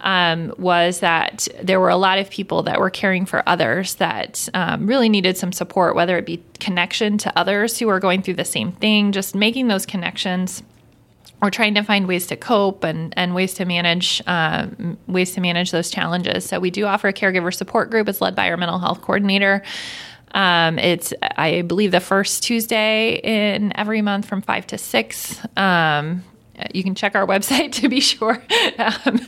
um, 0.01 0.55
was 0.59 1.01
that 1.01 1.49
there 1.63 1.81
were 1.81 1.89
a 1.89 1.97
lot 1.97 2.19
of 2.19 2.31
people 2.31 2.63
that 2.65 2.81
were 2.81 2.91
caring 2.91 3.27
for 3.27 3.43
others 3.49 3.97
that 3.97 4.49
um, 4.55 4.87
really 4.87 5.09
needed 5.09 5.37
some 5.37 5.53
support, 5.53 5.95
whether 5.95 6.17
it 6.17 6.27
be 6.27 6.43
connection 6.61 7.19
to 7.19 7.39
others 7.39 7.79
who 7.79 7.89
are 7.89 8.01
going 8.01 8.23
through 8.23 8.35
the 8.35 8.45
same 8.45 8.73
thing, 8.73 9.13
just 9.13 9.35
making 9.35 9.69
those 9.69 9.87
connections 9.87 10.63
or 11.41 11.51
trying 11.51 11.75
to 11.75 11.83
find 11.83 12.09
ways 12.09 12.27
to 12.27 12.37
cope 12.37 12.85
and, 12.85 13.15
and 13.17 13.35
ways 13.35 13.55
to 13.55 13.65
manage 13.65 14.21
uh, 14.27 14.67
ways 15.07 15.33
to 15.33 15.41
manage 15.41 15.71
those 15.71 15.91
challenges. 15.91 16.45
So 16.45 16.59
we 16.59 16.71
do 16.71 16.87
offer 16.87 17.09
a 17.09 17.13
caregiver 17.13 17.55
support 17.55 17.91
group. 17.91 18.09
It's 18.09 18.21
led 18.21 18.35
by 18.35 18.51
our 18.51 18.57
mental 18.57 18.79
health 18.79 19.03
coordinator. 19.03 19.63
Um, 20.33 20.79
it's 20.79 21.15
I 21.23 21.63
believe 21.63 21.93
the 21.93 22.01
first 22.01 22.43
Tuesday 22.43 23.21
in 23.23 23.73
every 23.77 24.03
month 24.03 24.27
from 24.27 24.43
five 24.43 24.67
to 24.69 24.79
six. 24.79 25.41
Um, 25.57 26.25
you 26.75 26.83
can 26.83 26.95
check 26.95 27.15
our 27.15 27.27
website 27.27 27.73
to 27.81 27.89
be 27.89 28.01
sure. 28.01 28.43
um, 28.79 29.21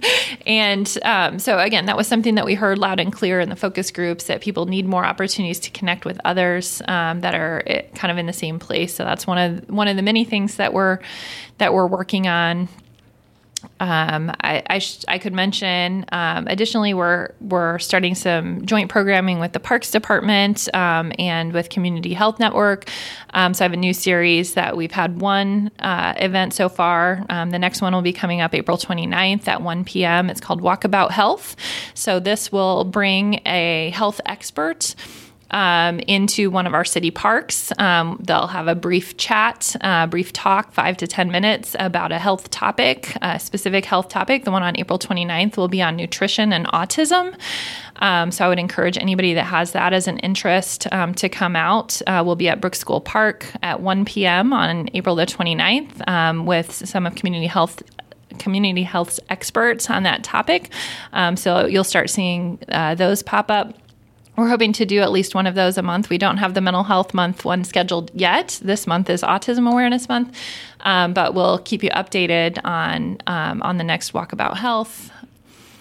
and 0.47 0.99
um, 1.03 1.39
so 1.39 1.59
again, 1.59 1.87
that 1.87 1.97
was 1.97 2.07
something 2.07 2.35
that 2.35 2.45
we 2.45 2.55
heard 2.55 2.79
loud 2.79 3.01
and 3.01 3.13
clear 3.13 3.41
in 3.41 3.49
the 3.49 3.57
focus 3.57 3.91
groups 3.91 4.25
that 4.25 4.41
people 4.41 4.67
need 4.67 4.87
more 4.87 5.05
opportunities 5.05 5.61
to 5.61 5.71
connect 5.71 6.05
with 6.05 6.21
others 6.25 6.83
um, 6.89 7.21
that 7.21 7.35
are 7.35 7.63
eh, 7.67 7.83
kind 7.95 8.11
of 8.11 8.19
in 8.19 8.27
the 8.27 8.33
same 8.33 8.59
place. 8.59 8.95
So 8.95 9.05
that's 9.05 9.27
one 9.27 9.39
of 9.39 9.71
one 9.71 9.89
of 9.89 9.97
the 9.97 10.03
many 10.03 10.25
things 10.25 10.57
that 10.57 10.73
we're 10.73 10.99
that 11.59 11.75
we're 11.75 11.87
working 11.87 12.27
on 12.27 12.69
um, 13.81 14.31
I, 14.41 14.63
I, 14.67 14.79
sh- 14.79 15.05
I, 15.09 15.19
could 15.19 15.33
mention 15.33 16.05
um, 16.13 16.47
additionally 16.49 16.95
we're 16.95 17.31
we're 17.41 17.79
starting 17.79 18.15
some 18.15 18.65
joint 18.67 18.91
programming 18.91 19.41
with 19.41 19.53
the 19.53 19.61
Parks 19.61 19.91
Department 19.91 20.69
um, 20.75 21.13
and 21.19 21.53
with 21.53 21.69
Community 21.69 22.15
Health 22.15 22.39
Network. 22.39 22.89
Um, 23.35 23.55
so 23.55 23.65
I 23.65 23.67
have 23.67 23.73
a 23.73 23.77
new 23.77 23.93
series 23.93 24.55
that 24.55 24.77
we've 24.77 24.93
had 24.93 25.21
one 25.21 25.71
uh, 25.79 26.15
event 26.17 26.55
so 26.55 26.69
far. 26.69 27.25
Um, 27.29 27.51
the 27.51 27.59
next 27.59 27.83
one 27.83 27.95
will 27.95 28.03
be 28.03 28.13
coming 28.13 28.41
up 28.41 28.55
April 28.55 28.77
29th 28.77 29.49
at 29.49 29.63
1 29.63 29.85
p.m. 29.85 30.31
It's 30.31 30.41
called 30.41 30.63
Walkabout 30.63 31.11
Health. 31.11 31.57
So 31.95 32.21
this 32.21 32.51
will 32.51 32.85
bring 32.85 33.41
a 33.47 33.91
health 33.95 34.21
expert 34.27 34.95
um, 35.51 36.01
into 36.01 36.51
one 36.51 36.67
of 36.67 36.75
our 36.75 36.85
city 36.85 37.11
parks. 37.11 37.73
Um, 37.79 38.21
they'll 38.23 38.47
have 38.47 38.69
a 38.69 38.75
brief 38.75 39.17
chat, 39.17 39.75
uh, 39.81 40.07
brief 40.07 40.33
talk, 40.33 40.73
five 40.73 40.97
to 40.99 41.07
10 41.07 41.31
minutes 41.31 41.77
about 41.79 42.13
a 42.13 42.19
health 42.19 42.51
topic, 42.51 43.17
a 43.23 43.39
specific 43.39 43.85
health 43.85 44.09
topic. 44.09 44.45
The 44.45 44.51
one 44.51 44.63
on 44.63 44.77
April 44.77 44.99
29th 44.99 45.57
will 45.57 45.69
be 45.69 45.83
on 45.83 45.97
nutrition 45.97 46.53
and 46.53 46.67
autism. 46.69 47.37
Um, 47.97 48.31
so 48.31 48.45
I 48.45 48.49
would 48.49 48.59
encourage 48.59 48.97
anybody 48.97 49.35
that 49.35 49.45
has 49.45 49.73
that 49.73 49.93
as 49.93 50.09
an 50.09 50.19
interest 50.19 50.87
um, 50.93 51.15
to 51.15 51.29
come 51.29 51.55
out. 51.55 52.01
Uh, 52.07 52.23
we'll 52.25 52.37
be 52.37 52.49
at 52.49 52.61
Brooks 52.61 52.79
School 52.79 53.01
Park 53.01 53.47
at 53.63 53.81
1 53.81 54.05
p.m. 54.05 54.53
on 54.53 54.89
April 54.95 55.15
the 55.15 55.27
29th 55.27 56.09
um, 56.09 56.47
with 56.47 56.73
some 56.89 57.07
of 57.07 57.15
community 57.15 57.47
health 57.47 57.83
community 58.39 58.83
health 58.83 59.21
experts 59.29 59.91
on 59.91 60.05
that 60.05 60.25
topic. 60.25 60.71
Um, 61.13 61.37
so 61.37 61.67
you'll 61.67 61.85
start 61.85 62.11
seeing 62.11 62.59
uh, 62.69 62.95
those 62.95 63.23
pop 63.23 63.51
up. 63.51 63.75
We're 64.41 64.49
hoping 64.49 64.73
to 64.73 64.87
do 64.87 65.01
at 65.03 65.13
least 65.13 65.35
one 65.35 65.47
of 65.47 65.55
those 65.55 65.77
a 65.77 65.83
month. 65.83 66.09
We 66.09 66.17
don't 66.17 66.39
have 66.39 66.55
the 66.55 66.63
mental 66.63 66.83
health 66.83 67.13
month 67.13 67.45
one 67.45 67.63
scheduled 67.63 68.11
yet. 68.15 68.59
This 68.63 68.87
month 68.87 69.11
is 69.11 69.21
Autism 69.21 69.71
Awareness 69.71 70.09
Month, 70.09 70.35
um, 70.81 71.13
but 71.13 71.35
we'll 71.35 71.59
keep 71.59 71.83
you 71.83 71.91
updated 71.91 72.59
on 72.65 73.19
um, 73.27 73.61
on 73.61 73.77
the 73.77 73.85
next 73.85 74.15
Walkabout 74.15 74.57
Health. 74.57 75.11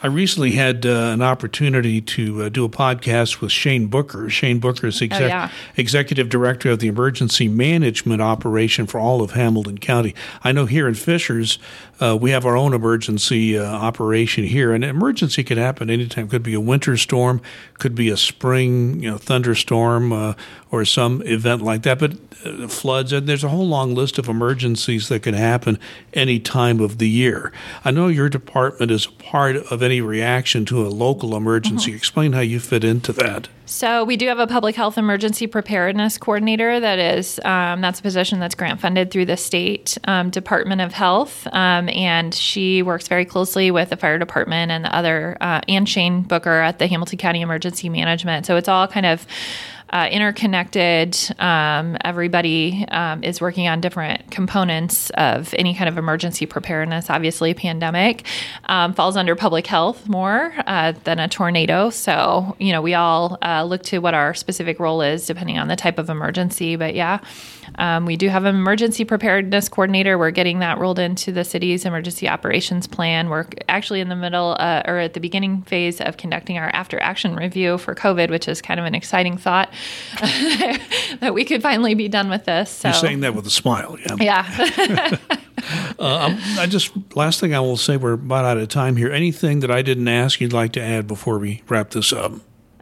I 0.04 0.08
recently 0.08 0.52
had 0.52 0.86
uh, 0.86 1.12
an 1.14 1.22
opportunity 1.22 2.02
to 2.02 2.44
uh, 2.44 2.50
do 2.50 2.66
a 2.66 2.70
podcast 2.70 3.40
with 3.40 3.52
Shane 3.52 3.88
Booker. 3.88 4.30
Shane 4.30 4.60
Booker 4.60 4.88
is 4.88 5.02
exec- 5.02 5.22
oh, 5.22 5.28
yeah. 5.28 5.52
executive 5.78 6.28
director 6.28 6.72
of 6.72 6.80
the 6.80 6.88
emergency 6.88 7.48
management 7.48 8.22
operation 8.22 8.88
for 8.88 9.00
all 9.00 9.22
of 9.22 9.32
Hamilton 9.32 9.78
County. 9.78 10.16
I 10.44 10.52
know 10.52 10.66
here 10.66 10.88
in 10.88 10.96
Fishers, 10.96 11.60
uh, 12.02 12.18
we 12.20 12.32
have 12.32 12.46
our 12.46 12.56
own 12.56 12.74
emergency 12.74 13.58
uh, 13.58 13.66
operation 13.66 14.44
here. 14.46 14.74
An 14.74 14.84
emergency 14.84 15.44
could 15.44 15.58
happen 15.58 15.90
anytime. 15.90 16.28
Could 16.28 16.44
be 16.44 16.54
a 16.54 16.60
winter 16.60 16.96
storm, 16.98 17.42
could 17.78 17.96
be 17.96 18.10
a 18.10 18.18
spring 18.18 19.02
you 19.02 19.12
know, 19.12 19.18
thunderstorm, 19.18 20.14
uh, 20.14 20.34
or 20.72 20.86
some 20.86 21.22
event 21.24 21.62
like 21.62 21.84
that. 21.84 22.00
But 22.00 22.18
uh, 22.46 22.68
floods, 22.68 23.12
and 23.12 23.28
there's 23.28 23.44
a 23.44 23.50
whole 23.50 23.68
long 23.68 23.96
list 23.96 24.18
of 24.18 24.30
emergencies 24.30 25.10
that 25.10 25.24
can 25.24 25.34
happen 25.34 25.78
any 26.14 26.40
time 26.40 26.80
of 26.80 26.98
the 26.98 27.10
year. 27.10 27.52
I 27.84 27.92
know 27.92 28.08
your 28.08 28.30
department 28.30 28.92
is 28.92 29.06
part 29.08 29.58
of 29.58 29.84
any 29.84 30.00
reaction 30.00 30.66
to 30.66 30.86
a 30.86 30.90
local 30.90 31.36
emergency. 31.36 31.92
Mm-hmm. 31.92 31.98
Explain 31.98 32.34
how 32.34 32.42
you 32.42 32.60
fit 32.60 32.84
into 32.84 33.12
that. 33.14 33.50
So 33.70 34.04
we 34.04 34.18
do 34.18 34.28
have 34.30 34.40
a 34.40 34.48
public 34.48 34.76
health 34.76 34.98
emergency 34.98 35.46
preparedness 35.46 36.18
coordinator. 36.18 36.80
That 36.80 36.98
is 36.98 37.40
um, 37.46 37.82
that's 37.82 38.00
a 38.00 38.02
position 38.02 38.40
that's 38.40 38.56
grant 38.56 38.82
funded 38.82 39.12
through 39.12 39.26
the 39.26 39.38
state 39.38 39.96
um, 40.06 40.32
Department 40.32 40.82
of 40.82 40.92
Health, 40.92 41.46
um, 41.54 41.88
and 41.90 42.34
she 42.34 42.82
works 42.82 43.08
very 43.08 43.26
closely 43.26 43.70
with 43.70 43.92
the 43.92 43.96
fire 43.96 44.18
department 44.18 44.72
and 44.72 44.86
the 44.86 44.96
other 44.96 45.38
uh, 45.40 45.62
and 45.68 45.88
Shane 45.88 46.24
Booker 46.24 46.62
at 46.62 46.80
the 46.80 46.88
Hamilton 46.88 47.20
County 47.20 47.42
Emergency 47.42 47.90
Management. 47.90 48.48
So 48.48 48.56
it's 48.58 48.68
all 48.68 48.88
kind 48.88 49.06
of 49.06 49.28
uh, 49.90 50.08
interconnected. 50.12 51.18
Um, 51.40 51.98
everybody 52.04 52.86
um, 52.90 53.24
is 53.24 53.42
working 53.42 53.68
on 53.68 53.82
different 53.82 54.30
components 54.32 55.10
of 55.12 55.54
any 55.58 55.74
kind 55.74 55.90
of 55.90 55.98
emergency 55.98 56.46
preparedness. 56.46 57.10
Obviously, 57.10 57.54
pandemic 57.54 58.26
um, 58.66 58.94
falls 58.94 59.18
under 59.18 59.36
public 59.36 59.66
health 59.68 60.08
more 60.08 60.54
uh, 60.68 60.94
than 61.04 61.20
a 61.20 61.28
tornado. 61.28 61.90
So, 61.90 62.56
you 62.60 62.72
know, 62.72 62.82
we 62.82 62.94
all 62.94 63.38
uh, 63.42 63.64
look 63.64 63.84
to 63.84 64.00
what 64.00 64.14
our 64.14 64.34
specific 64.34 64.80
role 64.80 65.02
is 65.02 65.26
depending 65.26 65.58
on 65.58 65.68
the 65.68 65.76
type 65.76 65.98
of 65.98 66.10
emergency. 66.10 66.76
But 66.76 66.94
yeah, 66.96 67.20
um, 67.76 68.06
we 68.06 68.16
do 68.16 68.30
have 68.30 68.46
an 68.46 68.56
emergency 68.56 69.06
preparedness 69.06 69.70
coordinator. 69.70 70.18
We're 70.18 70.32
getting 70.32 70.60
that 70.60 70.80
rolled 70.80 71.00
into 71.00 71.32
the 71.32 71.44
city's 71.44 71.86
emergency 71.86 72.28
operations 72.28 72.88
plan. 72.88 73.30
We're 73.30 73.46
actually 73.68 74.02
in 74.02 74.10
the 74.10 74.16
middle 74.16 74.56
uh, 74.60 74.84
or 74.86 74.98
at 74.98 75.14
the 75.14 75.20
beginning 75.20 75.62
phase 75.64 76.02
of 76.02 76.18
conducting 76.18 76.58
our 76.58 76.70
after 76.74 77.00
action 77.02 77.36
review 77.36 77.78
for 77.78 77.96
COVID, 77.96 78.30
which 78.30 78.48
is 78.48 78.62
kind 78.62 78.80
of 78.80 78.86
an 78.86 78.96
exciting 78.96 79.38
thought 79.38 79.72
that 81.20 81.34
we 81.34 81.46
could 81.46 81.62
finally 81.62 81.94
be 81.94 82.08
done 82.08 82.30
with 82.30 82.46
this. 82.46 82.70
So. 82.70 82.90
You're 82.90 82.96
saying 82.96 83.20
that 83.22 83.36
with 83.36 83.46
a 83.48 83.52
smile, 83.52 83.98
yeah. 84.00 84.16
Yeah. 84.20 85.18
uh, 86.00 86.38
I 86.58 86.68
just 86.68 86.92
last 87.16 87.40
thing 87.40 87.54
I 87.54 87.60
will 87.60 87.78
say, 87.78 87.98
we're 87.98 88.14
about 88.14 88.46
out 88.46 88.58
of 88.58 88.68
time 88.70 88.96
here. 88.96 89.12
Anything 89.12 89.60
that 89.62 89.72
I 89.72 89.82
didn't 89.82 90.08
ask 90.08 90.42
you'd 90.42 90.54
like 90.54 90.74
to 90.74 90.82
add 90.82 91.08
before 91.08 91.40
we 91.40 91.64
wrap 91.68 91.92
this 91.92 92.14
up? 92.14 92.34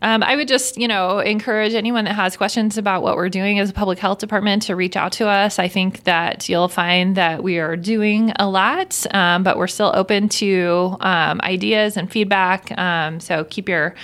Um, 0.02 0.22
I 0.22 0.36
would 0.36 0.48
just, 0.48 0.78
you 0.78 0.88
know, 0.88 1.20
encourage 1.20 1.74
anyone 1.74 2.06
that 2.06 2.14
has 2.14 2.38
questions 2.38 2.78
about 2.78 3.02
what 3.02 3.16
we're 3.16 3.30
doing 3.30 3.58
as 3.58 3.72
a 3.72 3.74
public 3.74 3.98
health 3.98 4.20
department 4.20 4.64
to 4.64 4.76
reach 4.76 4.96
out 4.96 5.12
to 5.14 5.28
us. 5.28 5.58
I 5.58 5.68
think 5.68 6.04
that 6.04 6.48
you'll 6.48 6.68
find 6.68 7.16
that 7.16 7.42
we 7.42 7.58
are 7.58 7.76
doing 7.76 8.32
a 8.38 8.48
lot, 8.48 9.06
um, 9.12 9.42
but 9.42 9.58
we're 9.58 9.68
still 9.68 9.92
open 9.96 10.30
to 10.30 10.98
um, 11.00 11.42
ideas 11.42 11.98
and 11.98 12.12
feedback. 12.12 12.78
Um, 12.78 13.20
so 13.20 13.46
keep 13.46 13.68
your 13.68 13.96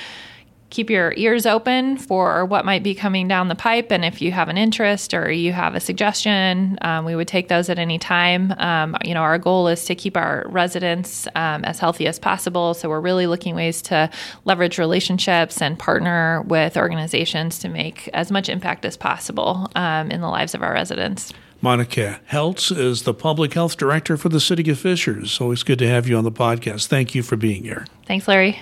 keep 0.74 0.90
your 0.90 1.14
ears 1.18 1.46
open 1.46 1.98
for 1.98 2.46
what 2.46 2.66
might 2.66 2.82
be 2.82 2.96
coming 2.96 3.28
down 3.28 3.48
the 3.48 3.56
pipe. 3.56 3.92
And 3.92 4.04
if 4.04 4.24
you 4.24 4.32
have 4.32 4.50
an 4.50 4.58
interest 4.58 5.14
or 5.14 5.32
you 5.32 5.54
have 5.54 5.76
a 5.76 5.80
suggestion, 5.80 6.80
um, 6.82 7.06
we 7.06 7.16
would 7.16 7.28
take 7.28 7.48
those 7.48 7.70
at 7.70 7.78
any 7.78 8.00
time. 8.00 8.54
Um, 8.58 8.98
you 9.06 9.14
know, 9.14 9.22
our 9.22 9.38
goal 9.38 9.68
is 9.68 9.86
to 9.86 9.94
keep 9.94 10.18
our 10.18 10.46
residents 10.50 11.28
um, 11.36 11.64
as 11.64 11.78
healthy 11.78 12.08
as 12.08 12.18
possible. 12.18 12.74
So 12.74 12.90
we're 12.90 13.02
really 13.02 13.28
looking 13.28 13.54
ways 13.54 13.84
to 13.84 14.10
leverage 14.46 14.80
relationships 14.80 15.62
and 15.62 15.78
partner 15.78 16.42
with 16.48 16.76
organizations 16.76 17.60
to 17.60 17.70
make 17.70 18.10
as 18.12 18.32
much 18.32 18.50
impact 18.50 18.84
as 18.84 18.98
possible 18.98 19.70
um, 19.76 20.10
in 20.10 20.22
the 20.22 20.30
lives 20.30 20.56
of 20.56 20.64
our 20.64 20.74
residents. 20.74 21.34
Monica 21.62 22.20
Heltz 22.30 22.76
is 22.76 23.04
the 23.04 23.14
public 23.14 23.54
health 23.54 23.78
director 23.78 24.18
for 24.18 24.30
the 24.30 24.40
city 24.40 24.70
of 24.72 24.80
Fishers. 24.80 25.40
Always 25.40 25.62
good 25.62 25.80
to 25.80 25.88
have 25.88 26.08
you 26.08 26.18
on 26.18 26.24
the 26.24 26.32
podcast. 26.32 26.88
Thank 26.88 27.14
you 27.14 27.22
for 27.22 27.36
being 27.38 27.64
here. 27.64 27.86
Thanks, 28.08 28.28
Larry. 28.28 28.60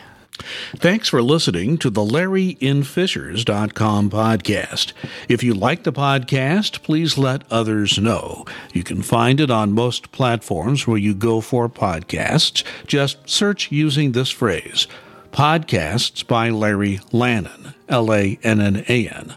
Thanks 0.75 1.07
for 1.07 1.21
listening 1.21 1.77
to 1.79 1.89
the 1.89 2.01
LarryInFishers.com 2.01 4.09
podcast. 4.09 4.93
If 5.29 5.43
you 5.43 5.53
like 5.53 5.83
the 5.83 5.93
podcast, 5.93 6.83
please 6.83 7.17
let 7.17 7.43
others 7.51 7.97
know. 7.97 8.45
You 8.73 8.83
can 8.83 9.01
find 9.01 9.39
it 9.39 9.51
on 9.51 9.73
most 9.73 10.11
platforms 10.11 10.87
where 10.87 10.97
you 10.97 11.13
go 11.13 11.41
for 11.41 11.69
podcasts. 11.69 12.63
Just 12.87 13.29
search 13.29 13.71
using 13.71 14.11
this 14.11 14.29
phrase 14.29 14.87
Podcasts 15.31 16.27
by 16.27 16.49
Larry 16.49 16.97
Lannan, 17.13 17.73
L 17.87 18.13
A 18.13 18.37
N 18.43 18.59
N 18.59 18.83
A 18.89 19.07
N. 19.07 19.35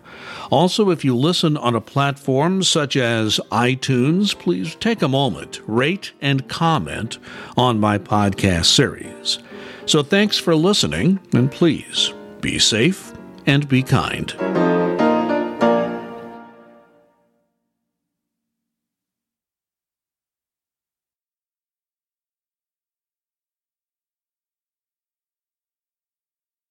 Also, 0.51 0.91
if 0.91 1.05
you 1.05 1.17
listen 1.17 1.57
on 1.57 1.75
a 1.75 1.81
platform 1.81 2.63
such 2.63 2.97
as 2.97 3.41
iTunes, 3.51 4.39
please 4.39 4.75
take 4.77 5.03
a 5.03 5.09
moment, 5.09 5.61
rate, 5.67 6.13
and 6.21 6.49
comment 6.49 7.19
on 7.57 7.79
my 7.79 7.99
podcast 7.99 8.67
series. 8.67 9.39
So 9.87 10.03
thanks 10.03 10.39
for 10.39 10.55
listening, 10.55 11.21
and 11.35 11.51
please 11.51 12.13
be 12.41 12.59
safe 12.59 13.13
and 13.47 13.69
be 13.69 13.83
kind. 13.83 14.64